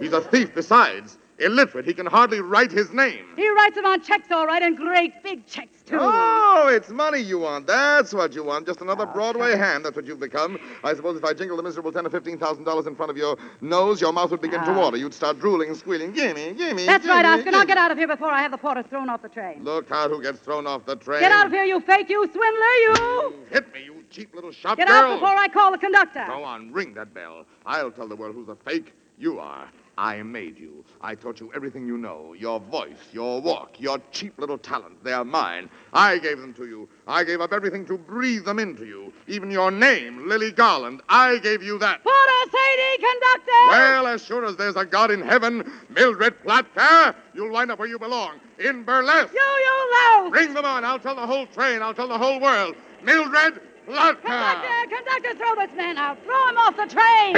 He's 0.01 0.13
a 0.13 0.21
thief 0.21 0.55
besides. 0.55 1.19
Illiterate. 1.39 1.87
He 1.87 1.95
can 1.95 2.07
hardly 2.07 2.41
write 2.41 2.71
his 2.71 2.93
name. 2.93 3.25
He 3.37 3.49
writes 3.51 3.75
them 3.75 3.87
on 3.87 4.01
checks, 4.03 4.31
all 4.31 4.47
right, 4.47 4.63
and 4.63 4.77
great 4.77 5.23
big 5.23 5.47
checks, 5.47 5.83
too. 5.83 5.97
Oh, 6.01 6.69
it's 6.71 6.91
money 6.91 7.19
you 7.21 7.39
want. 7.41 7.67
That's 7.67 8.13
what 8.13 8.35
you 8.35 8.45
want. 8.45 8.67
Just 8.67 8.81
another 8.81 9.07
Broadway 9.07 9.57
hand. 9.57 9.85
That's 9.85 9.97
what 9.97 10.07
you've 10.07 10.21
become. 10.21 10.59
I 10.85 10.95
suppose 10.95 11.17
if 11.17 11.25
I 11.25 11.33
jingled 11.33 11.59
the 11.59 11.63
miserable 11.63 11.91
ten 11.91 12.07
or 12.07 12.11
fifteen 12.11 12.39
thousand 12.39 12.65
dollars 12.65 12.87
in 12.87 12.95
front 12.95 13.11
of 13.11 13.17
your 13.17 13.37
nose, 13.61 14.01
your 14.01 14.13
mouth 14.13 14.31
would 14.31 14.41
begin 14.41 14.61
to 14.61 14.71
Ah. 14.71 14.79
water. 14.79 14.97
You'd 14.97 15.15
start 15.15 15.39
drooling 15.41 15.69
and 15.69 15.77
squealing. 15.77 16.13
Gimme, 16.13 16.53
gimme. 16.53 16.87
That's 16.87 17.07
right, 17.07 17.23
gimme, 17.23 17.39
Oscar. 17.39 17.51
Now 17.51 17.59
gimme." 17.61 17.67
get 17.67 17.79
out 17.79 17.91
of 17.91 17.99
here 17.99 18.07
before 18.09 18.29
I 18.31 18.43
have 18.43 18.51
the 18.53 18.59
porter 18.59 18.83
thrown 18.83 19.09
off 19.09 19.23
the 19.23 19.29
train. 19.29 19.65
Look 19.65 19.91
out 19.91 20.11
who 20.11 20.23
gets 20.23 20.39
thrown 20.39 20.67
off 20.67 20.85
the 20.85 20.97
train. 20.97 21.21
Get 21.21 21.33
out 21.33 21.47
of 21.47 21.53
here, 21.53 21.65
you 21.65 21.81
fake, 21.81 22.09
you 22.11 22.29
swindler, 22.31 22.75
you! 22.85 23.35
Hit 23.51 23.73
me, 23.73 23.85
you 23.85 24.05
cheap 24.11 24.35
little 24.35 24.53
shop 24.53 24.77
Get 24.77 24.87
girl. 24.89 24.97
out 25.13 25.15
before 25.21 25.35
I 25.37 25.49
call 25.49 25.73
the 25.73 25.79
conductor. 25.79 26.25
Go 26.29 26.45
on, 26.45 26.73
ring 26.73 26.95
that 26.95 27.13
bell. 27.15 27.47
I'll 27.67 27.91
tell 27.91 28.07
the 28.07 28.17
world 28.17 28.35
who's 28.35 28.49
a 28.49 28.55
fake. 28.57 28.93
You 29.19 29.39
are. 29.41 29.69
I 30.03 30.21
made 30.25 30.59
you. 30.59 30.85
I 31.01 31.15
taught 31.15 31.39
you 31.39 31.53
everything 31.55 31.87
you 31.87 31.97
know. 31.97 32.35
Your 32.37 32.59
voice, 32.59 32.99
your 33.13 33.41
walk, 33.41 33.81
your 33.81 34.01
cheap 34.11 34.37
little 34.37 34.59
talent. 34.59 35.05
They're 35.05 35.23
mine. 35.23 35.71
I 35.93 36.19
gave 36.19 36.41
them 36.41 36.53
to 36.55 36.67
you. 36.67 36.89
I 37.07 37.23
gave 37.23 37.41
up 37.41 37.53
everything 37.53 37.87
to 37.87 37.97
breathe 37.97 38.45
them 38.45 38.59
into 38.59 38.85
you. 38.85 39.13
Even 39.29 39.49
your 39.49 39.71
name, 39.71 40.29
Lily 40.29 40.51
Garland. 40.51 41.03
I 41.09 41.39
gave 41.39 41.63
you 41.63 41.79
that. 41.79 42.03
Porter, 42.03 42.51
Sadie, 42.51 42.97
conductor! 42.97 43.69
Well, 43.69 44.09
as 44.09 44.25
sure 44.25 44.45
as 44.45 44.57
there's 44.57 44.75
a 44.75 44.85
God 44.85 45.13
in 45.13 45.23
heaven, 45.23 45.71
Mildred 45.91 46.43
Plotka, 46.43 47.15
you'll 47.33 47.53
wind 47.53 47.71
up 47.71 47.79
where 47.79 47.87
you 47.87 48.01
belong, 48.01 48.41
in 48.59 48.83
burlesque. 48.83 49.33
You, 49.33 49.39
you 49.39 49.91
louse! 49.93 50.33
Bring 50.33 50.53
them 50.53 50.65
on. 50.65 50.85
I'll 50.85 50.99
tell 50.99 51.15
the 51.15 51.29
whole 51.29 51.47
train. 51.47 51.81
I'll 51.81 51.95
tell 51.95 52.09
the 52.09 52.19
whole 52.19 52.41
world. 52.41 52.75
Mildred 53.05 53.61
Plotka. 53.87 54.21
Conductor, 54.21 54.97
conductor, 54.97 55.35
throw 55.37 55.55
this 55.55 55.71
man 55.77 55.97
out. 55.97 56.19
Throw 56.25 56.49
him 56.49 56.57
off 56.57 56.77
the 56.77 56.89
train. 56.89 57.37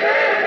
Bravo, 0.00 0.37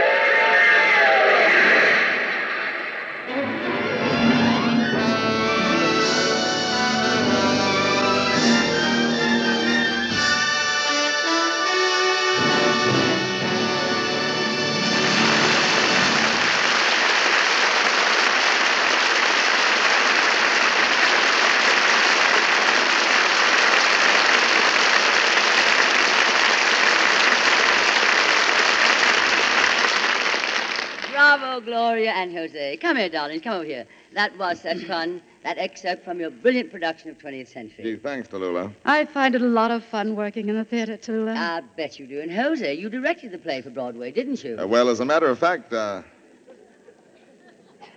Gloria 31.61 32.11
and 32.11 32.33
Jose. 32.33 32.77
Come 32.77 32.97
here, 32.97 33.09
darling. 33.09 33.39
Come 33.41 33.53
over 33.53 33.65
here. 33.65 33.85
That 34.13 34.37
was 34.37 34.61
such 34.61 34.83
fun. 34.85 35.21
That 35.43 35.57
excerpt 35.57 36.05
from 36.05 36.19
your 36.19 36.29
brilliant 36.29 36.71
production 36.71 37.09
of 37.09 37.17
20th 37.17 37.47
Century. 37.47 37.83
Gee, 37.83 37.95
thanks, 37.95 38.27
Tallulah. 38.29 38.71
I 38.85 39.05
find 39.05 39.33
it 39.33 39.41
a 39.41 39.47
lot 39.47 39.71
of 39.71 39.83
fun 39.83 40.15
working 40.15 40.49
in 40.49 40.55
the 40.55 40.65
theater, 40.65 40.97
Tula. 40.97 41.33
I 41.33 41.61
bet 41.75 41.99
you 41.99 42.05
do. 42.05 42.21
And 42.21 42.31
Jose, 42.31 42.73
you 42.73 42.89
directed 42.89 43.31
the 43.31 43.39
play 43.39 43.61
for 43.61 43.71
Broadway, 43.71 44.11
didn't 44.11 44.43
you? 44.43 44.57
Uh, 44.59 44.67
well, 44.67 44.89
as 44.89 44.99
a 44.99 45.05
matter 45.05 45.27
of 45.27 45.39
fact, 45.39 45.73
uh, 45.73 46.03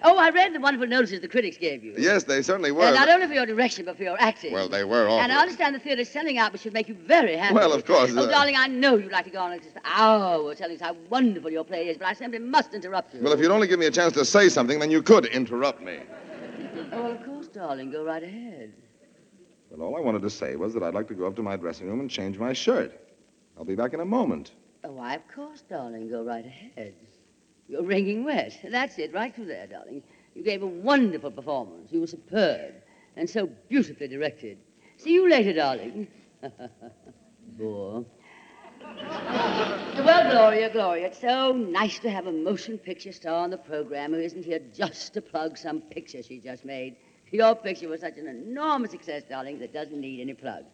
oh, 0.05 0.17
I 0.19 0.31
read 0.31 0.55
the 0.55 0.61
wonderful 0.61 0.87
notices 0.87 1.21
the 1.21 1.29
critics 1.29 1.57
gave 1.57 1.83
you. 1.83 1.95
yes, 1.99 2.25
they 2.25 2.41
certainly 2.43 2.71
were. 2.71 2.85
Uh, 2.85 2.91
not 2.93 3.09
only 3.09 3.27
for 3.27 3.33
your 3.35 3.47
direction, 3.47 3.85
but 3.85 3.97
for 3.97 4.05
your 4.05 4.17
acting. 4.21 4.53
Well, 4.53 4.69
they 4.69 4.85
were 4.85 5.09
all. 5.09 5.19
And 5.21 5.33
I 5.33 5.41
understand 5.41 5.75
the 5.75 5.79
theater's 5.81 6.09
selling 6.09 6.39
out, 6.39 6.53
which 6.53 6.63
should 6.63 6.73
make 6.73 6.89
you 6.89 6.95
very 6.95 7.37
happy. 7.37 7.55
Well, 7.55 7.73
of 7.73 7.85
course, 7.85 8.13
Oh, 8.15 8.23
uh, 8.25 8.31
darling, 8.31 8.55
I 8.57 8.67
know 8.69 8.97
you'd 8.97 9.11
like 9.13 9.25
to 9.25 9.31
go 9.31 9.41
on 9.41 9.59
just 9.59 9.73
for 9.73 9.81
hours 9.85 10.59
telling 10.59 10.77
us 10.77 10.81
how 10.81 10.95
wonderful 11.11 11.51
your 11.51 11.65
play 11.65 11.89
is, 11.89 11.99
but 11.99 12.07
I 12.07 12.13
simply 12.13 12.39
must 12.39 12.75
interrupt 12.75 13.15
you. 13.15 13.21
Well, 13.23 13.33
if 13.33 13.41
you'd 13.41 13.51
only 13.51 13.67
give 13.67 13.79
me 13.81 13.87
a 13.87 13.91
chance 13.91 14.13
to 14.15 14.25
say 14.25 14.49
something, 14.49 14.79
then 14.79 14.91
you 14.91 15.03
could 15.03 15.27
interrupt 15.27 15.83
me. 15.83 15.99
Oh, 16.93 17.03
well, 17.03 17.13
of 17.13 17.25
course, 17.25 17.49
darling. 17.49 17.91
Go 17.91 18.05
right 18.05 18.23
ahead. 18.23 18.73
Well, 19.71 19.89
all 19.89 19.97
I 19.97 20.01
wanted 20.01 20.23
to 20.23 20.31
say 20.31 20.55
was 20.57 20.73
that 20.75 20.83
I'd 20.83 20.95
like 20.95 21.09
to 21.09 21.15
go 21.15 21.27
up 21.27 21.35
to 21.37 21.43
my 21.43 21.57
dressing 21.57 21.89
room 21.89 22.01
and 22.01 22.09
change 22.11 22.39
my 22.39 22.53
shirt. 22.53 22.93
I'll 23.59 23.65
be 23.65 23.75
back 23.75 23.93
in 23.95 24.01
a 24.01 24.05
moment. 24.05 24.53
Oh, 24.85 24.93
why, 24.93 25.15
of 25.15 25.23
course, 25.35 25.63
darling. 25.63 26.09
Go 26.11 26.23
right 26.23 26.45
ahead. 26.45 26.95
You're 27.69 27.83
wringing 27.83 28.25
wet. 28.25 28.59
That's 28.71 28.99
it, 28.99 29.13
right 29.13 29.35
through 29.35 29.47
there, 29.47 29.67
darling. 29.67 30.03
You 30.35 30.43
gave 30.43 30.63
a 30.63 30.67
wonderful 30.67 31.31
performance. 31.31 31.93
You 31.93 32.01
were 32.01 32.07
superb 32.07 32.75
and 33.17 33.29
so 33.29 33.49
beautifully 33.69 34.09
directed. 34.09 34.59
See 34.97 35.13
you 35.13 35.29
later, 35.31 35.53
darling. 35.53 36.09
Bore. 37.59 38.05
well, 38.85 40.31
Gloria, 40.31 40.71
Gloria, 40.71 41.07
it's 41.07 41.21
so 41.21 41.53
nice 41.53 41.99
to 42.01 42.11
have 42.11 42.27
a 42.27 42.33
motion 42.33 42.77
picture 42.79 43.13
star 43.13 43.45
on 43.45 43.51
the 43.51 43.57
program 43.57 44.13
who 44.13 44.21
isn't 44.21 44.45
here 44.45 44.61
just 44.75 45.15
to 45.15 45.23
plug 45.23 45.57
some 45.57 45.81
picture 45.81 46.23
she 46.23 46.39
just 46.39 46.65
made. 46.65 46.97
Your 47.33 47.55
picture 47.55 47.89
was 47.89 48.01
such 48.01 48.19
an 48.19 48.29
enormous 48.29 48.91
success, 48.91 49.23
darling, 49.29 49.59
that 49.61 49.73
doesn't 49.73 49.99
need 49.99 50.21
any 50.21 50.35
plug. 50.35 50.65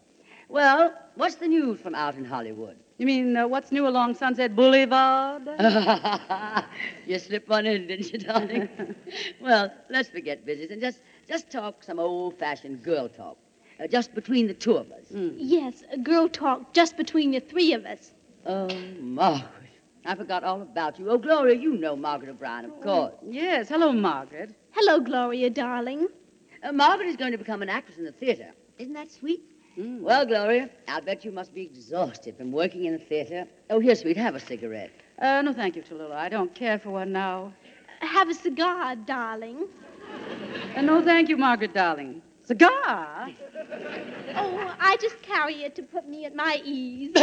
Well, 0.49 0.93
what's 1.15 1.37
the 1.37 1.47
news 1.47 1.81
from 1.81 1.95
out 1.95 2.17
in 2.17 2.25
Hollywood? 2.25 2.77
You 3.01 3.07
mean 3.07 3.35
uh, 3.35 3.49
what's 3.49 3.73
new 3.73 3.89
along 3.89 4.15
Sunset 4.17 4.55
Boulevard? 4.55 5.49
you 7.07 7.19
slipped 7.19 7.49
one 7.49 7.65
in, 7.65 7.87
didn't 7.87 8.13
you, 8.13 8.19
darling? 8.19 8.69
well, 9.41 9.73
let's 9.89 10.11
forget 10.11 10.45
business 10.45 10.71
and 10.71 10.83
just 10.83 11.01
just 11.27 11.51
talk 11.51 11.83
some 11.83 11.99
old-fashioned 11.99 12.83
girl 12.83 13.09
talk, 13.09 13.39
uh, 13.83 13.87
just 13.87 14.15
between 14.15 14.47
the 14.47 14.53
two 14.53 14.77
of 14.77 14.93
us. 14.93 15.07
Yes, 15.11 15.83
a 15.91 15.97
girl 15.97 16.29
talk 16.29 16.75
just 16.75 16.99
between 16.99 17.31
the 17.31 17.41
three 17.41 17.73
of 17.73 17.87
us. 17.87 18.13
Oh, 18.45 18.69
Margaret, 19.01 19.73
I 20.05 20.15
forgot 20.15 20.45
all 20.45 20.61
about 20.61 20.99
you. 20.99 21.09
Oh, 21.09 21.17
Gloria, 21.17 21.57
you 21.57 21.79
know 21.79 21.97
Margaret 21.97 22.29
O'Brien, 22.29 22.67
of 22.67 22.83
course. 22.83 23.15
yes. 23.27 23.71
Hello, 23.71 23.95
Margaret. 23.95 24.55
Hello, 24.73 25.01
Gloria, 25.01 25.49
darling. 25.49 26.07
Uh, 26.63 26.73
Margaret 26.73 27.09
is 27.09 27.17
going 27.17 27.33
to 27.33 27.39
become 27.39 27.63
an 27.63 27.71
actress 27.71 27.97
in 27.97 28.05
the 28.05 28.13
theater. 28.13 28.51
Isn't 28.77 28.93
that 28.93 29.11
sweet? 29.11 29.41
Well, 29.77 30.27
Gloria, 30.27 30.69
I'll 30.89 31.01
bet 31.01 31.25
you 31.25 31.33
must 31.33 31.55
be 31.55 31.63
exhausted 31.63 32.37
from 32.37 32.53
working 32.53 32.85
in 32.85 32.93
the 32.93 32.99
theater. 32.99 33.47
Oh, 33.71 33.79
here, 33.79 33.95
sweet, 33.95 34.17
have 34.17 34.35
a 34.35 34.41
cigarette. 34.41 34.91
Uh, 35.19 35.43
no, 35.43 35.53
thank 35.53 35.77
you, 35.77 35.83
Tallulah. 35.83 36.17
I 36.17 36.29
don't 36.29 36.55
care 36.55 36.79
for 36.79 36.91
one 36.91 37.13
now. 37.13 37.53
Have 38.01 38.29
a 38.29 38.35
cigar, 38.35 38.97
darling. 38.97 39.67
Uh, 40.77 40.83
no, 40.83 41.03
thank 41.03 41.29
you, 41.29 41.37
Margaret, 41.37 41.73
darling. 41.75 42.21
Cigar? 42.45 43.31
Oh, 44.35 44.75
I 44.81 44.97
just 45.01 45.21
carry 45.23 45.63
it 45.63 45.75
to 45.77 45.83
put 45.83 46.09
me 46.09 46.25
at 46.25 46.35
my 46.35 46.61
ease. 46.65 47.13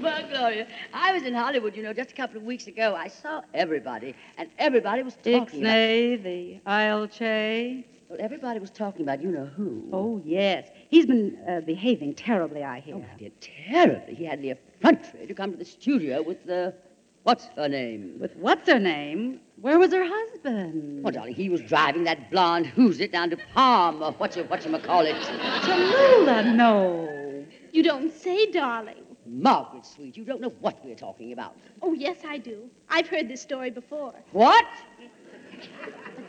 Well, 0.00 0.26
Gloria, 0.30 0.66
I 0.94 1.12
was 1.12 1.24
in 1.24 1.34
Hollywood, 1.34 1.76
you 1.76 1.82
know, 1.82 1.92
just 1.92 2.12
a 2.12 2.14
couple 2.14 2.38
of 2.38 2.44
weeks 2.44 2.66
ago. 2.68 2.94
I 2.94 3.08
saw 3.08 3.42
everybody, 3.52 4.14
and 4.38 4.48
everybody 4.58 5.02
was 5.02 5.14
talking 5.16 5.60
about... 5.60 5.76
Ixnay, 5.76 6.22
the 6.22 6.60
Isle 6.64 7.06
Che. 7.06 7.84
Well, 8.10 8.18
everybody 8.20 8.58
was 8.58 8.70
talking 8.70 9.02
about 9.02 9.22
you 9.22 9.30
know 9.30 9.46
who. 9.46 9.88
Oh, 9.92 10.20
yes. 10.24 10.68
He's 10.88 11.06
been 11.06 11.38
uh, 11.48 11.60
behaving 11.60 12.14
terribly, 12.14 12.64
I 12.64 12.80
hear. 12.80 12.96
Oh, 12.96 13.04
he 13.16 13.24
did 13.24 13.40
terribly. 13.40 14.16
He 14.16 14.24
had 14.24 14.42
the 14.42 14.50
effrontery 14.50 15.28
to 15.28 15.34
come 15.34 15.52
to 15.52 15.56
the 15.56 15.64
studio 15.64 16.20
with 16.20 16.44
the... 16.44 16.74
What's 17.22 17.44
her 17.54 17.68
name? 17.68 18.16
With 18.18 18.34
what's 18.34 18.68
her 18.68 18.80
name? 18.80 19.38
Where 19.60 19.78
was 19.78 19.92
her 19.92 20.04
husband? 20.04 21.02
Oh, 21.06 21.12
darling, 21.12 21.34
he 21.34 21.50
was 21.50 21.60
driving 21.60 22.02
that 22.04 22.32
blonde 22.32 22.66
who's 22.66 22.98
it 22.98 23.12
down 23.12 23.30
to 23.30 23.36
Palm, 23.54 24.02
or 24.02 24.10
what 24.12 24.34
you, 24.34 24.42
what 24.44 24.66
you 24.66 24.76
call 24.78 25.06
it. 25.06 25.14
Tallulah, 25.14 26.52
no. 26.52 27.44
You 27.70 27.84
don't 27.84 28.12
say, 28.12 28.50
darling. 28.50 29.04
Margaret, 29.24 29.86
sweet, 29.86 30.16
you 30.16 30.24
don't 30.24 30.40
know 30.40 30.52
what 30.60 30.84
we're 30.84 30.96
talking 30.96 31.32
about. 31.32 31.56
Oh, 31.80 31.92
yes, 31.92 32.16
I 32.26 32.38
do. 32.38 32.68
I've 32.88 33.06
heard 33.06 33.28
this 33.28 33.40
story 33.40 33.70
before. 33.70 34.14
What? 34.32 34.66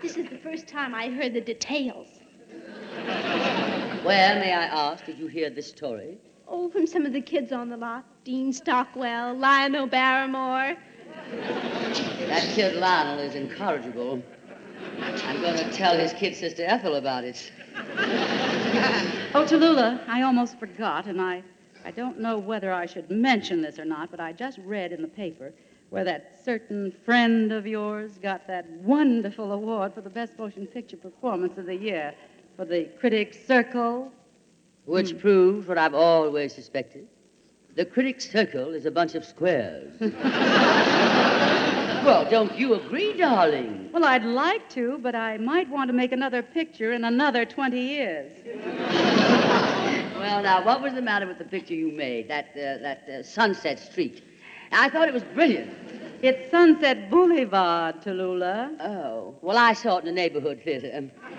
But 0.01 0.07
this 0.07 0.17
is 0.17 0.29
the 0.31 0.37
first 0.37 0.67
time 0.67 0.95
I 0.95 1.11
heard 1.11 1.35
the 1.35 1.41
details. 1.41 2.07
Well, 4.03 4.39
may 4.39 4.51
I 4.51 4.63
ask, 4.63 5.05
did 5.05 5.19
you 5.19 5.27
hear 5.27 5.51
this 5.51 5.67
story? 5.67 6.17
Oh, 6.47 6.69
from 6.69 6.87
some 6.87 7.05
of 7.05 7.13
the 7.13 7.21
kids 7.21 7.51
on 7.51 7.69
the 7.69 7.77
lot. 7.77 8.03
Dean 8.23 8.51
Stockwell, 8.51 9.35
Lionel 9.37 9.85
Barrymore. 9.85 10.75
That 12.27 12.49
kid 12.55 12.77
Lionel 12.77 13.19
is 13.19 13.35
incorrigible. 13.35 14.23
I'm 14.99 15.39
going 15.39 15.57
to 15.57 15.71
tell 15.71 15.95
his 15.95 16.13
kid 16.13 16.35
sister 16.35 16.63
Ethel 16.65 16.95
about 16.95 17.23
it. 17.23 17.51
Oh, 19.33 19.45
Tallulah, 19.45 20.01
I 20.09 20.23
almost 20.23 20.59
forgot, 20.59 21.05
and 21.05 21.21
I, 21.21 21.41
I 21.85 21.91
don't 21.91 22.19
know 22.19 22.37
whether 22.37 22.73
I 22.73 22.85
should 22.85 23.09
mention 23.09 23.61
this 23.61 23.79
or 23.79 23.85
not, 23.85 24.11
but 24.11 24.19
I 24.19 24.33
just 24.33 24.57
read 24.57 24.91
in 24.91 25.01
the 25.01 25.07
paper 25.07 25.53
where 25.91 26.03
that 26.05 26.39
certain 26.43 26.91
friend 27.03 27.51
of 27.51 27.67
yours 27.67 28.17
got 28.17 28.47
that 28.47 28.65
wonderful 28.81 29.51
award 29.51 29.93
for 29.93 29.99
the 29.99 30.09
best 30.09 30.39
motion 30.39 30.65
picture 30.65 30.95
performance 30.95 31.57
of 31.57 31.65
the 31.65 31.75
year 31.75 32.13
for 32.55 32.63
the 32.63 32.85
Critics 32.97 33.37
Circle. 33.45 34.09
Which 34.85 35.19
proves 35.19 35.67
what 35.67 35.77
I've 35.77 35.93
always 35.93 36.55
suspected. 36.55 37.09
The 37.75 37.83
critic's 37.83 38.29
circle 38.29 38.69
is 38.73 38.85
a 38.85 38.91
bunch 38.91 39.15
of 39.15 39.25
squares. 39.25 39.93
well, 42.05 42.25
don't 42.29 42.57
you 42.57 42.75
agree, 42.75 43.17
darling? 43.17 43.89
Well, 43.91 44.05
I'd 44.05 44.23
like 44.23 44.69
to, 44.69 44.97
but 44.99 45.13
I 45.13 45.37
might 45.39 45.69
want 45.69 45.89
to 45.89 45.93
make 45.93 46.13
another 46.13 46.41
picture 46.41 46.93
in 46.93 47.03
another 47.03 47.45
20 47.45 47.79
years. 47.79 48.31
Well, 50.21 50.43
now, 50.43 50.63
what 50.63 50.83
was 50.83 50.93
the 50.93 51.01
matter 51.01 51.25
with 51.25 51.39
the 51.39 51.45
picture 51.45 51.73
you 51.73 51.91
made, 51.91 52.27
that, 52.29 52.49
uh, 52.51 52.77
that 52.83 53.09
uh, 53.09 53.23
Sunset 53.23 53.79
Street? 53.79 54.23
I 54.71 54.89
thought 54.89 55.07
it 55.07 55.13
was 55.13 55.23
brilliant. 55.23 55.71
It's 56.21 56.51
Sunset 56.51 57.09
Boulevard, 57.09 58.01
Tallulah. 58.01 58.79
Oh, 58.79 59.35
well, 59.41 59.57
I 59.57 59.73
saw 59.73 59.97
it 59.97 60.01
in 60.01 60.05
the 60.05 60.11
neighborhood 60.11 60.61
theater. 60.63 61.09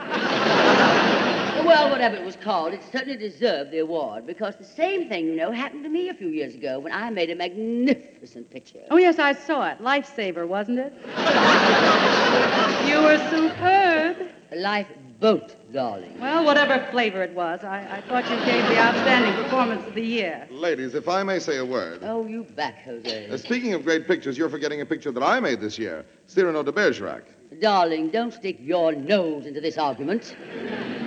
well, 1.65 1.89
whatever 1.89 2.17
it 2.17 2.25
was 2.25 2.35
called, 2.37 2.75
it 2.75 2.83
certainly 2.91 3.17
deserved 3.17 3.71
the 3.71 3.79
award 3.79 4.27
because 4.27 4.57
the 4.57 4.65
same 4.65 5.09
thing, 5.09 5.27
you 5.27 5.37
know, 5.37 5.53
happened 5.53 5.85
to 5.85 5.89
me 5.89 6.09
a 6.09 6.15
few 6.15 6.29
years 6.29 6.55
ago 6.55 6.81
when 6.81 6.93
I 6.93 7.11
made 7.11 7.31
a 7.31 7.37
magnificent 7.37 8.51
picture. 8.51 8.81
Oh, 8.91 8.97
yes, 8.97 9.21
I 9.21 9.33
saw 9.33 9.71
it. 9.71 9.79
Lifesaver, 9.79 10.47
wasn't 10.49 10.81
it? 10.81 10.93
you 12.89 13.03
were 13.03 13.19
superb. 13.31 14.17
A 14.51 14.57
lifeboat, 14.57 15.55
darling. 15.73 16.21
Well, 16.21 16.45
whatever 16.45 16.87
flavor 16.91 17.23
it 17.23 17.33
was, 17.33 17.65
I, 17.65 17.99
I 17.99 18.01
thought 18.03 18.25
you 18.25 18.37
gave 18.45 18.67
the 18.69 18.79
outstanding 18.79 19.43
performance 19.43 19.87
of 19.87 19.95
the 19.95 20.03
year. 20.03 20.47
Ladies, 20.51 20.95
if 20.95 21.09
I 21.09 21.23
may 21.23 21.39
say 21.39 21.57
a 21.59 21.65
word. 21.65 22.01
Oh, 22.03 22.27
you 22.27 22.45
back, 22.45 22.85
Jose. 22.85 23.29
Uh, 23.29 23.37
speaking 23.37 23.75
of 23.75 23.85
great 23.85 24.07
pictures, 24.07 24.37
you're 24.37 24.51
forgetting 24.51 24.81
a 24.81 24.87
picture 24.87 25.11
that 25.11 25.23
I 25.23 25.41
made 25.41 25.61
this 25.61 25.79
year 25.79 26.05
Cyrano 26.27 26.63
de 26.63 26.73
Bergerac. 26.73 27.23
Darling, 27.61 28.11
don't 28.11 28.33
stick 28.33 28.57
your 28.61 28.93
nose 28.93 29.47
into 29.47 29.61
this 29.61 29.77
argument. 29.79 30.37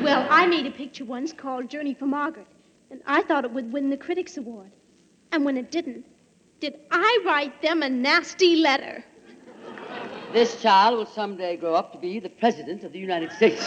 Well, 0.03 0.27
I 0.29 0.45
made 0.45 0.65
a 0.65 0.71
picture 0.71 1.05
once 1.05 1.33
called 1.33 1.69
Journey 1.69 1.93
for 1.93 2.05
Margaret, 2.05 2.47
and 2.91 3.01
I 3.07 3.23
thought 3.23 3.45
it 3.45 3.51
would 3.51 3.71
win 3.71 3.89
the 3.89 3.97
Critics 3.97 4.37
Award. 4.37 4.71
And 5.31 5.43
when 5.43 5.57
it 5.57 5.71
didn't, 5.71 6.05
did 6.59 6.79
I 6.91 7.23
write 7.25 7.61
them 7.61 7.81
a 7.81 7.89
nasty 7.89 8.57
letter? 8.57 9.03
This 10.35 10.61
child 10.61 10.97
will 10.97 11.05
someday 11.05 11.55
grow 11.55 11.75
up 11.75 11.93
to 11.93 11.97
be 11.97 12.19
the 12.19 12.27
President 12.27 12.83
of 12.83 12.91
the 12.91 12.99
United 12.99 13.31
States. 13.31 13.65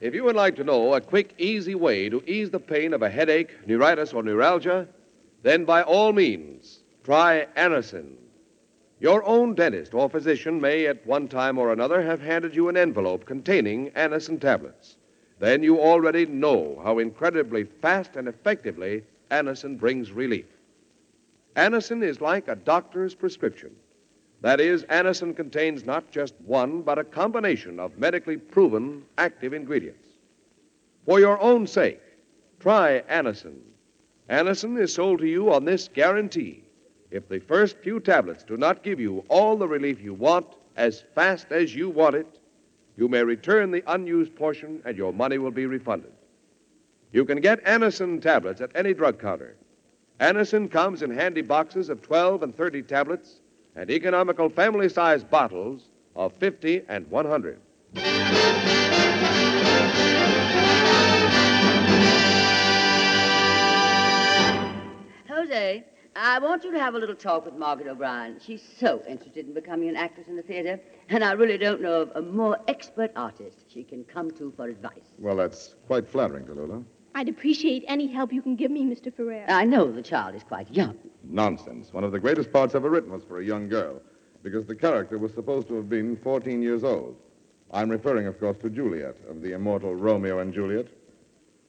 If 0.00 0.14
you 0.14 0.24
would 0.24 0.34
like 0.34 0.56
to 0.56 0.64
know 0.64 0.94
a 0.94 1.02
quick, 1.02 1.34
easy 1.36 1.74
way 1.74 2.08
to 2.08 2.22
ease 2.26 2.48
the 2.48 2.58
pain 2.58 2.94
of 2.94 3.02
a 3.02 3.10
headache, 3.10 3.50
neuritis, 3.66 4.14
or 4.14 4.22
neuralgia, 4.22 4.88
then 5.42 5.66
by 5.66 5.82
all 5.82 6.14
means 6.14 6.78
try 7.04 7.46
Anacin. 7.58 8.14
Your 9.00 9.24
own 9.24 9.54
dentist 9.54 9.94
or 9.94 10.10
physician 10.10 10.60
may, 10.60 10.86
at 10.86 11.06
one 11.06 11.26
time 11.26 11.56
or 11.56 11.72
another, 11.72 12.02
have 12.02 12.20
handed 12.20 12.54
you 12.54 12.68
an 12.68 12.76
envelope 12.76 13.24
containing 13.24 13.90
Anacin 13.92 14.38
tablets. 14.38 14.96
Then 15.38 15.62
you 15.62 15.80
already 15.80 16.26
know 16.26 16.78
how 16.84 16.98
incredibly 16.98 17.64
fast 17.64 18.16
and 18.16 18.28
effectively 18.28 19.02
Anacin 19.30 19.78
brings 19.78 20.12
relief. 20.12 20.44
Anacin 21.56 22.02
is 22.02 22.20
like 22.20 22.48
a 22.48 22.56
doctor's 22.56 23.14
prescription. 23.14 23.70
That 24.42 24.60
is, 24.60 24.84
Anacin 24.84 25.34
contains 25.34 25.86
not 25.86 26.10
just 26.10 26.34
one, 26.44 26.82
but 26.82 26.98
a 26.98 27.04
combination 27.04 27.80
of 27.80 27.98
medically 27.98 28.36
proven 28.36 29.02
active 29.16 29.54
ingredients. 29.54 30.08
For 31.06 31.20
your 31.20 31.40
own 31.40 31.66
sake, 31.66 32.02
try 32.58 33.02
Anacin. 33.08 33.60
Anacin 34.28 34.78
is 34.78 34.92
sold 34.92 35.20
to 35.20 35.26
you 35.26 35.52
on 35.52 35.64
this 35.64 35.88
guarantee. 35.88 36.64
If 37.10 37.28
the 37.28 37.40
first 37.40 37.78
few 37.78 37.98
tablets 37.98 38.44
do 38.44 38.56
not 38.56 38.82
give 38.82 39.00
you 39.00 39.24
all 39.28 39.56
the 39.56 39.66
relief 39.66 40.00
you 40.00 40.14
want 40.14 40.46
as 40.76 41.02
fast 41.14 41.50
as 41.50 41.74
you 41.74 41.88
want 41.88 42.14
it, 42.14 42.38
you 42.96 43.08
may 43.08 43.24
return 43.24 43.70
the 43.70 43.82
unused 43.88 44.36
portion 44.36 44.80
and 44.84 44.96
your 44.96 45.12
money 45.12 45.38
will 45.38 45.50
be 45.50 45.66
refunded. 45.66 46.12
You 47.12 47.24
can 47.24 47.40
get 47.40 47.64
Anacin 47.64 48.22
tablets 48.22 48.60
at 48.60 48.70
any 48.76 48.94
drug 48.94 49.18
counter. 49.18 49.56
Anacin 50.20 50.70
comes 50.70 51.02
in 51.02 51.10
handy 51.10 51.42
boxes 51.42 51.88
of 51.88 52.02
12 52.02 52.44
and 52.44 52.56
30 52.56 52.82
tablets 52.82 53.40
and 53.74 53.90
economical 53.90 54.48
family 54.48 54.88
size 54.88 55.24
bottles 55.24 55.88
of 56.14 56.32
50 56.34 56.82
and 56.88 57.10
100. 57.10 57.58
Jose, 65.28 65.84
I 66.22 66.38
want 66.38 66.64
you 66.64 66.72
to 66.72 66.78
have 66.78 66.94
a 66.94 66.98
little 66.98 67.14
talk 67.14 67.46
with 67.46 67.54
Margaret 67.54 67.88
O'Brien. 67.88 68.38
She's 68.44 68.62
so 68.78 69.02
interested 69.08 69.46
in 69.46 69.54
becoming 69.54 69.88
an 69.88 69.96
actress 69.96 70.28
in 70.28 70.36
the 70.36 70.42
theater, 70.42 70.78
and 71.08 71.24
I 71.24 71.32
really 71.32 71.56
don't 71.56 71.80
know 71.80 72.02
of 72.02 72.10
a 72.14 72.20
more 72.20 72.58
expert 72.68 73.10
artist 73.16 73.64
she 73.68 73.82
can 73.82 74.04
come 74.04 74.30
to 74.32 74.52
for 74.54 74.68
advice. 74.68 75.14
Well, 75.18 75.34
that's 75.34 75.76
quite 75.86 76.06
flattering, 76.06 76.44
Tallulah. 76.44 76.84
I'd 77.14 77.30
appreciate 77.30 77.86
any 77.88 78.06
help 78.06 78.34
you 78.34 78.42
can 78.42 78.54
give 78.54 78.70
me, 78.70 78.84
Mr. 78.84 79.10
Ferrer. 79.10 79.46
I 79.48 79.64
know 79.64 79.90
the 79.90 80.02
child 80.02 80.34
is 80.34 80.42
quite 80.42 80.70
young. 80.70 80.98
Nonsense. 81.24 81.90
One 81.90 82.04
of 82.04 82.12
the 82.12 82.20
greatest 82.20 82.52
parts 82.52 82.74
ever 82.74 82.90
written 82.90 83.10
was 83.10 83.24
for 83.24 83.40
a 83.40 83.44
young 83.44 83.70
girl, 83.70 84.02
because 84.42 84.66
the 84.66 84.76
character 84.76 85.16
was 85.16 85.32
supposed 85.32 85.68
to 85.68 85.74
have 85.76 85.88
been 85.88 86.18
14 86.18 86.60
years 86.60 86.84
old. 86.84 87.16
I'm 87.70 87.88
referring, 87.88 88.26
of 88.26 88.38
course, 88.38 88.58
to 88.58 88.68
Juliet, 88.68 89.16
of 89.30 89.40
the 89.40 89.52
immortal 89.52 89.94
Romeo 89.94 90.40
and 90.40 90.52
Juliet. 90.52 90.88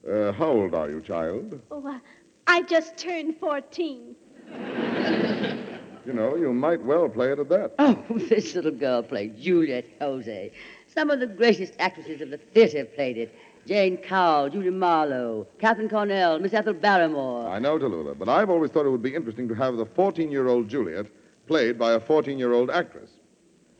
Uh, 0.06 0.30
how 0.32 0.50
old 0.50 0.74
are 0.74 0.90
you, 0.90 1.00
child? 1.00 1.58
Oh, 1.70 1.88
uh, 1.88 1.98
I 2.46 2.60
just 2.62 2.98
turned 2.98 3.38
14. 3.38 4.14
You 6.04 6.12
know, 6.12 6.34
you 6.34 6.52
might 6.52 6.82
well 6.82 7.08
play 7.08 7.30
it 7.30 7.38
at 7.38 7.48
that. 7.50 7.74
Oh, 7.78 7.96
this 8.28 8.54
little 8.56 8.72
girl 8.72 9.02
played 9.02 9.38
Juliet 9.40 9.84
Jose. 10.00 10.52
Some 10.88 11.10
of 11.10 11.20
the 11.20 11.26
greatest 11.28 11.74
actresses 11.78 12.20
of 12.20 12.30
the 12.30 12.38
theater 12.38 12.78
have 12.78 12.94
played 12.94 13.16
it. 13.16 13.34
Jane 13.66 13.96
Cowl, 13.96 14.50
Julia 14.50 14.72
Marlowe, 14.72 15.46
Katharine 15.60 15.88
Cornell, 15.88 16.40
Miss 16.40 16.52
Ethel 16.52 16.72
Barrymore. 16.74 17.48
I 17.48 17.60
know, 17.60 17.78
Tallulah, 17.78 18.18
but 18.18 18.28
I've 18.28 18.50
always 18.50 18.72
thought 18.72 18.84
it 18.84 18.90
would 18.90 19.02
be 19.02 19.14
interesting 19.14 19.46
to 19.48 19.54
have 19.54 19.76
the 19.76 19.86
14 19.86 20.32
year 20.32 20.48
old 20.48 20.68
Juliet 20.68 21.06
played 21.46 21.78
by 21.78 21.92
a 21.92 22.00
14 22.00 22.36
year 22.38 22.52
old 22.52 22.70
actress. 22.70 23.10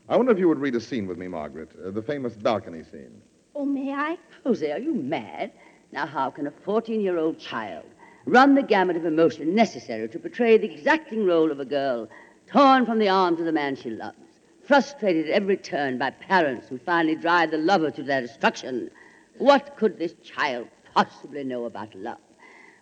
I 0.07 0.15
wonder 0.15 0.31
if 0.31 0.39
you 0.39 0.47
would 0.47 0.59
read 0.59 0.75
a 0.75 0.79
scene 0.81 1.07
with 1.07 1.17
me, 1.17 1.27
Margaret, 1.27 1.71
uh, 1.85 1.91
the 1.91 2.01
famous 2.01 2.35
balcony 2.35 2.83
scene. 2.83 3.21
Oh, 3.55 3.65
may 3.65 3.91
I? 3.93 4.17
Jose, 4.45 4.71
are 4.71 4.79
you 4.79 4.93
mad? 4.93 5.51
Now, 5.91 6.05
how 6.05 6.29
can 6.29 6.47
a 6.47 6.51
14 6.51 7.01
year 7.01 7.17
old 7.17 7.37
child 7.37 7.85
run 8.25 8.55
the 8.55 8.63
gamut 8.63 8.95
of 8.95 9.05
emotion 9.05 9.55
necessary 9.55 10.07
to 10.09 10.19
portray 10.19 10.57
the 10.57 10.71
exacting 10.71 11.25
role 11.25 11.51
of 11.51 11.59
a 11.59 11.65
girl 11.65 12.07
torn 12.47 12.85
from 12.85 12.99
the 12.99 13.09
arms 13.09 13.39
of 13.39 13.45
the 13.45 13.51
man 13.51 13.75
she 13.75 13.89
loves, 13.89 14.17
frustrated 14.65 15.29
at 15.29 15.31
every 15.31 15.57
turn 15.57 15.97
by 15.97 16.09
parents 16.09 16.67
who 16.67 16.77
finally 16.77 17.15
drive 17.15 17.51
the 17.51 17.57
lover 17.57 17.91
to 17.91 18.03
their 18.03 18.21
destruction? 18.21 18.89
What 19.37 19.75
could 19.77 19.97
this 19.97 20.13
child 20.23 20.67
possibly 20.93 21.43
know 21.43 21.65
about 21.65 21.93
love? 21.95 22.19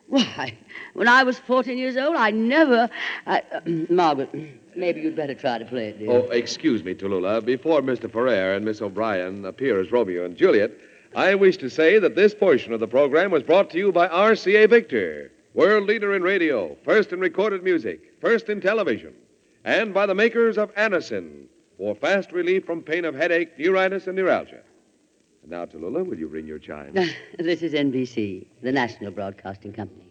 Why, 0.08 0.58
when 0.94 1.08
I 1.08 1.24
was 1.24 1.40
14 1.40 1.78
years 1.78 1.96
old, 1.96 2.18
I 2.18 2.32
never. 2.32 2.90
I, 3.26 3.44
uh, 3.54 3.62
Margaret, 3.90 4.30
maybe 4.76 5.00
you'd 5.00 5.16
better 5.16 5.34
try 5.34 5.58
to 5.58 5.64
play 5.64 5.88
it, 5.88 6.00
dear. 6.00 6.12
Oh, 6.12 6.30
excuse 6.32 6.84
me, 6.84 6.94
Tallulah. 6.94 7.46
Before 7.46 7.82
Mr. 7.82 8.12
Ferrer 8.12 8.54
and 8.54 8.66
Miss 8.66 8.82
O'Brien 8.82 9.46
appear 9.46 9.80
as 9.80 9.90
Romeo 9.90 10.26
and 10.26 10.36
Juliet, 10.36 10.72
I 11.16 11.36
wish 11.36 11.58
to 11.58 11.70
say 11.70 12.00
that 12.00 12.16
this 12.16 12.34
portion 12.34 12.72
of 12.72 12.80
the 12.80 12.88
program 12.88 13.32
was 13.32 13.44
brought 13.44 13.70
to 13.72 13.78
you 13.78 13.92
by 13.92 14.08
RCA 14.08 14.70
Victor, 14.70 15.32
world 15.54 15.86
leader 15.86 16.16
in 16.16 16.22
radio, 16.22 16.78
first 16.86 17.12
in 17.12 17.20
recorded 17.20 17.64
music, 17.64 18.14
first 18.22 18.48
in 18.48 18.62
television, 18.62 19.14
and 19.66 19.94
by 19.94 20.06
the 20.06 20.16
makers 20.16 20.58
of 20.58 20.74
Anacin 20.76 21.48
for 21.78 21.96
fast 21.96 22.32
relief 22.32 22.66
from 22.66 22.82
pain 22.82 23.04
of 23.04 23.14
headache, 23.14 23.60
neuritis, 23.60 24.08
and 24.08 24.16
neuralgia. 24.16 24.62
And 25.42 25.52
now, 25.52 25.66
Tallulah, 25.66 26.06
will 26.06 26.18
you 26.18 26.28
ring 26.28 26.48
your 26.48 26.60
chime? 26.60 26.94
this 27.40 27.62
is 27.62 27.74
NBC, 27.74 28.48
the 28.62 28.72
National 28.72 29.12
Broadcasting 29.12 29.74
Company. 29.74 30.08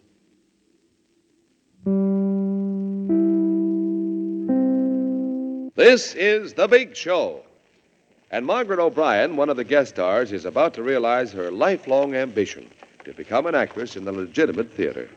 This 5.77 6.15
is 6.15 6.53
The 6.53 6.69
Big 6.69 6.95
Show. 6.95 7.43
And 8.33 8.47
Margaret 8.47 8.79
O'Brien, 8.79 9.35
one 9.35 9.51
of 9.51 9.57
the 9.57 9.65
guest 9.65 9.91
stars, 9.91 10.31
is 10.31 10.45
about 10.45 10.73
to 10.75 10.85
realize 10.85 11.33
her 11.33 11.51
lifelong 11.51 12.15
ambition 12.15 12.71
to 13.05 13.13
become 13.13 13.47
an 13.47 13.57
actress 13.57 13.97
in 13.97 14.05
the 14.05 14.13
legitimate 14.13 14.73
theater. 14.73 15.11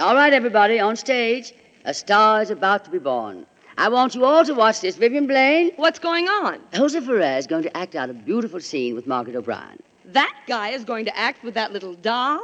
All 0.00 0.16
right, 0.16 0.32
everybody, 0.32 0.80
on 0.80 0.96
stage, 0.96 1.52
a 1.84 1.94
star 1.94 2.42
is 2.42 2.50
about 2.50 2.84
to 2.84 2.90
be 2.90 2.98
born. 2.98 3.46
I 3.78 3.88
want 3.88 4.16
you 4.16 4.24
all 4.24 4.44
to 4.44 4.54
watch 4.54 4.80
this. 4.80 4.96
Vivian 4.96 5.28
Blaine, 5.28 5.70
What's 5.76 6.00
going 6.00 6.26
on? 6.28 6.58
Jose 6.74 6.98
Ferrer 6.98 7.38
is 7.38 7.46
going 7.46 7.62
to 7.62 7.76
act 7.76 7.94
out 7.94 8.10
a 8.10 8.14
beautiful 8.14 8.58
scene 8.58 8.96
with 8.96 9.06
Margaret 9.06 9.36
O'Brien. 9.36 9.80
That 10.06 10.34
guy 10.48 10.70
is 10.70 10.82
going 10.82 11.04
to 11.04 11.16
act 11.16 11.44
with 11.44 11.54
that 11.54 11.72
little 11.72 11.94
doll? 11.94 12.40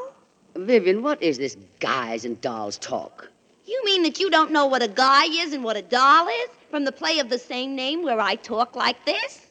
Vivian, 0.54 1.02
what 1.02 1.20
is 1.20 1.38
this 1.38 1.56
guys 1.80 2.24
and 2.24 2.40
dolls 2.40 2.78
talk? 2.78 3.28
You 3.66 3.82
mean 3.84 4.04
that 4.04 4.20
you 4.20 4.30
don't 4.30 4.52
know 4.52 4.66
what 4.66 4.82
a 4.82 4.88
guy 4.88 5.24
is 5.24 5.52
and 5.52 5.64
what 5.64 5.76
a 5.76 5.82
doll 5.82 6.28
is 6.28 6.50
from 6.70 6.84
the 6.84 6.92
play 6.92 7.18
of 7.18 7.30
the 7.30 7.38
same 7.38 7.74
name 7.74 8.04
where 8.04 8.20
I 8.20 8.36
talk 8.36 8.76
like 8.76 9.04
this? 9.04 9.41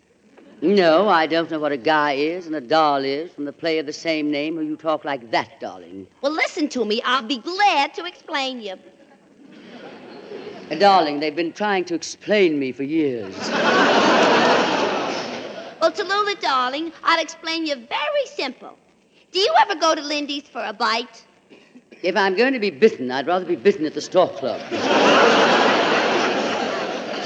No, 0.62 1.10
I 1.10 1.26
don't 1.26 1.50
know 1.50 1.58
what 1.60 1.72
a 1.72 1.78
guy 1.78 2.14
is 2.14 2.46
and 2.46 2.56
a 2.56 2.62
doll 2.62 3.04
is 3.04 3.32
from 3.32 3.46
the 3.46 3.54
play 3.54 3.80
of 3.80 3.88
the 3.88 3.94
same 3.94 4.30
name 4.30 4.56
where 4.56 4.64
you 4.64 4.76
talk 4.76 5.04
like 5.04 5.32
that, 5.32 5.60
darling. 5.60 6.06
Well, 6.22 6.32
listen 6.32 6.70
to 6.70 6.86
me. 6.86 7.02
I'll 7.04 7.24
be 7.24 7.40
glad 7.40 7.96
to 7.96 8.06
explain 8.06 8.62
you. 8.62 8.76
Uh, 10.70 10.76
darling, 10.76 11.20
they've 11.20 11.36
been 11.36 11.52
trying 11.52 11.84
to 11.86 11.96
explain 11.96 12.60
me 12.60 12.72
for 12.72 12.84
years. 12.84 13.36
Well, 15.82 15.92
Tallulah, 15.92 16.40
darling, 16.40 16.94
I'll 17.04 17.20
explain 17.20 17.66
you 17.66 17.76
very 17.76 18.26
simple. 18.28 18.78
Do 19.32 19.40
you 19.40 19.52
ever 19.62 19.74
go 19.74 19.96
to 19.96 20.02
Lindy's 20.02 20.44
for 20.48 20.64
a 20.64 20.74
bite? 20.74 21.26
If 22.04 22.16
I'm 22.16 22.36
going 22.36 22.54
to 22.54 22.60
be 22.60 22.70
bitten, 22.70 23.10
I'd 23.10 23.26
rather 23.26 23.46
be 23.46 23.56
bitten 23.56 23.86
at 23.88 23.96
the 23.96 24.02
Stork 24.02 24.36
Club. 24.36 24.62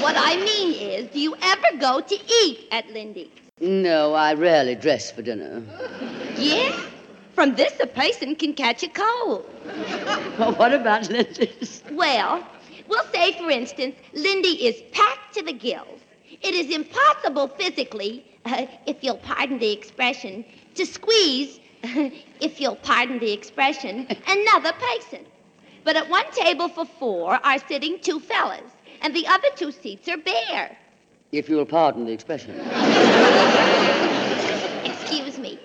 What 0.02 0.14
I 0.18 0.36
mean 0.36 0.74
is, 0.74 1.10
do 1.12 1.20
you 1.20 1.34
ever 1.42 1.76
go 1.78 2.00
to 2.00 2.14
eat 2.14 2.68
at 2.70 2.88
Lindy's? 2.90 3.28
No, 3.60 4.14
I 4.14 4.34
rarely 4.34 4.74
dress 4.74 5.10
for 5.10 5.22
dinner. 5.22 5.62
Yeah? 6.36 6.78
From 7.34 7.54
this, 7.54 7.72
a 7.80 7.86
person 7.86 8.34
can 8.36 8.54
catch 8.54 8.82
a 8.82 8.88
cold. 8.88 9.48
Well, 10.38 10.52
what 10.52 10.74
about 10.74 11.08
Lindy's? 11.08 11.82
Well, 11.90 12.46
we'll 12.88 13.04
say, 13.12 13.32
for 13.38 13.50
instance, 13.50 13.96
Lindy 14.12 14.66
is 14.66 14.82
packed 14.92 15.34
to 15.34 15.42
the 15.42 15.52
gills. 15.52 16.00
It 16.42 16.54
is 16.54 16.74
impossible 16.74 17.48
physically, 17.48 18.24
uh, 18.44 18.66
if 18.86 19.02
you'll 19.02 19.16
pardon 19.16 19.58
the 19.58 19.72
expression, 19.72 20.44
to 20.74 20.84
squeeze, 20.84 21.60
if 22.40 22.60
you'll 22.60 22.76
pardon 22.76 23.18
the 23.18 23.32
expression, 23.32 24.06
another 24.28 24.72
person. 24.72 25.24
But 25.84 25.96
at 25.96 26.08
one 26.10 26.30
table 26.32 26.68
for 26.68 26.84
four 26.84 27.38
are 27.42 27.58
sitting 27.66 27.98
two 28.00 28.20
fellas, 28.20 28.72
and 29.02 29.14
the 29.14 29.26
other 29.26 29.48
two 29.56 29.72
seats 29.72 30.08
are 30.08 30.18
bare. 30.18 30.76
If 31.32 31.48
you'll 31.48 31.66
pardon 31.66 32.04
the 32.04 32.12
expression. 32.12 32.54
Excuse 34.84 35.38
me. 35.38 35.58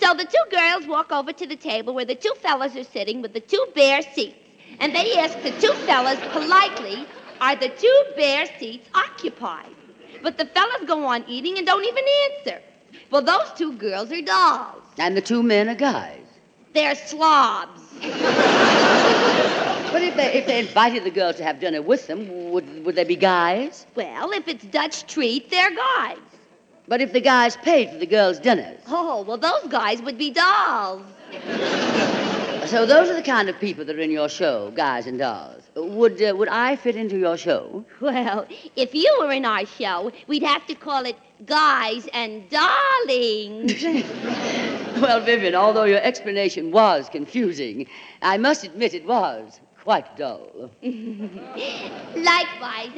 So 0.00 0.14
the 0.14 0.24
two 0.24 0.56
girls 0.56 0.86
walk 0.86 1.12
over 1.12 1.32
to 1.32 1.46
the 1.46 1.56
table 1.56 1.94
where 1.94 2.04
the 2.04 2.14
two 2.14 2.32
fellas 2.40 2.76
are 2.76 2.84
sitting 2.84 3.22
with 3.22 3.32
the 3.32 3.40
two 3.40 3.64
bare 3.74 4.02
seats. 4.02 4.36
And 4.80 4.94
they 4.94 5.16
ask 5.18 5.40
the 5.42 5.50
two 5.60 5.72
fellas 5.86 6.18
politely, 6.32 7.06
are 7.40 7.56
the 7.56 7.68
two 7.70 8.04
bare 8.16 8.46
seats 8.58 8.88
occupied? 8.94 9.74
But 10.22 10.38
the 10.38 10.46
fellas 10.46 10.84
go 10.86 11.04
on 11.04 11.24
eating 11.28 11.58
and 11.58 11.66
don't 11.66 11.84
even 11.84 12.04
answer. 12.30 12.62
Well, 13.10 13.22
those 13.22 13.52
two 13.56 13.72
girls 13.74 14.12
are 14.12 14.22
dolls. 14.22 14.82
And 14.98 15.16
the 15.16 15.22
two 15.22 15.42
men 15.42 15.68
are 15.68 15.74
guys. 15.74 16.24
They're 16.74 16.94
slobs. 16.94 17.80
But 19.92 20.02
if 20.02 20.16
they, 20.16 20.32
if 20.34 20.46
they 20.46 20.58
invited 20.58 21.04
the 21.04 21.10
girls 21.10 21.36
to 21.36 21.44
have 21.44 21.60
dinner 21.60 21.80
with 21.80 22.06
them, 22.06 22.50
would, 22.50 22.84
would 22.84 22.94
they 22.94 23.04
be 23.04 23.16
guys? 23.16 23.86
Well, 23.94 24.30
if 24.32 24.46
it's 24.46 24.64
Dutch 24.64 25.06
treat, 25.06 25.50
they're 25.50 25.74
guys. 25.74 26.18
But 26.86 27.00
if 27.00 27.12
the 27.12 27.20
guys 27.20 27.56
paid 27.56 27.90
for 27.90 27.98
the 27.98 28.06
girls' 28.06 28.38
dinners? 28.38 28.80
Oh, 28.88 29.22
well, 29.22 29.36
those 29.36 29.70
guys 29.70 30.00
would 30.02 30.18
be 30.18 30.30
dolls. 30.30 31.02
So 32.66 32.84
those 32.84 33.08
are 33.08 33.14
the 33.14 33.22
kind 33.22 33.48
of 33.48 33.58
people 33.58 33.84
that 33.86 33.96
are 33.96 34.00
in 34.00 34.10
your 34.10 34.28
show, 34.28 34.70
guys 34.74 35.06
and 35.06 35.18
dolls. 35.18 35.62
Would, 35.74 36.22
uh, 36.22 36.34
would 36.36 36.48
I 36.48 36.76
fit 36.76 36.96
into 36.96 37.18
your 37.18 37.36
show? 37.36 37.84
Well, 38.00 38.46
if 38.76 38.94
you 38.94 39.16
were 39.20 39.32
in 39.32 39.44
our 39.44 39.64
show, 39.64 40.12
we'd 40.26 40.42
have 40.42 40.66
to 40.66 40.74
call 40.74 41.06
it 41.06 41.16
Guys 41.46 42.08
and 42.12 42.48
Darlings. 42.50 43.84
Well, 45.00 45.20
Vivian, 45.20 45.54
although 45.54 45.84
your 45.84 46.00
explanation 46.00 46.72
was 46.72 47.08
confusing, 47.08 47.86
I 48.20 48.36
must 48.36 48.64
admit 48.64 48.94
it 48.94 49.06
was 49.06 49.60
quite 49.88 50.16
dull. 50.18 50.70
Likewise, 50.82 51.92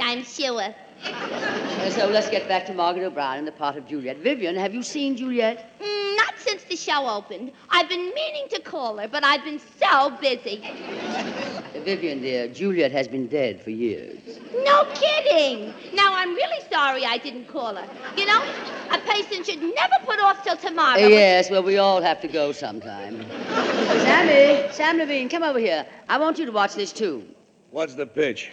I'm 0.01 0.25
sure. 0.25 0.75
So 1.91 2.07
let's 2.09 2.31
get 2.31 2.47
back 2.47 2.67
to 2.67 2.73
Margaret 2.73 3.05
O'Brien 3.05 3.39
and 3.39 3.47
the 3.47 3.53
part 3.53 3.77
of 3.77 3.87
Juliet. 3.87 4.19
Vivian, 4.19 4.55
have 4.55 4.73
you 4.73 4.83
seen 4.83 5.17
Juliet? 5.17 5.79
Mm, 5.81 6.17
not 6.17 6.35
since 6.39 6.63
the 6.65 6.77
show 6.77 7.09
opened. 7.09 7.53
I've 7.69 7.89
been 7.89 8.13
meaning 8.15 8.47
to 8.51 8.61
call 8.61 8.97
her, 8.99 9.09
but 9.09 9.25
I've 9.25 9.45
been 9.45 9.61
so 9.81 10.11
busy. 10.21 10.63
Vivian, 11.85 12.21
dear, 12.21 12.49
Juliet 12.49 12.93
has 12.93 13.09
been 13.09 13.27
dead 13.27 13.61
for 13.61 13.71
years. 13.71 14.19
No 14.65 14.85
kidding. 14.95 15.75
Now, 15.95 16.15
I'm 16.15 16.35
really 16.35 16.63
sorry 16.71 17.05
I 17.05 17.19
didn't 17.19 17.47
call 17.49 17.75
her. 17.75 17.89
You 18.17 18.27
know, 18.27 18.43
a 18.91 18.99
patient 18.99 19.47
should 19.47 19.61
never 19.61 19.95
put 20.05 20.21
off 20.21 20.45
till 20.45 20.57
tomorrow. 20.57 21.03
Uh, 21.03 21.09
yes, 21.09 21.51
well, 21.51 21.63
we 21.63 21.79
all 21.79 22.01
have 22.01 22.21
to 22.21 22.29
go 22.29 22.53
sometime. 22.53 23.25
Sammy, 23.49 24.71
Sam 24.73 24.99
Levene, 24.99 25.29
come 25.31 25.43
over 25.43 25.59
here. 25.59 25.87
I 26.09 26.19
want 26.19 26.39
you 26.39 26.47
to 26.47 26.53
watch 26.53 26.75
this, 26.75 26.93
too. 26.93 27.25
What's 27.71 27.95
the 27.95 28.07
pitch? 28.07 28.51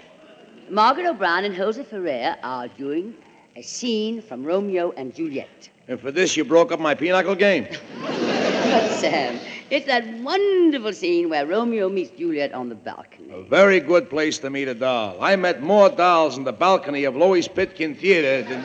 Margaret 0.70 1.08
O'Brien 1.08 1.46
and 1.46 1.56
Jose 1.56 1.82
Ferrer 1.84 2.36
are 2.44 2.68
doing 2.68 3.14
a 3.56 3.62
scene 3.62 4.22
from 4.22 4.44
Romeo 4.44 4.92
and 4.98 5.16
Juliet. 5.16 5.70
And 5.88 6.00
for 6.00 6.12
this, 6.12 6.36
you 6.36 6.44
broke 6.44 6.72
up 6.72 6.80
my 6.80 6.94
pinochle 6.94 7.36
game. 7.36 7.68
But, 8.68 8.90
Sam, 9.00 9.40
it's 9.70 9.86
that 9.86 10.06
wonderful 10.18 10.92
scene 10.92 11.30
where 11.30 11.48
Romeo 11.48 11.88
meets 11.88 12.12
Juliet 12.12 12.52
on 12.52 12.68
the 12.68 12.76
balcony. 12.76 13.32
A 13.32 13.42
very 13.44 13.80
good 13.80 14.10
place 14.10 14.40
to 14.40 14.50
meet 14.50 14.68
a 14.68 14.74
doll. 14.74 15.18
I 15.22 15.38
met 15.38 15.62
more 15.62 15.90
dolls 15.90 16.38
in 16.38 16.44
the 16.44 16.52
balcony 16.52 17.06
of 17.06 17.16
Loew's 17.16 17.48
Pitkin 17.48 17.96
Theater 17.96 18.44
than. 18.44 18.62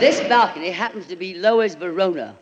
This 0.00 0.20
balcony 0.26 0.70
happens 0.70 1.06
to 1.08 1.16
be 1.16 1.34
Loew's 1.34 1.74
Verona. 1.74 2.34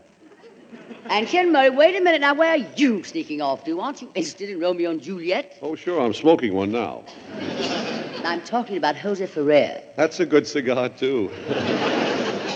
And 1.06 1.26
Ken 1.26 1.52
Murray, 1.52 1.70
wait 1.70 1.96
a 1.96 2.00
minute 2.00 2.20
now, 2.20 2.34
where 2.34 2.50
are 2.50 2.64
you 2.76 3.02
sneaking 3.02 3.42
off 3.42 3.64
to? 3.64 3.80
Aren't 3.80 4.02
you 4.02 4.10
interested 4.14 4.48
in 4.50 4.60
Romeo 4.60 4.90
and 4.90 5.02
Juliet? 5.02 5.58
Oh, 5.60 5.74
sure, 5.74 6.00
I'm 6.00 6.14
smoking 6.14 6.54
one 6.54 6.70
now. 6.70 7.02
I'm 8.24 8.40
talking 8.42 8.76
about 8.76 8.94
Jose 8.96 9.26
Ferrer. 9.26 9.80
That's 9.96 10.20
a 10.20 10.26
good 10.26 10.46
cigar, 10.46 10.88
too. 10.88 11.28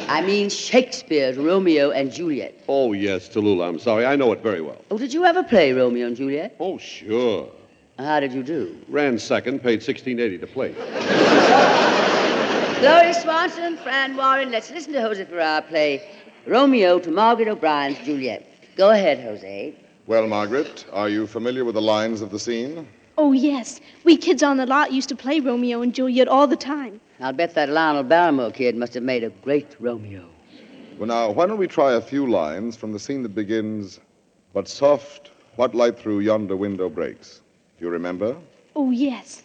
I 0.08 0.22
mean 0.24 0.48
Shakespeare's 0.48 1.36
Romeo 1.36 1.90
and 1.90 2.12
Juliet. 2.12 2.54
Oh, 2.68 2.92
yes, 2.92 3.28
Tallulah, 3.28 3.68
I'm 3.68 3.78
sorry. 3.80 4.06
I 4.06 4.14
know 4.14 4.30
it 4.32 4.40
very 4.42 4.60
well. 4.60 4.80
Oh, 4.92 4.98
did 4.98 5.12
you 5.12 5.24
ever 5.24 5.42
play 5.42 5.72
Romeo 5.72 6.06
and 6.06 6.16
Juliet? 6.16 6.54
Oh, 6.60 6.78
sure. 6.78 7.50
How 7.98 8.20
did 8.20 8.32
you 8.32 8.44
do? 8.44 8.78
Ran 8.88 9.18
second, 9.18 9.58
paid 9.60 9.82
1680 9.82 10.38
to 10.38 10.46
play. 10.46 10.72
Gloria 12.80 13.14
Swanson, 13.14 13.76
Fran 13.78 14.16
Warren, 14.16 14.52
let's 14.52 14.70
listen 14.70 14.92
to 14.92 15.00
Jose 15.00 15.24
Ferrer 15.24 15.62
play 15.62 16.08
Romeo 16.46 17.00
to 17.00 17.10
Margaret 17.10 17.48
O'Brien's 17.48 17.98
Juliet. 18.04 18.46
Go 18.76 18.90
ahead, 18.90 19.18
Jose. 19.18 19.74
Well, 20.06 20.28
Margaret, 20.28 20.84
are 20.92 21.08
you 21.08 21.26
familiar 21.26 21.64
with 21.64 21.74
the 21.74 21.82
lines 21.82 22.20
of 22.20 22.30
the 22.30 22.38
scene? 22.38 22.86
Oh, 23.18 23.32
yes. 23.32 23.80
We 24.04 24.16
kids 24.16 24.44
on 24.44 24.56
the 24.56 24.66
lot 24.66 24.92
used 24.92 25.08
to 25.08 25.16
play 25.16 25.40
Romeo 25.40 25.82
and 25.82 25.92
Juliet 25.92 26.28
all 26.28 26.46
the 26.46 26.54
time. 26.56 27.00
I'll 27.18 27.32
bet 27.32 27.54
that 27.54 27.68
Lionel 27.68 28.04
Barrymore 28.04 28.52
kid 28.52 28.76
must 28.76 28.94
have 28.94 29.02
made 29.02 29.24
a 29.24 29.30
great 29.30 29.74
Romeo. 29.80 30.24
Well, 30.98 31.08
now, 31.08 31.30
why 31.32 31.46
don't 31.46 31.58
we 31.58 31.66
try 31.66 31.94
a 31.94 32.00
few 32.00 32.30
lines 32.30 32.76
from 32.76 32.92
the 32.92 33.00
scene 33.00 33.24
that 33.24 33.34
begins, 33.34 33.98
But 34.54 34.68
soft, 34.68 35.32
what 35.56 35.74
light 35.74 35.98
through 35.98 36.20
yonder 36.20 36.56
window 36.56 36.88
breaks? 36.88 37.40
Do 37.78 37.86
you 37.86 37.90
remember? 37.90 38.36
Oh, 38.76 38.92
yes. 38.92 39.42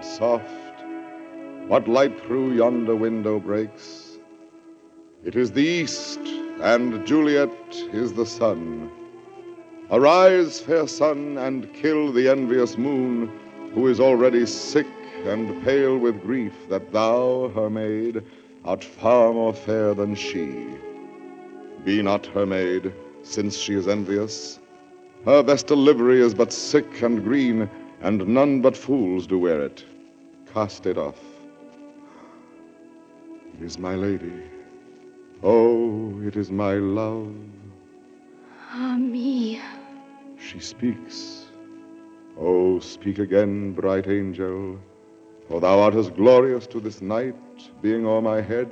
But 0.00 0.06
soft, 0.06 0.82
what 1.68 1.86
light 1.86 2.18
through 2.22 2.54
yonder 2.54 2.96
window 2.96 3.38
breaks? 3.38 4.18
It 5.26 5.36
is 5.36 5.52
the 5.52 5.62
east, 5.62 6.20
and 6.62 7.06
Juliet 7.06 7.52
is 7.92 8.14
the 8.14 8.24
sun. 8.24 8.90
Arise, 9.90 10.58
fair 10.58 10.86
sun, 10.86 11.36
and 11.36 11.70
kill 11.74 12.12
the 12.12 12.30
envious 12.30 12.78
moon, 12.78 13.30
who 13.74 13.88
is 13.88 14.00
already 14.00 14.46
sick 14.46 14.86
and 15.26 15.62
pale 15.64 15.98
with 15.98 16.22
grief 16.22 16.54
that 16.70 16.92
thou, 16.92 17.52
her 17.54 17.68
maid, 17.68 18.22
art 18.64 18.82
far 18.82 19.34
more 19.34 19.52
fair 19.52 19.92
than 19.92 20.14
she. 20.14 20.66
Be 21.84 22.00
not 22.00 22.24
her 22.24 22.46
maid, 22.46 22.94
since 23.22 23.54
she 23.54 23.74
is 23.74 23.86
envious. 23.86 24.60
Her 25.26 25.42
vestal 25.42 25.76
livery 25.76 26.22
is 26.22 26.32
but 26.32 26.54
sick 26.54 27.02
and 27.02 27.22
green, 27.22 27.68
and 28.00 28.26
none 28.26 28.60
but 28.60 28.76
fools 28.76 29.26
do 29.26 29.38
wear 29.38 29.62
it. 29.62 29.84
Cast 30.52 30.86
it 30.86 30.98
off. 30.98 31.20
It 33.54 33.64
is 33.64 33.78
my 33.78 33.94
lady. 33.94 34.32
Oh, 35.42 36.20
it 36.22 36.36
is 36.36 36.50
my 36.50 36.74
love. 36.74 37.34
Ah, 38.72 38.96
me. 38.96 39.60
She 40.38 40.58
speaks. 40.58 41.46
Oh, 42.38 42.78
speak 42.78 43.18
again, 43.18 43.72
bright 43.72 44.08
angel, 44.08 44.78
for 45.48 45.60
thou 45.60 45.80
art 45.80 45.94
as 45.94 46.08
glorious 46.08 46.66
to 46.68 46.80
this 46.80 47.02
night, 47.02 47.36
being 47.82 48.06
o'er 48.06 48.22
my 48.22 48.40
head, 48.40 48.70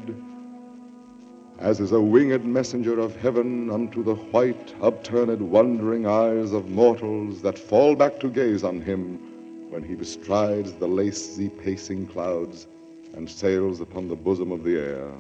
as 1.59 1.81
is 1.81 1.91
a 1.93 2.01
winged 2.01 2.45
messenger 2.45 3.01
of 3.01 3.17
heaven 3.17 3.71
unto 3.71 4.03
the 4.05 4.15
white, 4.15 4.75
upturned, 4.81 5.41
wondering 5.41 6.07
eyes 6.07 6.53
of 6.53 6.71
mortals 6.71 7.43
that 7.43 7.59
fall 7.59 7.97
back 7.97 8.21
to 8.21 8.29
gaze 8.29 8.63
on 8.63 8.81
him 8.81 9.19
when 9.71 9.83
he 9.83 9.95
bestrides 9.95 10.73
the 10.75 10.87
lacy 10.87 11.49
pacing 11.49 12.07
clouds 12.07 12.69
and 13.15 13.29
sails 13.29 13.81
upon 13.81 14.09
the 14.09 14.15
bosom 14.15 14.53
of 14.53 14.63
the 14.63 14.79
air. 14.79 15.11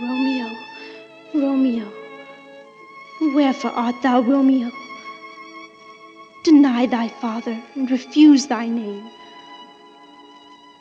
Romeo, 0.00 0.56
Romeo. 1.34 1.92
Wherefore 3.34 3.72
art 3.72 3.96
thou 4.02 4.20
Romeo? 4.20 4.70
Deny 6.44 6.86
thy 6.86 7.08
father 7.08 7.60
and 7.74 7.90
refuse 7.90 8.46
thy 8.46 8.68
name. 8.68 9.10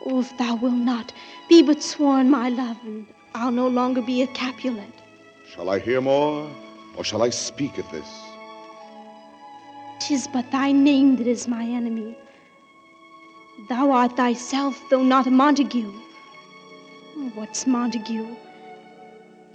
Oh, 0.05 0.19
if 0.19 0.37
thou 0.37 0.55
wilt 0.55 0.75
not, 0.75 1.11
be 1.49 1.63
but 1.63 1.81
sworn 1.81 2.29
my 2.29 2.49
love, 2.49 2.77
and 2.83 3.07
I'll 3.37 3.51
no 3.51 3.67
longer 3.67 4.01
be 4.01 4.21
a 4.21 4.27
Capulet. 4.27 4.93
Shall 5.53 5.69
I 5.69 5.77
hear 5.77 5.99
more, 5.99 6.49
or 6.95 7.03
shall 7.03 7.21
I 7.21 7.29
speak 7.29 7.77
at 7.77 7.91
this? 7.91 8.07
Tis 9.99 10.25
but 10.25 10.49
thy 10.51 10.71
name 10.71 11.17
that 11.17 11.27
is 11.27 11.45
my 11.45 11.65
enemy. 11.65 12.17
Thou 13.67 13.91
art 13.91 14.15
thyself, 14.15 14.81
though 14.89 15.03
not 15.03 15.27
a 15.27 15.31
Montague. 15.31 15.91
what's 17.33 17.67
Montague. 17.67 18.37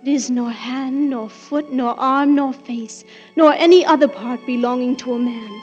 It 0.03 0.09
is 0.09 0.28
nor 0.28 0.51
hand, 0.51 1.09
nor 1.09 1.31
foot, 1.31 1.72
nor 1.72 1.99
arm, 1.99 2.35
nor 2.35 2.53
face, 2.53 3.03
nor 3.35 3.55
any 3.55 3.83
other 3.87 4.09
part 4.09 4.45
belonging 4.45 4.97
to 4.97 5.14
a 5.14 5.18
man. 5.18 5.62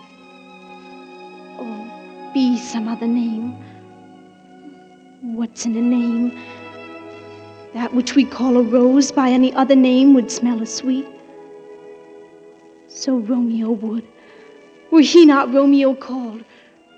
Oh, 1.59 2.31
be 2.33 2.57
some 2.57 2.87
other 2.87 3.07
name. 3.07 3.55
What's 5.21 5.67
in 5.67 5.75
a 5.75 5.81
name? 5.81 6.31
That 7.77 7.93
which 7.93 8.15
we 8.15 8.25
call 8.25 8.57
a 8.57 8.63
rose 8.63 9.11
by 9.11 9.29
any 9.29 9.53
other 9.53 9.75
name 9.75 10.15
would 10.15 10.31
smell 10.31 10.63
as 10.63 10.73
sweet. 10.73 11.07
So 12.87 13.17
Romeo 13.17 13.69
would, 13.69 14.03
were 14.89 15.01
he 15.01 15.27
not 15.27 15.53
Romeo 15.53 15.93
called, 15.93 16.43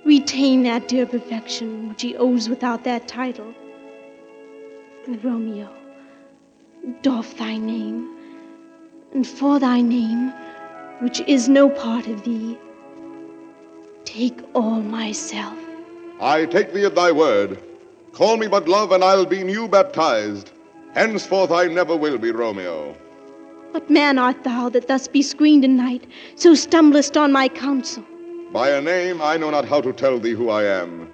retain 0.05 0.63
that 0.63 0.87
dear 0.87 1.05
perfection 1.05 1.89
which 1.89 2.01
he 2.01 2.15
owes 2.15 2.47
without 2.47 2.85
that 2.85 3.09
title. 3.09 3.53
Romeo, 5.21 5.69
doff 7.01 7.35
thy 7.35 7.57
name, 7.57 8.15
and 9.13 9.27
for 9.27 9.59
thy 9.59 9.81
name, 9.81 10.31
which 11.01 11.19
is 11.27 11.49
no 11.49 11.69
part 11.69 12.07
of 12.07 12.23
thee, 12.23 12.57
take 14.05 14.39
all 14.55 14.81
myself. 14.81 15.57
I 16.21 16.45
take 16.45 16.71
thee 16.71 16.85
at 16.85 16.95
thy 16.95 17.11
word. 17.11 17.61
Call 18.13 18.37
me 18.37 18.47
but 18.47 18.69
love, 18.69 18.93
and 18.93 19.03
I'll 19.03 19.25
be 19.25 19.43
new 19.43 19.67
baptized. 19.67 20.53
Henceforth 20.93 21.51
I 21.51 21.67
never 21.67 21.95
will 21.95 22.17
be 22.17 22.31
Romeo. 22.31 22.95
What 23.71 23.89
man 23.89 24.17
art 24.17 24.43
thou 24.43 24.69
that 24.69 24.87
thus 24.87 25.07
be 25.07 25.21
screened 25.21 25.63
in 25.63 25.77
night, 25.77 26.05
so 26.35 26.55
stumblest 26.55 27.15
on 27.15 27.31
my 27.31 27.47
counsel? 27.47 28.03
By 28.51 28.69
a 28.69 28.81
name 28.81 29.21
I 29.21 29.37
know 29.37 29.51
not 29.51 29.65
how 29.65 29.81
to 29.81 29.93
tell 29.93 30.17
thee 30.19 30.31
who 30.31 30.49
I 30.49 30.63
am. 30.63 31.11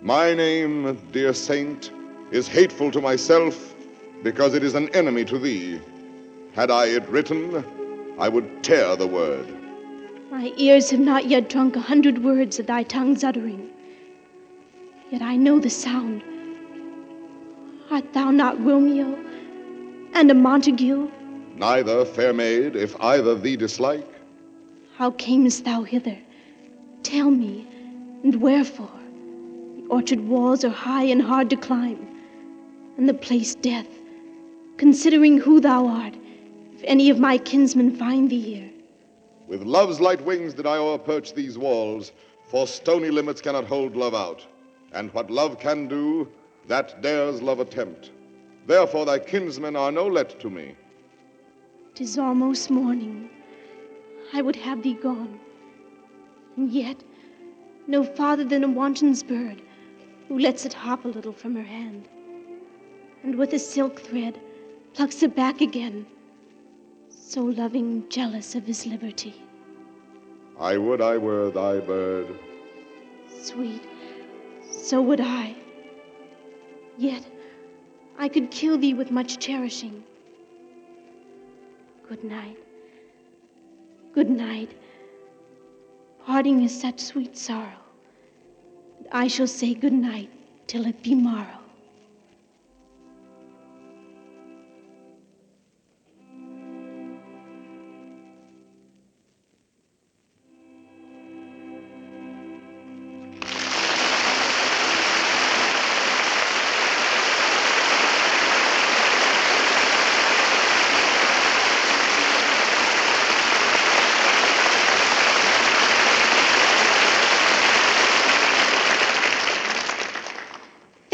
My 0.00 0.32
name, 0.32 0.98
dear 1.12 1.34
saint, 1.34 1.90
is 2.30 2.48
hateful 2.48 2.90
to 2.92 3.00
myself 3.00 3.74
because 4.22 4.54
it 4.54 4.64
is 4.64 4.74
an 4.74 4.88
enemy 4.94 5.24
to 5.26 5.38
thee. 5.38 5.80
Had 6.54 6.70
I 6.70 6.86
it 6.86 7.06
written, 7.08 7.62
I 8.18 8.30
would 8.30 8.64
tear 8.64 8.96
the 8.96 9.06
word. 9.06 9.46
My 10.30 10.52
ears 10.56 10.90
have 10.90 11.00
not 11.00 11.26
yet 11.26 11.50
drunk 11.50 11.76
a 11.76 11.80
hundred 11.80 12.24
words 12.24 12.58
of 12.58 12.66
thy 12.66 12.82
tongue's 12.82 13.22
uttering. 13.22 13.68
Yet 15.10 15.20
I 15.20 15.36
know 15.36 15.58
the 15.58 15.70
sound. 15.70 16.22
Art 17.90 18.12
thou 18.12 18.30
not 18.30 18.62
Romeo 18.64 19.18
and 20.12 20.30
a 20.30 20.34
Montague? 20.34 21.10
Neither, 21.56 22.04
fair 22.04 22.32
maid, 22.32 22.74
if 22.74 22.98
either 23.00 23.34
thee 23.34 23.56
dislike. 23.56 24.06
How 24.96 25.10
camest 25.12 25.64
thou 25.64 25.82
hither? 25.82 26.18
Tell 27.02 27.30
me, 27.30 27.66
and 28.24 28.40
wherefore? 28.40 28.90
The 29.76 29.86
orchard 29.88 30.20
walls 30.20 30.64
are 30.64 30.70
high 30.70 31.04
and 31.04 31.22
hard 31.22 31.48
to 31.50 31.56
climb, 31.56 32.08
and 32.96 33.08
the 33.08 33.14
place 33.14 33.54
death. 33.54 33.88
Considering 34.78 35.38
who 35.38 35.60
thou 35.60 35.86
art, 35.86 36.14
if 36.74 36.82
any 36.84 37.08
of 37.08 37.18
my 37.18 37.38
kinsmen 37.38 37.94
find 37.94 38.28
thee 38.28 38.40
here. 38.40 38.70
With 39.46 39.62
love's 39.62 40.00
light 40.00 40.20
wings 40.22 40.54
did 40.54 40.66
I 40.66 40.76
o'erperch 40.76 41.34
these 41.34 41.56
walls, 41.56 42.12
for 42.48 42.66
stony 42.66 43.10
limits 43.10 43.40
cannot 43.40 43.64
hold 43.64 43.96
love 43.96 44.14
out. 44.14 44.44
And 44.92 45.12
what 45.14 45.30
love 45.30 45.58
can 45.58 45.88
do, 45.88 46.28
that 46.68 47.00
dares 47.02 47.42
love 47.42 47.60
attempt. 47.60 48.10
Therefore 48.66 49.06
thy 49.06 49.18
kinsmen 49.18 49.76
are 49.76 49.92
no 49.92 50.06
let 50.06 50.38
to 50.40 50.50
me. 50.50 50.74
Tis 51.94 52.18
almost 52.18 52.70
morning. 52.70 53.30
I 54.32 54.42
would 54.42 54.56
have 54.56 54.82
thee 54.82 54.94
gone. 54.94 55.38
And 56.56 56.70
yet, 56.70 57.02
no 57.86 58.02
farther 58.02 58.44
than 58.44 58.64
a 58.64 58.68
wanton's 58.68 59.22
bird, 59.22 59.62
who 60.28 60.38
lets 60.38 60.66
it 60.66 60.72
hop 60.72 61.04
a 61.04 61.08
little 61.08 61.32
from 61.32 61.54
her 61.54 61.62
hand, 61.62 62.08
and 63.22 63.36
with 63.36 63.52
a 63.52 63.58
silk 63.58 64.00
thread 64.00 64.40
plucks 64.94 65.22
it 65.22 65.36
back 65.36 65.60
again, 65.60 66.06
so 67.08 67.42
loving, 67.42 68.04
jealous 68.08 68.54
of 68.54 68.64
his 68.64 68.86
liberty. 68.86 69.34
I 70.58 70.76
would 70.76 71.00
I 71.00 71.18
were 71.18 71.50
thy 71.50 71.78
bird. 71.80 72.26
Sweet, 73.42 73.82
so 74.70 75.02
would 75.02 75.20
I. 75.20 75.54
Yet, 76.98 77.26
I 78.18 78.28
could 78.28 78.50
kill 78.50 78.78
thee 78.78 78.94
with 78.94 79.10
much 79.10 79.38
cherishing. 79.38 80.02
Good 82.08 82.24
night. 82.24 82.56
Good 84.14 84.30
night. 84.30 84.70
Parting 86.24 86.62
is 86.62 86.78
such 86.78 87.00
sweet 87.00 87.36
sorrow. 87.36 87.82
I 89.12 89.28
shall 89.28 89.46
say 89.46 89.74
good 89.74 89.92
night 89.92 90.30
till 90.66 90.86
it 90.86 91.02
be 91.02 91.14
morrow. 91.14 91.65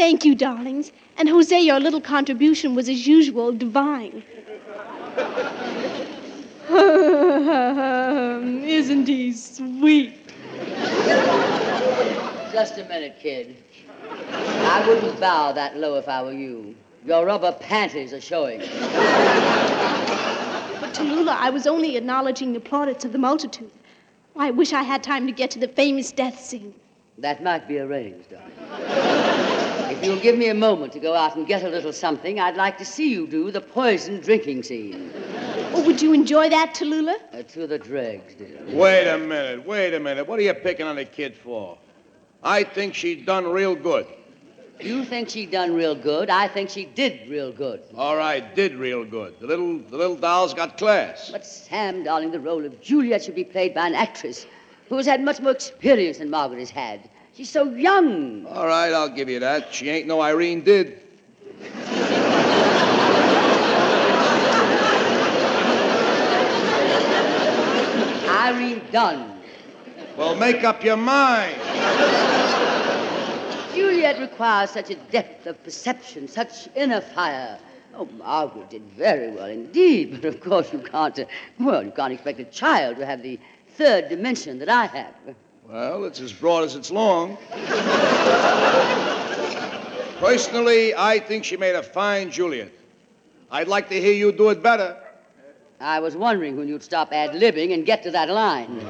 Thank 0.03 0.25
you, 0.25 0.35
darlings. 0.35 0.91
And 1.15 1.29
Jose, 1.29 1.57
your 1.57 1.79
little 1.79 2.01
contribution 2.01 2.75
was, 2.75 2.89
as 2.89 3.07
usual, 3.07 3.53
divine. 3.53 4.21
Isn't 8.67 9.07
he 9.07 9.31
sweet? 9.31 10.17
Just 12.51 12.77
a 12.79 12.85
minute, 12.89 13.15
kid. 13.21 13.55
I 14.09 14.85
wouldn't 14.85 15.21
bow 15.21 15.53
that 15.53 15.77
low 15.77 15.95
if 15.95 16.09
I 16.09 16.21
were 16.21 16.33
you. 16.33 16.75
Your 17.05 17.25
rubber 17.25 17.53
panties 17.53 18.11
are 18.11 18.19
showing. 18.19 18.59
But 18.59 18.67
Tallulah, 20.93 21.37
I 21.39 21.49
was 21.49 21.65
only 21.65 21.95
acknowledging 21.95 22.51
the 22.51 22.59
plaudits 22.59 23.05
of 23.05 23.13
the 23.13 23.19
multitude. 23.19 23.71
I 24.35 24.51
wish 24.51 24.73
I 24.73 24.83
had 24.83 25.01
time 25.01 25.25
to 25.27 25.31
get 25.31 25.49
to 25.51 25.59
the 25.59 25.69
famous 25.69 26.11
death 26.11 26.41
scene. 26.41 26.73
That 27.19 27.41
might 27.41 27.69
be 27.69 27.79
arranged, 27.79 28.31
darling. 28.31 29.52
If 29.93 30.03
you'll 30.03 30.19
give 30.19 30.37
me 30.37 30.47
a 30.49 30.53
moment 30.55 30.91
to 30.93 30.99
go 30.99 31.13
out 31.13 31.35
and 31.35 31.45
get 31.45 31.63
a 31.63 31.69
little 31.69 31.93
something, 31.93 32.39
I'd 32.39 32.55
like 32.55 32.79
to 32.79 32.85
see 32.85 33.11
you 33.11 33.27
do 33.27 33.51
the 33.51 33.61
poison 33.61 34.19
drinking 34.19 34.63
scene. 34.63 35.11
Oh, 35.75 35.83
would 35.85 36.01
you 36.01 36.13
enjoy 36.13 36.49
that, 36.49 36.73
Tallulah? 36.73 37.17
Uh, 37.31 37.43
to 37.43 37.67
the 37.67 37.77
dregs, 37.77 38.33
dear. 38.33 38.59
Wait 38.69 39.07
a 39.07 39.19
minute, 39.19 39.65
wait 39.67 39.93
a 39.93 39.99
minute. 39.99 40.27
What 40.27 40.39
are 40.39 40.41
you 40.41 40.53
picking 40.55 40.87
on 40.87 40.95
the 40.95 41.05
kid 41.05 41.35
for? 41.35 41.77
I 42.43 42.63
think 42.63 42.95
she's 42.95 43.23
done 43.23 43.45
real 43.45 43.75
good. 43.75 44.07
You 44.79 45.05
think 45.05 45.29
she 45.29 45.45
done 45.45 45.75
real 45.75 45.93
good. 45.93 46.31
I 46.31 46.47
think 46.47 46.71
she 46.71 46.85
did 46.85 47.29
real 47.29 47.51
good. 47.51 47.83
All 47.95 48.17
right, 48.17 48.43
did 48.55 48.73
real 48.73 49.05
good. 49.05 49.39
The 49.39 49.45
little 49.45 49.77
the 49.77 49.95
little 49.95 50.15
doll's 50.15 50.55
got 50.55 50.77
class. 50.77 51.29
But 51.31 51.45
Sam, 51.45 52.03
darling, 52.03 52.31
the 52.31 52.39
role 52.39 52.65
of 52.65 52.81
Juliet 52.81 53.23
should 53.23 53.35
be 53.35 53.43
played 53.43 53.75
by 53.75 53.87
an 53.87 53.93
actress 53.93 54.47
who 54.89 54.97
has 54.97 55.05
had 55.05 55.21
much 55.21 55.39
more 55.39 55.51
experience 55.51 56.17
than 56.17 56.31
Margaret 56.31 56.59
has 56.59 56.71
had. 56.71 57.09
She's 57.33 57.49
so 57.49 57.63
young. 57.71 58.45
All 58.45 58.67
right, 58.67 58.93
I'll 58.93 59.09
give 59.09 59.27
you 59.27 59.39
that. 59.39 59.73
She 59.73 59.89
ain't 59.89 60.05
no 60.05 60.21
Irene 60.21 60.61
did. 60.61 61.01
Irene 68.29 68.81
Dunne. 68.91 69.41
Well, 70.15 70.35
make 70.35 70.63
up 70.63 70.83
your 70.83 70.97
mind. 70.97 71.59
Juliet 73.73 74.19
requires 74.19 74.69
such 74.69 74.91
a 74.91 74.95
depth 74.95 75.47
of 75.47 75.63
perception, 75.63 76.27
such 76.27 76.69
inner 76.75 77.01
fire. 77.01 77.57
Oh, 77.95 78.05
Margaret 78.05 78.69
did 78.69 78.83
very 78.83 79.31
well 79.31 79.47
indeed, 79.47 80.11
but 80.21 80.25
of 80.25 80.39
course 80.39 80.71
you 80.71 80.79
can't, 80.79 81.17
uh, 81.17 81.25
well, 81.59 81.83
you 81.83 81.91
can't 81.91 82.13
expect 82.13 82.39
a 82.39 82.45
child 82.45 82.97
to 82.97 83.07
have 83.07 83.23
the 83.23 83.39
third 83.69 84.09
dimension 84.09 84.59
that 84.59 84.69
I 84.69 84.85
have. 84.85 85.35
Well, 85.69 86.05
it's 86.05 86.19
as 86.19 86.33
broad 86.33 86.65
as 86.65 86.75
it's 86.75 86.91
long. 86.91 87.37
Personally, 90.19 90.93
I 90.95 91.19
think 91.19 91.43
she 91.45 91.57
made 91.57 91.75
a 91.75 91.83
fine 91.83 92.29
Juliet. 92.31 92.71
I'd 93.49 93.67
like 93.67 93.89
to 93.89 93.99
hear 93.99 94.13
you 94.13 94.31
do 94.31 94.49
it 94.49 94.61
better. 94.61 94.97
I 95.79 95.99
was 95.99 96.15
wondering 96.15 96.57
when 96.57 96.67
you'd 96.67 96.83
stop 96.83 97.11
ad 97.11 97.31
libbing 97.31 97.73
and 97.73 97.85
get 97.85 98.03
to 98.03 98.11
that 98.11 98.29
line. 98.29 98.85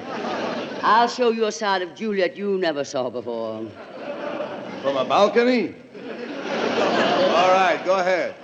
I'll 0.81 1.07
show 1.07 1.31
you 1.31 1.45
a 1.45 1.51
side 1.51 1.81
of 1.81 1.95
Juliet 1.95 2.35
you 2.35 2.57
never 2.57 2.83
saw 2.83 3.09
before. 3.09 3.65
From 4.81 4.97
a 4.97 5.05
balcony? 5.05 5.75
All 7.33 7.51
right, 7.51 7.81
go 7.85 7.99
ahead. 7.99 8.35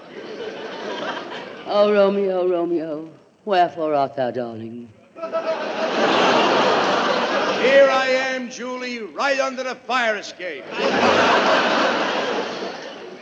Oh, 1.65 1.91
Romeo, 1.93 2.47
Romeo, 2.47 3.10
wherefore 3.45 3.93
art 3.93 4.15
thou, 4.15 4.31
darling? 4.31 4.89
Here 7.61 7.90
I 7.90 8.07
am, 8.07 8.49
Julie, 8.49 8.99
right 8.99 9.40
under 9.40 9.64
the 9.64 9.76
fire 9.76 10.15
escape. 10.15 10.64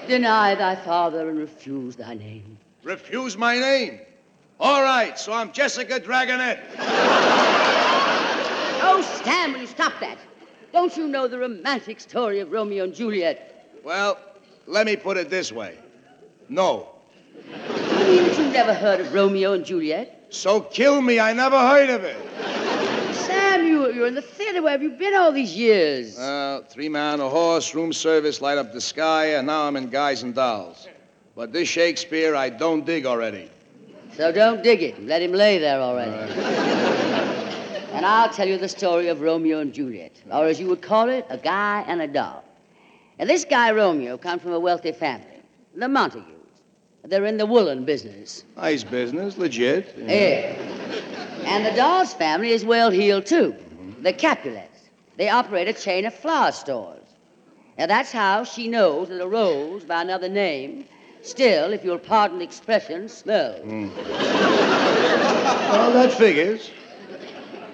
Deny 0.08 0.54
thy 0.56 0.76
father 0.76 1.30
and 1.30 1.40
refuse 1.40 1.96
thy 1.96 2.14
name. 2.14 2.58
Refuse 2.84 3.36
my 3.36 3.58
name. 3.58 4.00
All 4.60 4.84
right, 4.84 5.18
so 5.18 5.34
I'm 5.34 5.52
Jessica 5.52 6.00
Dragonette. 6.00 6.60
Oh, 8.80 9.02
Stan, 9.20 9.54
will 9.54 9.62
you 9.62 9.68
stop 9.68 9.94
that? 10.02 10.18
Don't 10.72 10.96
you 10.96 11.08
know 11.08 11.28
the 11.28 11.40
romantic 11.40 12.00
story 12.00 12.40
of 12.40 12.52
Romeo 12.52 12.84
and 12.84 12.94
Juliet? 12.94 13.72
Well, 13.84 14.20
let 14.68 14.86
me 14.86 14.96
put 14.96 15.18
it 15.18 15.30
this 15.30 15.52
way. 15.52 15.78
No. 16.48 16.90
You 17.50 17.54
mean 18.06 18.24
that 18.24 18.38
you 18.38 18.50
never 18.50 18.74
heard 18.74 19.00
of 19.00 19.14
Romeo 19.14 19.54
and 19.54 19.66
Juliet? 19.66 20.28
So 20.30 20.62
kill 20.62 21.02
me, 21.02 21.20
I 21.20 21.34
never 21.34 21.58
heard 21.58 21.90
of 21.90 22.04
it. 22.04 22.18
Sam, 23.38 23.68
you, 23.68 23.94
you're 23.94 24.08
in 24.08 24.16
the 24.16 24.22
theater. 24.22 24.64
Where 24.64 24.72
have 24.72 24.82
you 24.82 24.90
been 24.90 25.16
all 25.16 25.32
these 25.32 25.56
years? 25.56 26.18
Uh, 26.18 26.64
three 26.70 26.90
man, 26.90 27.20
a 27.20 27.30
horse, 27.30 27.76
room 27.76 27.94
service, 27.94 28.42
light 28.42 28.58
up 28.58 28.74
the 28.74 28.82
sky, 28.82 29.36
and 29.36 29.46
now 29.46 29.64
I'm 29.68 29.76
in 29.76 29.90
Guys 29.90 30.24
and 30.24 30.34
Dolls. 30.34 30.88
But 31.36 31.54
this 31.54 31.70
Shakespeare, 31.70 32.36
I 32.36 32.50
don't 32.50 32.84
dig 32.86 33.06
already. 33.06 33.52
So 34.16 34.32
don't 34.32 34.64
dig 34.64 34.82
it. 34.82 35.00
Let 35.04 35.22
him 35.22 35.34
lay 35.34 35.60
there 35.60 35.80
already. 35.80 36.34
and 37.94 38.06
I'll 38.06 38.30
tell 38.30 38.48
you 38.48 38.58
the 38.58 38.68
story 38.68 39.08
of 39.10 39.22
Romeo 39.22 39.60
and 39.60 39.72
Juliet, 39.72 40.20
or 40.32 40.46
as 40.46 40.60
you 40.60 40.68
would 40.68 40.82
call 40.82 41.10
it, 41.10 41.28
a 41.30 41.38
guy 41.38 41.86
and 41.88 42.02
a 42.02 42.08
doll. 42.08 42.44
And 43.20 43.30
this 43.30 43.46
guy, 43.46 43.72
Romeo, 43.72 44.18
comes 44.18 44.42
from 44.42 44.54
a 44.54 44.60
wealthy 44.60 44.92
family, 44.92 45.42
the 45.76 45.88
Montagues. 45.88 46.26
They're 47.04 47.26
in 47.26 47.38
the 47.38 47.46
woolen 47.46 47.86
business. 47.86 48.44
Nice 48.58 48.84
business, 48.84 49.38
legit. 49.38 49.96
Yeah. 49.98 50.56
And 51.48 51.66
the 51.66 51.72
doll's 51.72 52.14
family 52.14 52.50
is 52.52 52.66
well 52.66 52.92
heeled, 52.92 53.26
too. 53.26 53.56
The 54.02 54.12
Capulets. 54.12 54.90
They 55.16 55.30
operate 55.30 55.68
a 55.70 55.74
chain 55.74 56.06
of 56.06 56.14
flower 56.14 56.52
stores. 56.52 57.06
Now, 57.78 57.86
that's 57.88 58.12
how 58.12 58.44
she 58.44 58.68
knows 58.68 59.08
that 59.10 59.22
a 59.22 59.28
rose 59.28 59.84
by 59.86 60.02
another 60.02 60.28
name 60.30 60.86
still, 61.22 61.72
if 61.72 61.86
you'll 61.86 62.00
pardon 62.00 62.40
the 62.40 62.44
expression, 62.44 63.08
smells. 63.08 63.62
Well, 63.66 63.90
that 65.94 66.12
figures. 66.14 66.70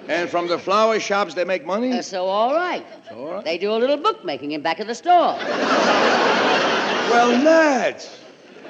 And 0.08 0.30
from 0.30 0.48
the 0.48 0.60
flower 0.60 1.00
shops, 1.00 1.34
they 1.34 1.46
make 1.46 1.66
money? 1.66 1.94
Uh, 1.94 2.02
so, 2.02 2.26
all 2.26 2.54
right. 2.54 2.86
So, 3.10 3.16
all 3.16 3.34
right. 3.34 3.44
They 3.44 3.58
do 3.58 3.72
a 3.72 3.78
little 3.78 3.98
bookmaking 3.98 4.52
in 4.52 4.62
back 4.62 4.80
of 4.80 4.88
the 4.88 4.96
store. 4.96 5.36
Well, 7.10 7.42
Nat. 7.44 8.08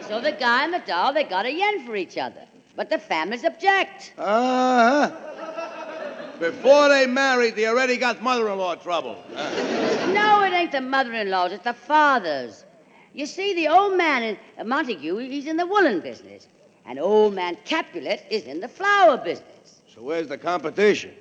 So 0.08 0.22
the 0.22 0.32
guy 0.32 0.64
and 0.64 0.74
the 0.74 0.80
doll, 0.80 1.14
they 1.14 1.24
got 1.24 1.46
a 1.46 1.52
yen 1.52 1.86
for 1.86 1.96
each 1.96 2.18
other. 2.18 2.46
But 2.76 2.90
the 2.90 2.98
families 2.98 3.44
object. 3.44 4.14
Uh 4.18 5.10
huh. 5.10 6.36
Before 6.40 6.90
they 6.90 7.06
married, 7.06 7.56
they 7.56 7.68
already 7.68 7.98
got 7.98 8.22
mother 8.22 8.50
in 8.50 8.58
law 8.58 8.76
trouble. 8.76 9.24
No, 10.14 10.44
it 10.44 10.54
ain't 10.54 10.72
the 10.72 10.82
mother-in-laws, 10.82 11.54
it's 11.54 11.64
the 11.64 11.74
fathers. 11.74 12.66
You 13.14 13.26
see, 13.26 13.56
the 13.56 13.68
old 13.68 13.98
man 13.98 14.38
in 14.58 14.68
Montague, 14.68 15.18
he's 15.18 15.48
in 15.48 15.58
the 15.58 15.66
woolen 15.66 16.02
business. 16.02 16.48
And 16.86 17.00
old 17.00 17.34
man 17.34 17.58
Capulet 17.66 18.24
is 18.30 18.44
in 18.44 18.60
the 18.60 18.68
flower 18.68 19.18
business. 19.18 19.82
So, 19.94 20.04
where's 20.04 20.28
the 20.28 20.38
competition? 20.38 21.14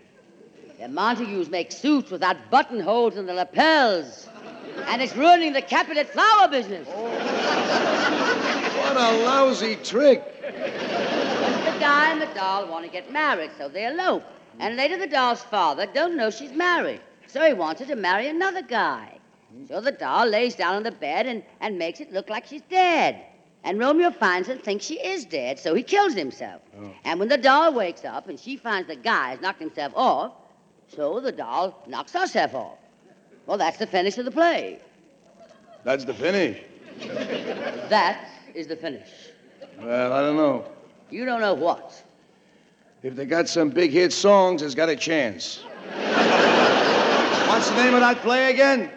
The 0.79 0.89
Montagues 0.89 1.49
make 1.49 1.71
suits 1.71 2.11
without 2.11 2.37
buttonholes 2.51 3.17
in 3.17 3.25
the 3.25 3.35
lapels. 3.35 4.29
And 4.89 5.01
it's 5.01 5.17
ruining 5.17 5.53
the 5.53 5.63
Capulet 5.63 6.09
flower 6.09 6.49
business. 6.49 6.89
What 6.89 8.97
a 8.97 9.25
lousy 9.25 9.77
trick. 9.77 10.25
The 11.83 11.89
guy 11.89 12.13
and 12.13 12.23
the 12.23 12.27
doll 12.27 12.69
want 12.69 12.85
to 12.85 12.91
get 12.93 13.11
married, 13.11 13.51
so 13.59 13.69
they 13.69 13.89
elope. 13.89 14.23
And 14.61 14.77
later 14.77 14.97
the 14.97 15.09
doll's 15.09 15.43
father 15.43 15.85
don't 15.85 16.17
know 16.17 16.31
she's 16.31 16.53
married, 16.53 17.01
so 17.27 17.45
he 17.45 17.55
wants 17.55 17.81
her 17.81 17.87
to 17.89 17.97
marry 17.97 18.29
another 18.29 18.63
guy. 18.63 19.19
So 19.67 19.81
the 19.81 19.91
doll 19.91 20.27
lays 20.27 20.55
down 20.55 20.77
on 20.77 20.85
the 20.85 20.93
bed 20.93 21.27
and, 21.27 21.43
and 21.61 21.77
makes 21.77 21.99
it 21.99 22.13
look 22.13 22.31
like 22.31 22.47
she's 22.47 22.63
dead. 22.71 23.21
And 23.65 23.81
Romeo 23.81 24.13
finds 24.13 24.49
and 24.49 24.63
thinks 24.63 24.85
she 24.85 25.01
is 25.05 25.25
dead, 25.25 25.59
so 25.59 25.75
he 25.75 25.83
kills 25.83 26.15
himself. 26.15 26.63
Oh. 26.81 26.89
And 27.03 27.19
when 27.19 27.29
the 27.29 27.37
doll 27.37 27.75
wakes 27.75 28.05
up 28.05 28.29
and 28.29 28.39
she 28.39 28.57
finds 28.57 28.87
the 28.87 28.95
guy 28.95 29.31
has 29.31 29.41
knocked 29.41 29.59
himself 29.59 29.93
off, 29.97 30.35
so 30.87 31.19
the 31.19 31.33
doll 31.33 31.83
knocks 31.89 32.13
herself 32.13 32.55
off. 32.55 32.79
Well, 33.47 33.59
that's 33.59 33.79
the 33.79 33.89
finish 33.89 34.17
of 34.19 34.25
the 34.25 34.31
play. 34.31 34.79
That's 35.83 36.05
the 36.05 36.15
finish. 36.15 36.63
That 37.89 38.29
is 38.55 38.69
the 38.69 38.77
finish. 38.77 39.09
Well, 39.81 40.13
I 40.13 40.21
don't 40.21 40.37
know. 40.37 40.72
You 41.13 41.27
don't 41.27 41.43
know 41.43 41.53
what. 41.53 42.03
If 43.03 43.17
they 43.17 43.27
got 43.27 43.47
some 43.47 43.69
big 43.69 43.91
hit 43.91 44.15
songs, 44.15 44.63
it's 44.63 44.75
got 44.75 44.89
a 44.89 44.97
chance. 44.97 45.63
What's 47.49 47.69
the 47.69 47.77
name 47.77 47.93
of 47.93 48.01
that 48.01 48.23
play 48.23 48.51
again? 48.51 48.91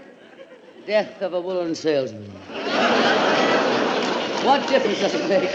Death 0.87 1.21
of 1.21 1.33
a 1.33 1.41
woolen 1.41 1.75
salesman. 1.75 2.31
what 4.45 4.65
difference 4.69 5.01
does 5.01 5.13
it 5.13 5.27
make? 5.27 5.51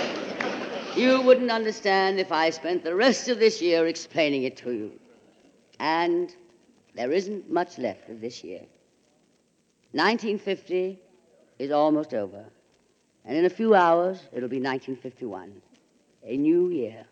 You 0.98 1.22
wouldn't 1.22 1.50
understand 1.50 2.20
if 2.20 2.30
I 2.30 2.50
spent 2.50 2.84
the 2.84 2.94
rest 2.94 3.28
of 3.28 3.38
this 3.38 3.62
year 3.62 3.86
explaining 3.86 4.42
it 4.42 4.58
to 4.58 4.70
you. 4.70 4.92
And 5.78 6.34
there 6.94 7.10
isn't 7.10 7.50
much 7.50 7.78
left 7.78 8.10
of 8.10 8.20
this 8.20 8.44
year. 8.44 8.60
1950 9.92 10.98
is 11.58 11.70
almost 11.70 12.12
over. 12.12 12.44
And 13.24 13.34
in 13.34 13.46
a 13.46 13.50
few 13.50 13.74
hours, 13.74 14.18
it'll 14.32 14.50
be 14.50 14.60
1951. 14.60 15.62
A 16.24 16.36
new 16.36 16.68
year. 16.68 17.04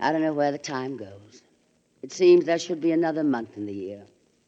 I 0.00 0.12
don't 0.12 0.22
know 0.22 0.32
where 0.32 0.52
the 0.52 0.58
time 0.58 0.96
goes. 0.96 1.42
It 2.02 2.12
seems 2.12 2.44
there 2.44 2.58
should 2.58 2.80
be 2.80 2.92
another 2.92 3.22
month 3.22 3.56
in 3.56 3.66
the 3.66 3.72
year 3.72 4.02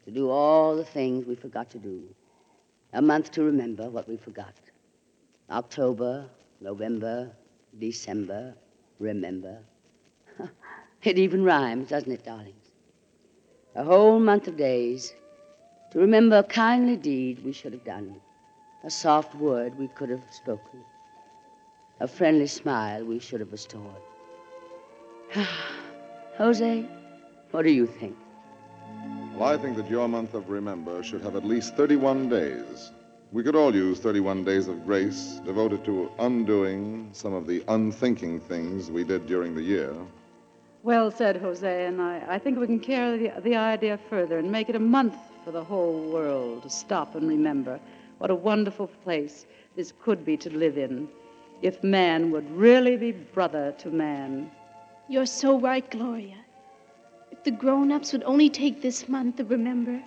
to 0.05 0.11
do 0.11 0.29
all 0.29 0.75
the 0.75 0.83
things 0.83 1.25
we 1.25 1.35
forgot 1.35 1.69
to 1.71 1.79
do. 1.79 2.03
A 2.93 3.01
month 3.01 3.31
to 3.31 3.43
remember 3.43 3.89
what 3.89 4.07
we 4.07 4.17
forgot. 4.17 4.53
October, 5.49 6.25
November, 6.59 7.31
December, 7.79 8.53
remember. 8.99 9.59
it 11.03 11.17
even 11.17 11.43
rhymes, 11.43 11.89
doesn't 11.89 12.11
it, 12.11 12.25
darlings? 12.25 12.71
A 13.75 13.83
whole 13.83 14.19
month 14.19 14.47
of 14.47 14.57
days 14.57 15.13
to 15.91 15.99
remember 15.99 16.39
a 16.39 16.43
kindly 16.43 16.97
deed 16.97 17.43
we 17.43 17.51
should 17.51 17.73
have 17.73 17.85
done, 17.85 18.19
a 18.83 18.89
soft 18.89 19.35
word 19.35 19.77
we 19.77 19.87
could 19.89 20.09
have 20.09 20.23
spoken, 20.31 20.83
a 21.99 22.07
friendly 22.07 22.47
smile 22.47 23.05
we 23.05 23.19
should 23.19 23.39
have 23.39 23.51
restored. 23.51 24.01
Jose, 26.37 26.85
what 27.51 27.63
do 27.63 27.71
you 27.71 27.85
think? 27.85 28.15
Well, 29.35 29.49
I 29.49 29.57
think 29.57 29.77
that 29.77 29.89
your 29.89 30.07
month 30.07 30.33
of 30.33 30.49
Remember 30.49 31.03
should 31.03 31.21
have 31.21 31.35
at 31.35 31.45
least 31.45 31.75
31 31.75 32.29
days. 32.29 32.91
We 33.31 33.43
could 33.43 33.55
all 33.55 33.73
use 33.73 33.99
31 33.99 34.43
days 34.43 34.67
of 34.67 34.85
grace 34.85 35.39
devoted 35.45 35.83
to 35.85 36.09
undoing 36.19 37.09
some 37.11 37.33
of 37.33 37.47
the 37.47 37.63
unthinking 37.67 38.39
things 38.41 38.91
we 38.91 39.03
did 39.03 39.25
during 39.27 39.55
the 39.55 39.61
year. 39.61 39.93
Well 40.83 41.11
said, 41.11 41.37
Jose, 41.37 41.85
and 41.85 42.01
I, 42.01 42.23
I 42.27 42.39
think 42.39 42.59
we 42.59 42.67
can 42.67 42.79
carry 42.79 43.17
the, 43.17 43.41
the 43.41 43.55
idea 43.55 43.97
further 44.09 44.37
and 44.37 44.51
make 44.51 44.69
it 44.69 44.75
a 44.75 44.79
month 44.79 45.15
for 45.43 45.51
the 45.51 45.63
whole 45.63 46.11
world 46.11 46.63
to 46.63 46.69
stop 46.69 47.15
and 47.15 47.27
remember 47.27 47.79
what 48.19 48.29
a 48.29 48.35
wonderful 48.35 48.87
place 49.03 49.45
this 49.75 49.93
could 50.03 50.23
be 50.23 50.37
to 50.37 50.49
live 50.55 50.77
in 50.77 51.07
if 51.61 51.83
man 51.83 52.31
would 52.31 52.49
really 52.51 52.97
be 52.97 53.11
brother 53.11 53.73
to 53.79 53.89
man. 53.89 54.51
You're 55.07 55.25
so 55.25 55.59
right, 55.59 55.89
Gloria. 55.89 56.37
If 57.31 57.43
the 57.43 57.51
grown 57.51 57.91
ups 57.91 58.13
would 58.13 58.23
only 58.23 58.49
take 58.49 58.81
this 58.81 59.07
month 59.07 59.37
to 59.37 59.45
remember, 59.45 60.01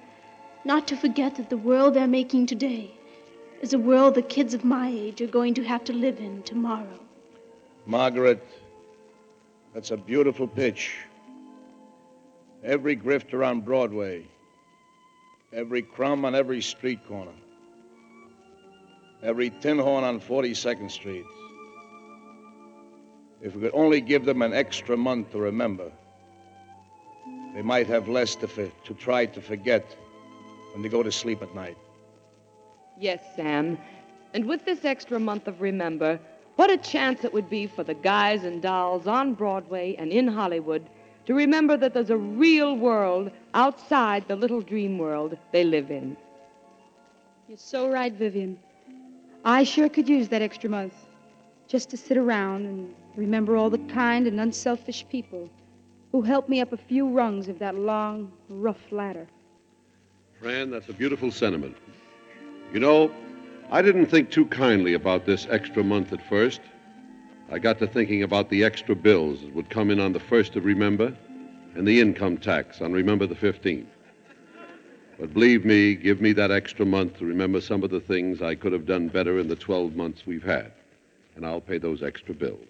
not 0.65 0.87
to 0.89 0.97
forget 0.97 1.37
that 1.37 1.51
the 1.51 1.57
world 1.57 1.95
they're 1.95 2.07
making 2.07 2.47
today 2.47 2.91
is 3.61 3.73
a 3.73 3.79
world 3.79 4.15
the 4.15 4.23
kids 4.23 4.55
of 4.55 4.65
my 4.65 4.89
age 4.89 5.21
are 5.21 5.27
going 5.27 5.55
to 5.55 5.65
have 5.65 5.85
to 5.85 5.93
live 5.93 6.19
in 6.19 6.43
tomorrow. 6.43 6.99
Margaret, 7.87 8.47
that's 9.75 9.91
a 9.91 9.97
beautiful 9.97 10.47
pitch. 10.47 10.97
Every 12.63 12.97
grifter 12.97 13.47
on 13.47 13.61
Broadway, 13.61 14.27
every 15.53 15.83
crumb 15.83 16.25
on 16.25 16.35
every 16.35 16.61
street 16.61 17.07
corner, 17.07 17.33
every 19.23 19.51
tin 19.51 19.79
horn 19.79 20.05
on 20.05 20.21
42nd 20.21 20.91
Street. 20.91 21.25
If 23.41 23.55
we 23.55 23.63
could 23.63 23.75
only 23.75 24.01
give 24.01 24.25
them 24.25 24.43
an 24.43 24.53
extra 24.53 24.97
month 24.97 25.31
to 25.33 25.39
remember, 25.39 25.91
they 27.55 27.63
might 27.63 27.87
have 27.87 28.09
less 28.09 28.35
to, 28.37 28.49
fi- 28.49 28.73
to 28.85 28.95
try 28.95 29.27
to 29.27 29.41
forget 29.41 29.97
when 30.73 30.83
they 30.83 30.89
go 30.89 31.03
to 31.03 31.13
sleep 31.13 31.43
at 31.43 31.55
night. 31.55 31.77
Yes, 32.99 33.21
Sam. 33.37 33.79
And 34.35 34.47
with 34.47 34.65
this 34.65 34.85
extra 34.85 35.19
month 35.19 35.47
of 35.49 35.61
Remember, 35.61 36.19
what 36.57 36.71
a 36.71 36.77
chance 36.77 37.25
it 37.25 37.33
would 37.33 37.49
be 37.49 37.67
for 37.67 37.85
the 37.85 37.95
guys 37.95 38.45
and 38.45 38.61
dolls 38.61 39.07
on 39.07 39.35
Broadway 39.35 39.95
and 39.99 40.11
in 40.11 40.27
Hollywood 40.29 40.89
to 41.27 41.35
remember 41.35 41.77
that 41.77 41.95
there's 41.95 42.11
a 42.11 42.17
real 42.17 42.77
world 42.77 43.31
outside 43.55 44.27
the 44.29 44.37
little 44.37 44.61
dream 44.61 44.99
world 44.99 45.37
they 45.53 45.65
live 45.65 45.91
in. 45.91 46.17
You're 47.49 47.59
so 47.59 47.89
right, 47.89 48.13
Vivian. 48.13 48.59
I 49.45 49.65
sure 49.65 49.89
could 49.89 50.09
use 50.09 50.29
that 50.29 50.43
extra 50.43 50.69
month 50.69 50.95
just 51.69 51.91
to 51.91 51.97
sit 51.97 52.17
around 52.17 52.67
and 52.67 52.95
remember 53.17 53.57
all 53.57 53.71
the 53.71 53.79
kind 53.79 54.27
and 54.27 54.41
unselfish 54.41 55.07
people 55.09 55.49
who 56.13 56.23
helped 56.23 56.49
me 56.49 56.61
up 56.61 56.73
a 56.73 56.77
few 56.77 57.09
rungs 57.09 57.49
of 57.49 57.59
that 57.59 57.75
long, 57.75 58.33
rough 58.49 58.91
ladder. 58.91 59.29
Fran, 60.41 60.71
that's 60.71 60.89
a 60.89 60.93
beautiful 60.93 61.31
sentiment. 61.31 61.77
You 62.73 62.81
know, 62.81 63.11
I 63.71 63.83
didn't 63.83 64.07
think 64.07 64.31
too 64.31 64.47
kindly 64.47 64.95
about 64.95 65.27
this 65.27 65.47
extra 65.51 65.85
month 65.85 66.13
at 66.13 66.27
first. 66.27 66.61
I 67.51 67.59
got 67.59 67.79
to 67.81 67.87
thinking 67.87 68.23
about 68.23 68.49
the 68.49 68.65
extra 68.65 68.95
bills 68.95 69.43
that 69.43 69.55
would 69.55 69.71
come 69.71 69.91
in 69.91 70.01
on 70.01 70.13
the 70.13 70.21
1st 70.21 70.57
of 70.57 70.65
Remember 70.65 71.15
and 71.75 71.87
the 71.87 72.01
income 72.01 72.39
tax 72.39 72.81
on 72.81 72.93
Remember 72.93 73.27
the 73.27 73.35
15th. 73.35 73.87
But 75.19 75.35
believe 75.35 75.65
me, 75.65 75.95
give 75.95 76.21
me 76.21 76.33
that 76.35 76.51
extra 76.51 76.87
month 76.87 77.19
to 77.19 77.27
remember 77.27 77.61
some 77.61 77.83
of 77.83 77.91
the 77.91 78.01
things 78.01 78.41
I 78.41 78.55
could 78.55 78.73
have 78.73 78.87
done 78.87 79.09
better 79.09 79.39
in 79.39 79.49
the 79.49 79.57
12 79.57 79.97
months 79.97 80.23
we've 80.27 80.45
had. 80.45 80.73
And 81.35 81.45
I'll 81.45 81.61
pay 81.61 81.79
those 81.79 82.03
extra 82.03 82.35
bills. 82.35 82.67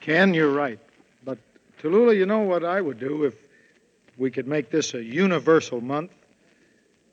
Ken, 0.00 0.34
you're 0.34 0.52
right. 0.52 0.78
But, 1.24 1.38
Tallulah, 1.82 2.16
you 2.16 2.26
know 2.26 2.40
what 2.40 2.64
I 2.64 2.80
would 2.80 2.98
do 3.00 3.24
if 3.24 3.34
we 4.18 4.30
could 4.30 4.46
make 4.46 4.70
this 4.70 4.94
a 4.94 5.02
universal 5.02 5.80
month? 5.80 6.12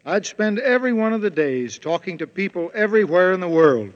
I'd 0.06 0.26
spend 0.26 0.60
every 0.60 0.94
one 0.94 1.14
of 1.14 1.22
the 1.22 1.30
days 1.30 1.78
talking 1.78 2.18
to 2.18 2.28
people 2.28 2.72
everywhere 2.74 3.34
in 3.34 3.40
the 3.40 3.48
world 3.48 3.94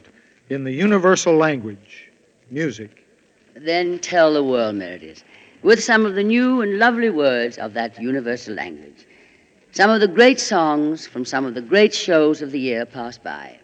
in 0.49 0.64
the 0.64 0.72
universal 0.72 1.36
language, 1.36 2.10
music. 2.52 3.06
Then 3.56 3.99
tell 3.99 4.34
the 4.34 4.44
world, 4.44 4.76
Meredith, 4.76 5.23
with 5.64 5.84
some 5.84 6.06
of 6.06 6.15
the 6.15 6.23
new 6.23 6.61
and 6.61 6.77
lovely 6.77 7.10
words 7.10 7.57
of 7.57 7.73
that 7.73 7.99
universal 7.99 8.53
language. 8.53 9.05
Some 9.76 9.89
of 9.89 9.99
the 9.99 10.07
great 10.07 10.39
songs 10.39 11.06
from 11.06 11.26
some 11.26 11.43
of 11.43 11.53
the 11.53 11.61
great 11.61 11.93
shows 11.93 12.41
of 12.41 12.53
the 12.53 12.60
year 12.61 12.85
pass 12.85 13.18
by. 13.18 13.60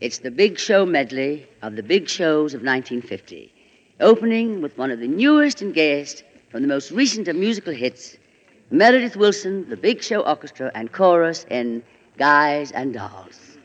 It's 0.00 0.18
the 0.18 0.32
Big 0.32 0.58
Show 0.58 0.84
medley 0.84 1.46
of 1.62 1.76
the 1.76 1.84
big 1.84 2.08
shows 2.08 2.52
of 2.52 2.62
1950, 2.62 3.54
opening 4.00 4.60
with 4.60 4.76
one 4.76 4.90
of 4.90 4.98
the 4.98 5.06
newest 5.06 5.62
and 5.62 5.72
gayest 5.72 6.24
from 6.50 6.62
the 6.62 6.68
most 6.68 6.90
recent 6.90 7.28
of 7.28 7.36
musical 7.36 7.72
hits, 7.72 8.16
Meredith 8.72 9.14
Willson, 9.14 9.68
the 9.68 9.76
Big 9.76 10.02
Show 10.02 10.22
Orchestra, 10.22 10.72
and 10.74 10.90
chorus 10.90 11.46
in 11.48 11.84
Guys 12.18 12.72
and 12.72 12.92
Dolls. 12.92 13.56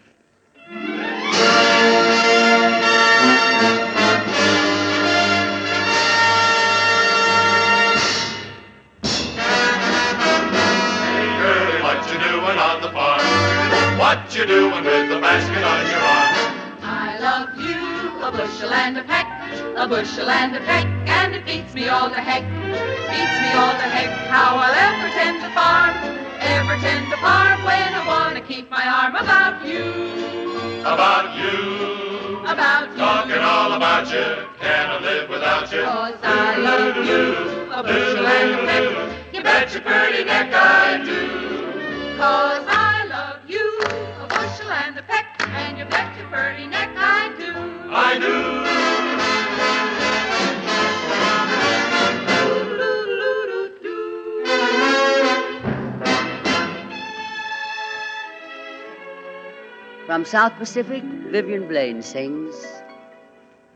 South 60.31 60.55
Pacific, 60.55 61.03
Vivian 61.03 61.67
Blaine 61.67 62.01
sings. 62.01 62.55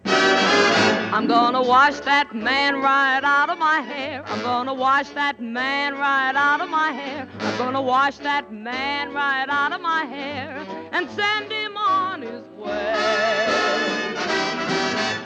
I'm 0.06 1.28
gonna 1.28 1.62
wash 1.62 2.00
that 2.12 2.34
man 2.34 2.82
right 2.82 3.20
out 3.22 3.50
of 3.50 3.60
my 3.60 3.82
hair. 3.82 4.24
I'm 4.26 4.42
gonna 4.42 4.74
wash 4.74 5.10
that 5.10 5.42
man 5.42 5.96
right 5.96 6.34
out 6.34 6.62
of 6.62 6.70
my 6.70 6.94
hair. 6.94 7.28
I'm 7.42 7.58
gonna 7.58 7.82
wash 7.82 8.20
that 8.20 8.54
man 8.54 9.14
right 9.14 9.48
out 9.50 9.74
of 9.74 9.82
my 9.82 10.06
hair 10.06 10.66
and 10.94 11.10
send 11.10 11.52
him 11.52 11.76
on 11.76 12.22
his 12.22 12.46
way. 12.56 13.46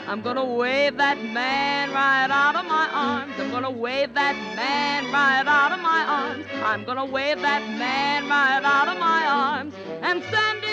I'm 0.08 0.22
gonna 0.22 0.44
wave 0.44 0.96
that 0.96 1.22
man 1.22 1.92
right 1.92 2.28
out 2.28 2.56
of 2.56 2.64
my 2.64 2.88
arms. 2.92 3.34
I'm 3.38 3.52
gonna 3.52 3.70
wave 3.70 4.14
that 4.14 4.34
man 4.56 5.04
right 5.12 5.46
out 5.46 5.70
of 5.70 5.78
my 5.78 6.04
arms. 6.08 6.46
I'm 6.64 6.84
gonna 6.84 7.04
wave 7.04 7.40
that 7.42 7.62
man 7.78 8.28
right 8.28 8.64
out 8.64 8.88
of 8.88 8.98
my 8.98 9.24
arms 9.28 9.74
and 10.02 10.24
send 10.24 10.64
him 10.64 10.69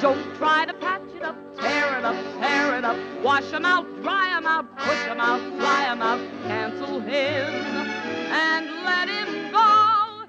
Don't 0.00 0.36
try 0.36 0.66
to 0.66 0.74
patch 0.74 1.00
it 1.16 1.22
up, 1.22 1.36
tear 1.58 1.98
it 1.98 2.04
up, 2.04 2.16
tear 2.38 2.76
it 2.76 2.84
up. 2.84 2.96
Wash 3.22 3.50
'em 3.52 3.64
out, 3.64 3.86
dry 4.02 4.36
'em 4.36 4.46
out, 4.46 4.66
push 4.76 5.08
'em 5.08 5.20
out, 5.20 5.40
fly 5.58 5.86
'em 5.86 6.02
out. 6.02 6.20
Cancel 6.44 7.00
him 7.00 7.54
and 8.30 8.66
let 8.84 9.08
him 9.08 9.50
go. 9.50 10.26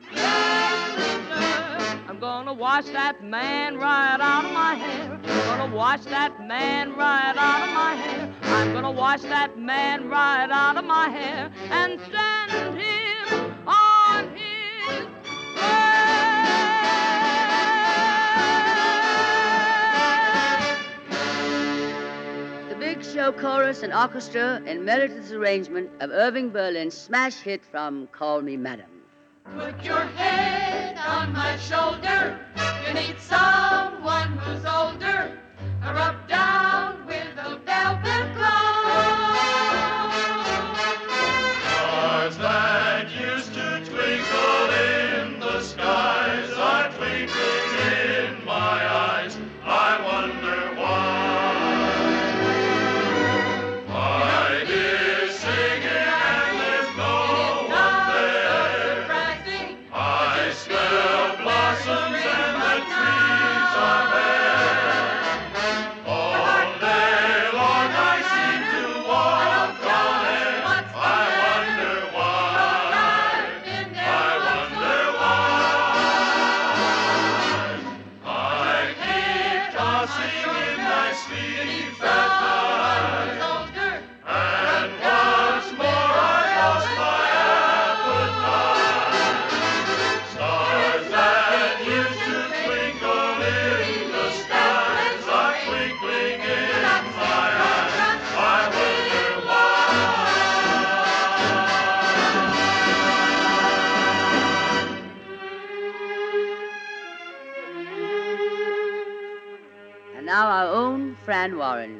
I'm 2.08 2.18
gonna 2.20 2.54
wash 2.54 2.86
that 2.86 3.22
man 3.22 3.78
right 3.78 4.20
out 4.22 4.46
of 4.46 4.54
my 4.54 4.76
hair. 4.76 5.20
I'm 5.28 5.60
gonna 5.60 5.76
wash 5.76 6.04
that 6.06 6.48
man 6.48 6.96
right 6.96 7.36
out 7.38 7.62
of 7.68 7.74
my 7.74 7.94
hair. 7.96 8.34
I'm 8.44 8.74
gonna 8.74 8.92
wash 8.92 9.22
that 9.24 9.60
man 9.60 10.10
right 10.10 10.50
out 10.50 10.78
of 10.78 10.86
my 10.86 11.10
hair 11.10 11.52
and 11.70 12.00
send 12.10 12.80
him 12.80 12.97
The 23.18 23.32
Big 23.32 23.42
Show 23.42 23.42
chorus 23.42 23.82
and 23.82 23.94
orchestra 23.96 24.62
in 24.68 24.86
Meredith's 24.86 25.32
arrangement 25.32 25.90
of 26.02 26.12
Irving 26.12 26.52
Berlin's 26.52 26.94
smash 26.96 27.38
hit 27.38 27.66
from 27.66 28.06
Call 28.12 28.44
Me 28.44 28.56
Madam. 28.58 28.92
Put 29.58 29.84
your 29.84 30.02
head 30.02 31.00
on 31.00 31.34
my 31.34 31.58
shoulder. 31.58 32.40
You 32.86 32.94
need 32.94 33.20
someone 33.20 34.38
who's 34.38 34.64
older. 34.66 35.36
Rub 35.82 36.28
down 36.28 37.08
with 37.08 37.34
a 37.40 37.58
velvet 37.66 38.36
glove. 38.36 39.34
Stars 41.64 42.38
that 42.38 43.10
used 43.20 43.52
to 43.56 43.82
twinkle 43.84 44.70
in 44.70 45.40
the 45.40 45.60
skies 45.62 46.57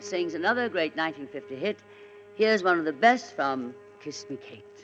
sings 0.08 0.34
another 0.34 0.70
great 0.70 0.96
1950 0.96 1.56
hit. 1.56 1.78
Here's 2.36 2.64
one 2.64 2.80
of 2.80 2.86
the 2.86 2.94
best 2.94 3.36
from 3.36 3.76
Kiss 4.00 4.26
Me 4.30 4.38
Kate. 4.38 4.77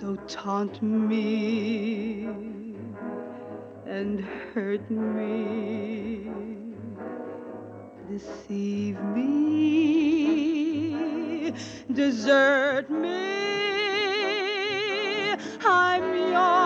So 0.00 0.16
taunt 0.26 0.82
me 0.82 2.26
and 3.86 4.20
hurt 4.52 4.90
me, 4.90 6.28
deceive 8.10 9.00
me, 9.14 9.94
desert 11.92 12.90
me. 12.90 13.34
I'm 15.64 16.32
yours 16.32 16.63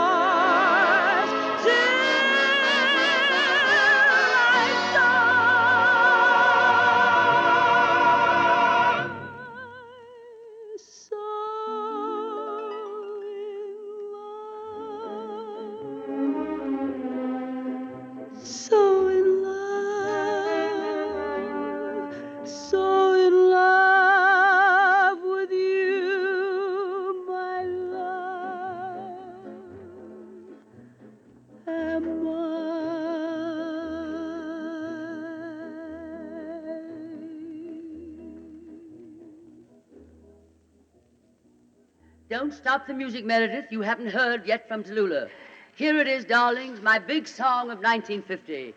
stop 42.69 42.87
the 42.87 42.93
music, 42.93 43.25
Meredith. 43.25 43.65
You 43.71 43.81
haven't 43.81 44.09
heard 44.09 44.45
yet 44.45 44.69
from 44.69 44.85
Tallulah. 44.85 45.31
Here 45.75 45.99
it 45.99 46.07
is, 46.07 46.27
darlings, 46.27 46.83
my 46.83 46.99
big 46.99 47.27
song 47.27 47.71
of 47.71 47.79
1950. 47.79 48.75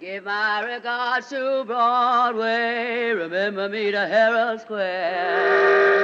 Give 0.00 0.24
my 0.24 0.62
regards 0.62 1.28
to 1.28 1.62
Broadway. 1.66 3.10
Remember 3.10 3.68
me 3.68 3.90
to 3.90 4.06
Herald 4.06 4.62
Square. 4.62 5.98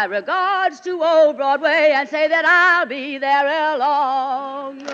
My 0.00 0.06
regards 0.06 0.80
to 0.80 1.04
old 1.04 1.36
Broadway 1.36 1.92
and 1.94 2.08
say 2.08 2.26
that 2.26 2.46
I'll 2.46 2.86
be 2.86 3.18
there 3.18 3.46
ere 3.46 3.76
long. 3.76 4.80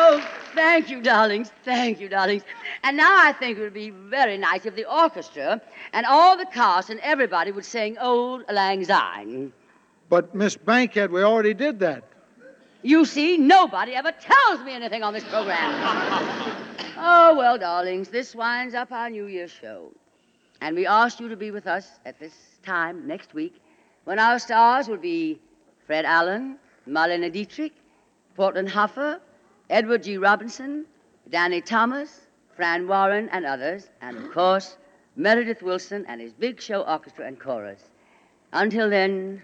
Oh, 0.00 0.24
thank 0.54 0.90
you, 0.90 1.02
darlings. 1.02 1.50
Thank 1.64 2.00
you, 2.00 2.08
darlings. 2.08 2.44
And 2.88 2.96
now 2.96 3.18
I 3.22 3.32
think 3.32 3.58
it 3.58 3.60
would 3.60 3.74
be 3.74 3.90
very 3.90 4.38
nice 4.38 4.64
if 4.64 4.74
the 4.74 4.86
orchestra 4.90 5.60
and 5.92 6.06
all 6.06 6.38
the 6.38 6.46
cast 6.46 6.88
and 6.88 6.98
everybody 7.00 7.52
would 7.52 7.66
sing 7.66 7.98
Auld 7.98 8.44
Lang 8.50 8.82
Syne. 8.82 9.52
But, 10.08 10.34
Miss 10.34 10.56
Bankhead, 10.56 11.10
we 11.10 11.22
already 11.22 11.52
did 11.52 11.78
that. 11.80 12.02
You 12.80 13.04
see, 13.04 13.36
nobody 13.36 13.94
ever 13.94 14.10
tells 14.12 14.60
me 14.60 14.72
anything 14.72 15.02
on 15.02 15.12
this 15.12 15.24
program. 15.24 15.70
oh, 16.96 17.34
well, 17.36 17.58
darlings, 17.58 18.08
this 18.08 18.34
winds 18.34 18.74
up 18.74 18.90
our 18.90 19.10
New 19.10 19.26
Year's 19.26 19.50
show. 19.50 19.92
And 20.62 20.74
we 20.74 20.86
asked 20.86 21.20
you 21.20 21.28
to 21.28 21.36
be 21.36 21.50
with 21.50 21.66
us 21.66 22.00
at 22.06 22.18
this 22.18 22.32
time 22.62 23.06
next 23.06 23.34
week 23.34 23.60
when 24.04 24.18
our 24.18 24.38
stars 24.38 24.88
will 24.88 24.96
be 24.96 25.38
Fred 25.86 26.06
Allen, 26.06 26.56
Marlene 26.88 27.30
Dietrich, 27.30 27.74
Portland 28.34 28.70
Hoffa, 28.70 29.20
Edward 29.68 30.04
G. 30.04 30.16
Robinson, 30.16 30.86
Danny 31.28 31.60
Thomas, 31.60 32.27
Fran 32.58 32.88
Warren, 32.88 33.28
and 33.30 33.46
others, 33.46 33.88
and 34.00 34.16
of 34.16 34.32
course, 34.32 34.78
Meredith 35.14 35.62
Willson 35.62 36.04
and 36.08 36.20
his 36.20 36.32
Big 36.32 36.60
Show 36.60 36.80
Orchestra 36.80 37.24
and 37.24 37.38
Chorus. 37.38 37.84
Until 38.52 38.90
then, 38.90 39.40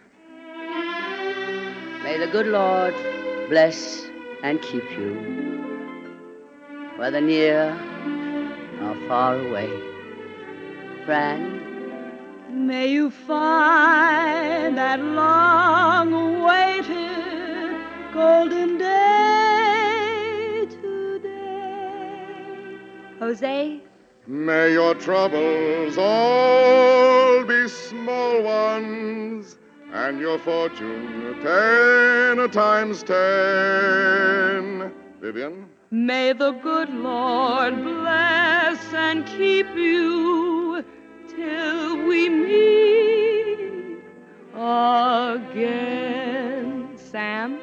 may 2.03 2.19
the 2.19 2.27
good 2.33 2.49
Lord 2.49 2.93
bless 3.49 4.05
and 4.43 4.61
keep 4.61 4.83
you, 4.99 5.15
whether 6.97 7.21
near 7.21 7.71
or 8.83 8.97
far 9.07 9.39
away. 9.39 9.71
Fran? 11.05 11.61
May 12.51 12.89
you 12.89 13.13
find 13.13 14.77
that 14.77 14.99
long 14.99 16.13
awaited 16.13 17.77
golden 18.13 18.79
day 18.79 19.34
Jose? 23.25 23.81
May 24.27 24.73
your 24.75 24.95
troubles 24.95 25.97
all 25.97 27.43
be 27.45 27.67
small 27.69 28.43
ones, 28.43 29.57
and 29.95 30.21
your 30.21 30.39
fortune 30.39 31.39
ten 31.43 32.51
times 32.51 33.03
ten. 33.03 34.93
Vivian? 35.23 35.71
May 35.91 36.35
the 36.35 36.53
good 36.69 36.91
Lord 36.91 37.83
bless 37.83 38.93
and 38.93 39.25
keep 39.25 39.75
you 39.75 40.85
till 41.35 42.07
we 42.07 42.29
meet 42.29 44.03
again. 44.53 45.79
Sam? 46.97 47.59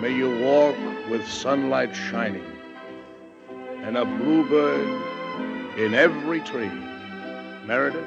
May 0.00 0.12
you 0.12 0.30
walk 0.40 0.74
with 1.08 1.24
sunlight 1.28 1.94
shining 1.94 2.49
and 3.82 3.96
a 3.96 4.04
bluebird 4.04 4.88
in 5.78 5.94
every 5.94 6.40
tree. 6.40 6.70
Meredith? 7.64 8.06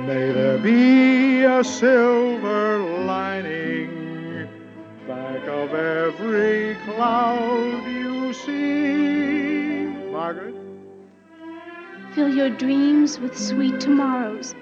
May 0.00 0.32
there 0.32 0.58
be 0.58 1.44
a 1.44 1.62
silver 1.62 2.78
lining 3.04 4.48
back 5.06 5.46
of 5.48 5.74
every 5.74 6.76
cloud 6.84 7.84
you 7.86 8.32
see. 8.32 9.86
Margaret? 10.10 10.54
Fill 12.14 12.34
your 12.34 12.50
dreams 12.50 13.18
with 13.20 13.36
sweet 13.38 13.80
tomorrows. 13.80 14.54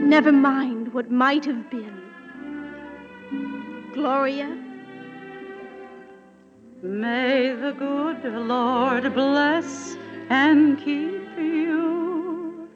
Never 0.00 0.32
mind 0.32 0.92
what 0.92 1.10
might 1.10 1.44
have 1.44 1.70
been. 1.70 1.96
Gloria? 3.94 4.69
May 6.82 7.52
the 7.52 7.72
good 7.72 8.24
Lord 8.24 9.12
bless 9.12 9.98
and 10.30 10.78
keep 10.78 11.36
you 11.36 12.70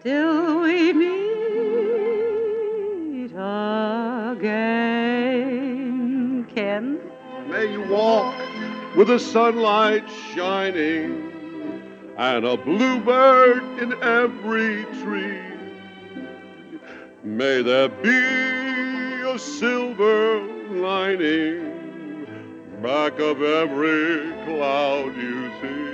till 0.00 0.60
we 0.60 0.92
meet 0.92 1.12
again. 3.32 4.46
Ken? 6.54 7.00
May 7.48 7.72
you 7.72 7.82
walk 7.88 8.36
with 8.94 9.08
the 9.08 9.18
sunlight 9.18 10.08
shining 10.36 11.32
and 12.16 12.44
a 12.44 12.56
bluebird 12.56 13.64
in 13.80 14.00
every 14.04 14.84
tree. 15.02 15.42
May 17.24 17.60
there 17.62 17.88
be 17.88 19.28
a 19.28 19.36
silver 19.36 20.42
lining 20.70 21.81
back 22.82 23.18
of 23.20 23.40
every 23.40 24.32
cloud 24.44 25.16
you 25.16 25.50
see. 25.60 25.92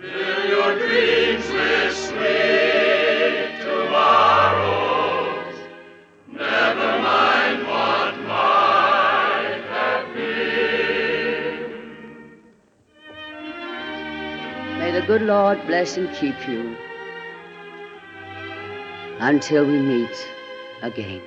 Fill 0.00 0.48
your 0.48 0.76
dreams 0.76 1.48
with 1.52 1.96
sweet 1.96 3.60
tomorrows. 3.62 5.54
Never 6.32 6.98
mind 7.00 7.62
what 7.68 8.18
might 8.26 9.62
have 9.70 10.12
been. 10.14 11.70
May 14.80 14.90
the 14.90 15.06
good 15.06 15.22
Lord 15.22 15.64
bless 15.68 15.96
and 15.96 16.12
keep 16.16 16.48
you 16.48 16.76
until 19.20 19.64
we 19.64 19.78
meet 19.80 20.28
again. 20.82 21.22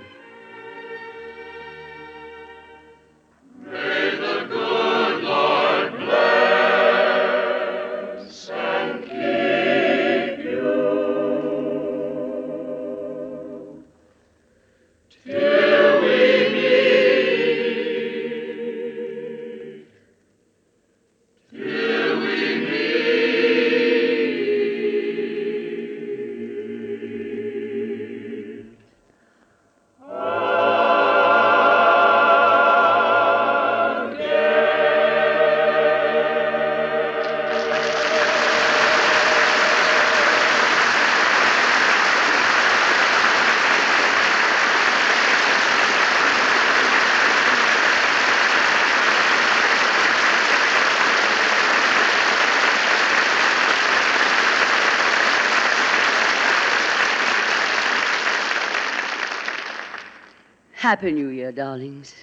Happy 60.90 61.12
New 61.12 61.28
Year, 61.28 61.52
darlings. 61.52 62.16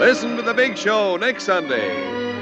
Listen 0.00 0.34
to 0.34 0.42
the 0.42 0.52
big 0.56 0.76
show 0.76 1.16
next 1.16 1.44
Sunday 1.44 1.94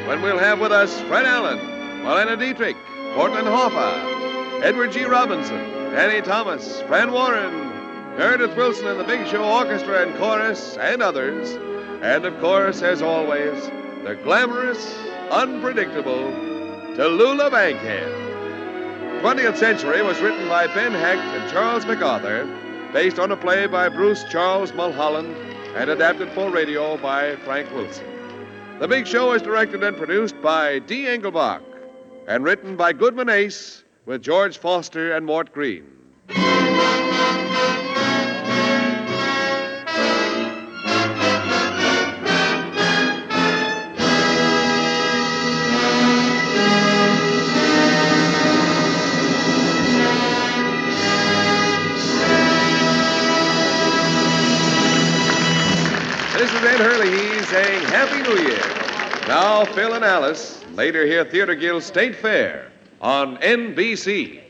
when 0.06 0.22
we'll 0.22 0.38
have 0.38 0.58
with 0.58 0.72
us 0.72 0.98
Fred 1.02 1.26
Allen, 1.26 1.58
Marlene 2.02 2.38
Dietrich, 2.38 2.78
Portland 3.12 3.46
Hoffa, 3.46 4.62
Edward 4.62 4.92
G. 4.92 5.04
Robinson, 5.04 5.58
Danny 5.92 6.22
Thomas, 6.22 6.80
Fran 6.80 7.12
Warren, 7.12 7.59
Meredith 8.20 8.54
Willson 8.54 8.86
and 8.86 9.00
the 9.00 9.04
Big 9.04 9.26
Show 9.28 9.42
Orchestra 9.42 10.02
and 10.02 10.14
Chorus, 10.18 10.76
and 10.76 11.02
others. 11.02 11.52
And 12.02 12.26
of 12.26 12.38
course, 12.38 12.82
as 12.82 13.00
always, 13.00 13.64
the 14.04 14.14
glamorous, 14.22 14.94
unpredictable 15.30 16.30
Tallulah 16.98 17.50
Bankhead. 17.50 18.12
20th 19.22 19.56
Century 19.56 20.02
was 20.02 20.20
written 20.20 20.46
by 20.50 20.66
Ben 20.66 20.92
Hecht 20.92 21.22
and 21.22 21.50
Charles 21.50 21.86
MacArthur, 21.86 22.44
based 22.92 23.18
on 23.18 23.32
a 23.32 23.38
play 23.38 23.66
by 23.66 23.88
Bruce 23.88 24.22
Charles 24.24 24.72
Millholland, 24.72 25.34
and 25.74 25.88
adapted 25.88 26.28
for 26.32 26.50
radio 26.50 26.98
by 26.98 27.36
Frank 27.36 27.72
Wilson. 27.72 28.04
The 28.80 28.88
Big 28.88 29.06
Show 29.06 29.32
is 29.32 29.40
directed 29.40 29.82
and 29.82 29.96
produced 29.96 30.38
by 30.42 30.80
Dee 30.80 31.06
Engelbach, 31.06 31.62
and 32.28 32.44
written 32.44 32.76
by 32.76 32.92
Goodman 32.92 33.30
Ace 33.30 33.82
with 34.04 34.20
George 34.20 34.58
Foster 34.58 35.12
and 35.16 35.24
Mort 35.24 35.54
Green. 35.54 35.99
Happy 57.90 58.22
New 58.22 58.38
Year. 58.46 58.60
Now, 59.26 59.64
Phil 59.64 59.94
and 59.94 60.04
Alice 60.04 60.64
later 60.74 61.04
hear 61.04 61.24
Theater 61.24 61.56
Guild 61.56 61.82
State 61.82 62.14
Fair 62.14 62.70
on 63.00 63.36
NBC. 63.38 64.40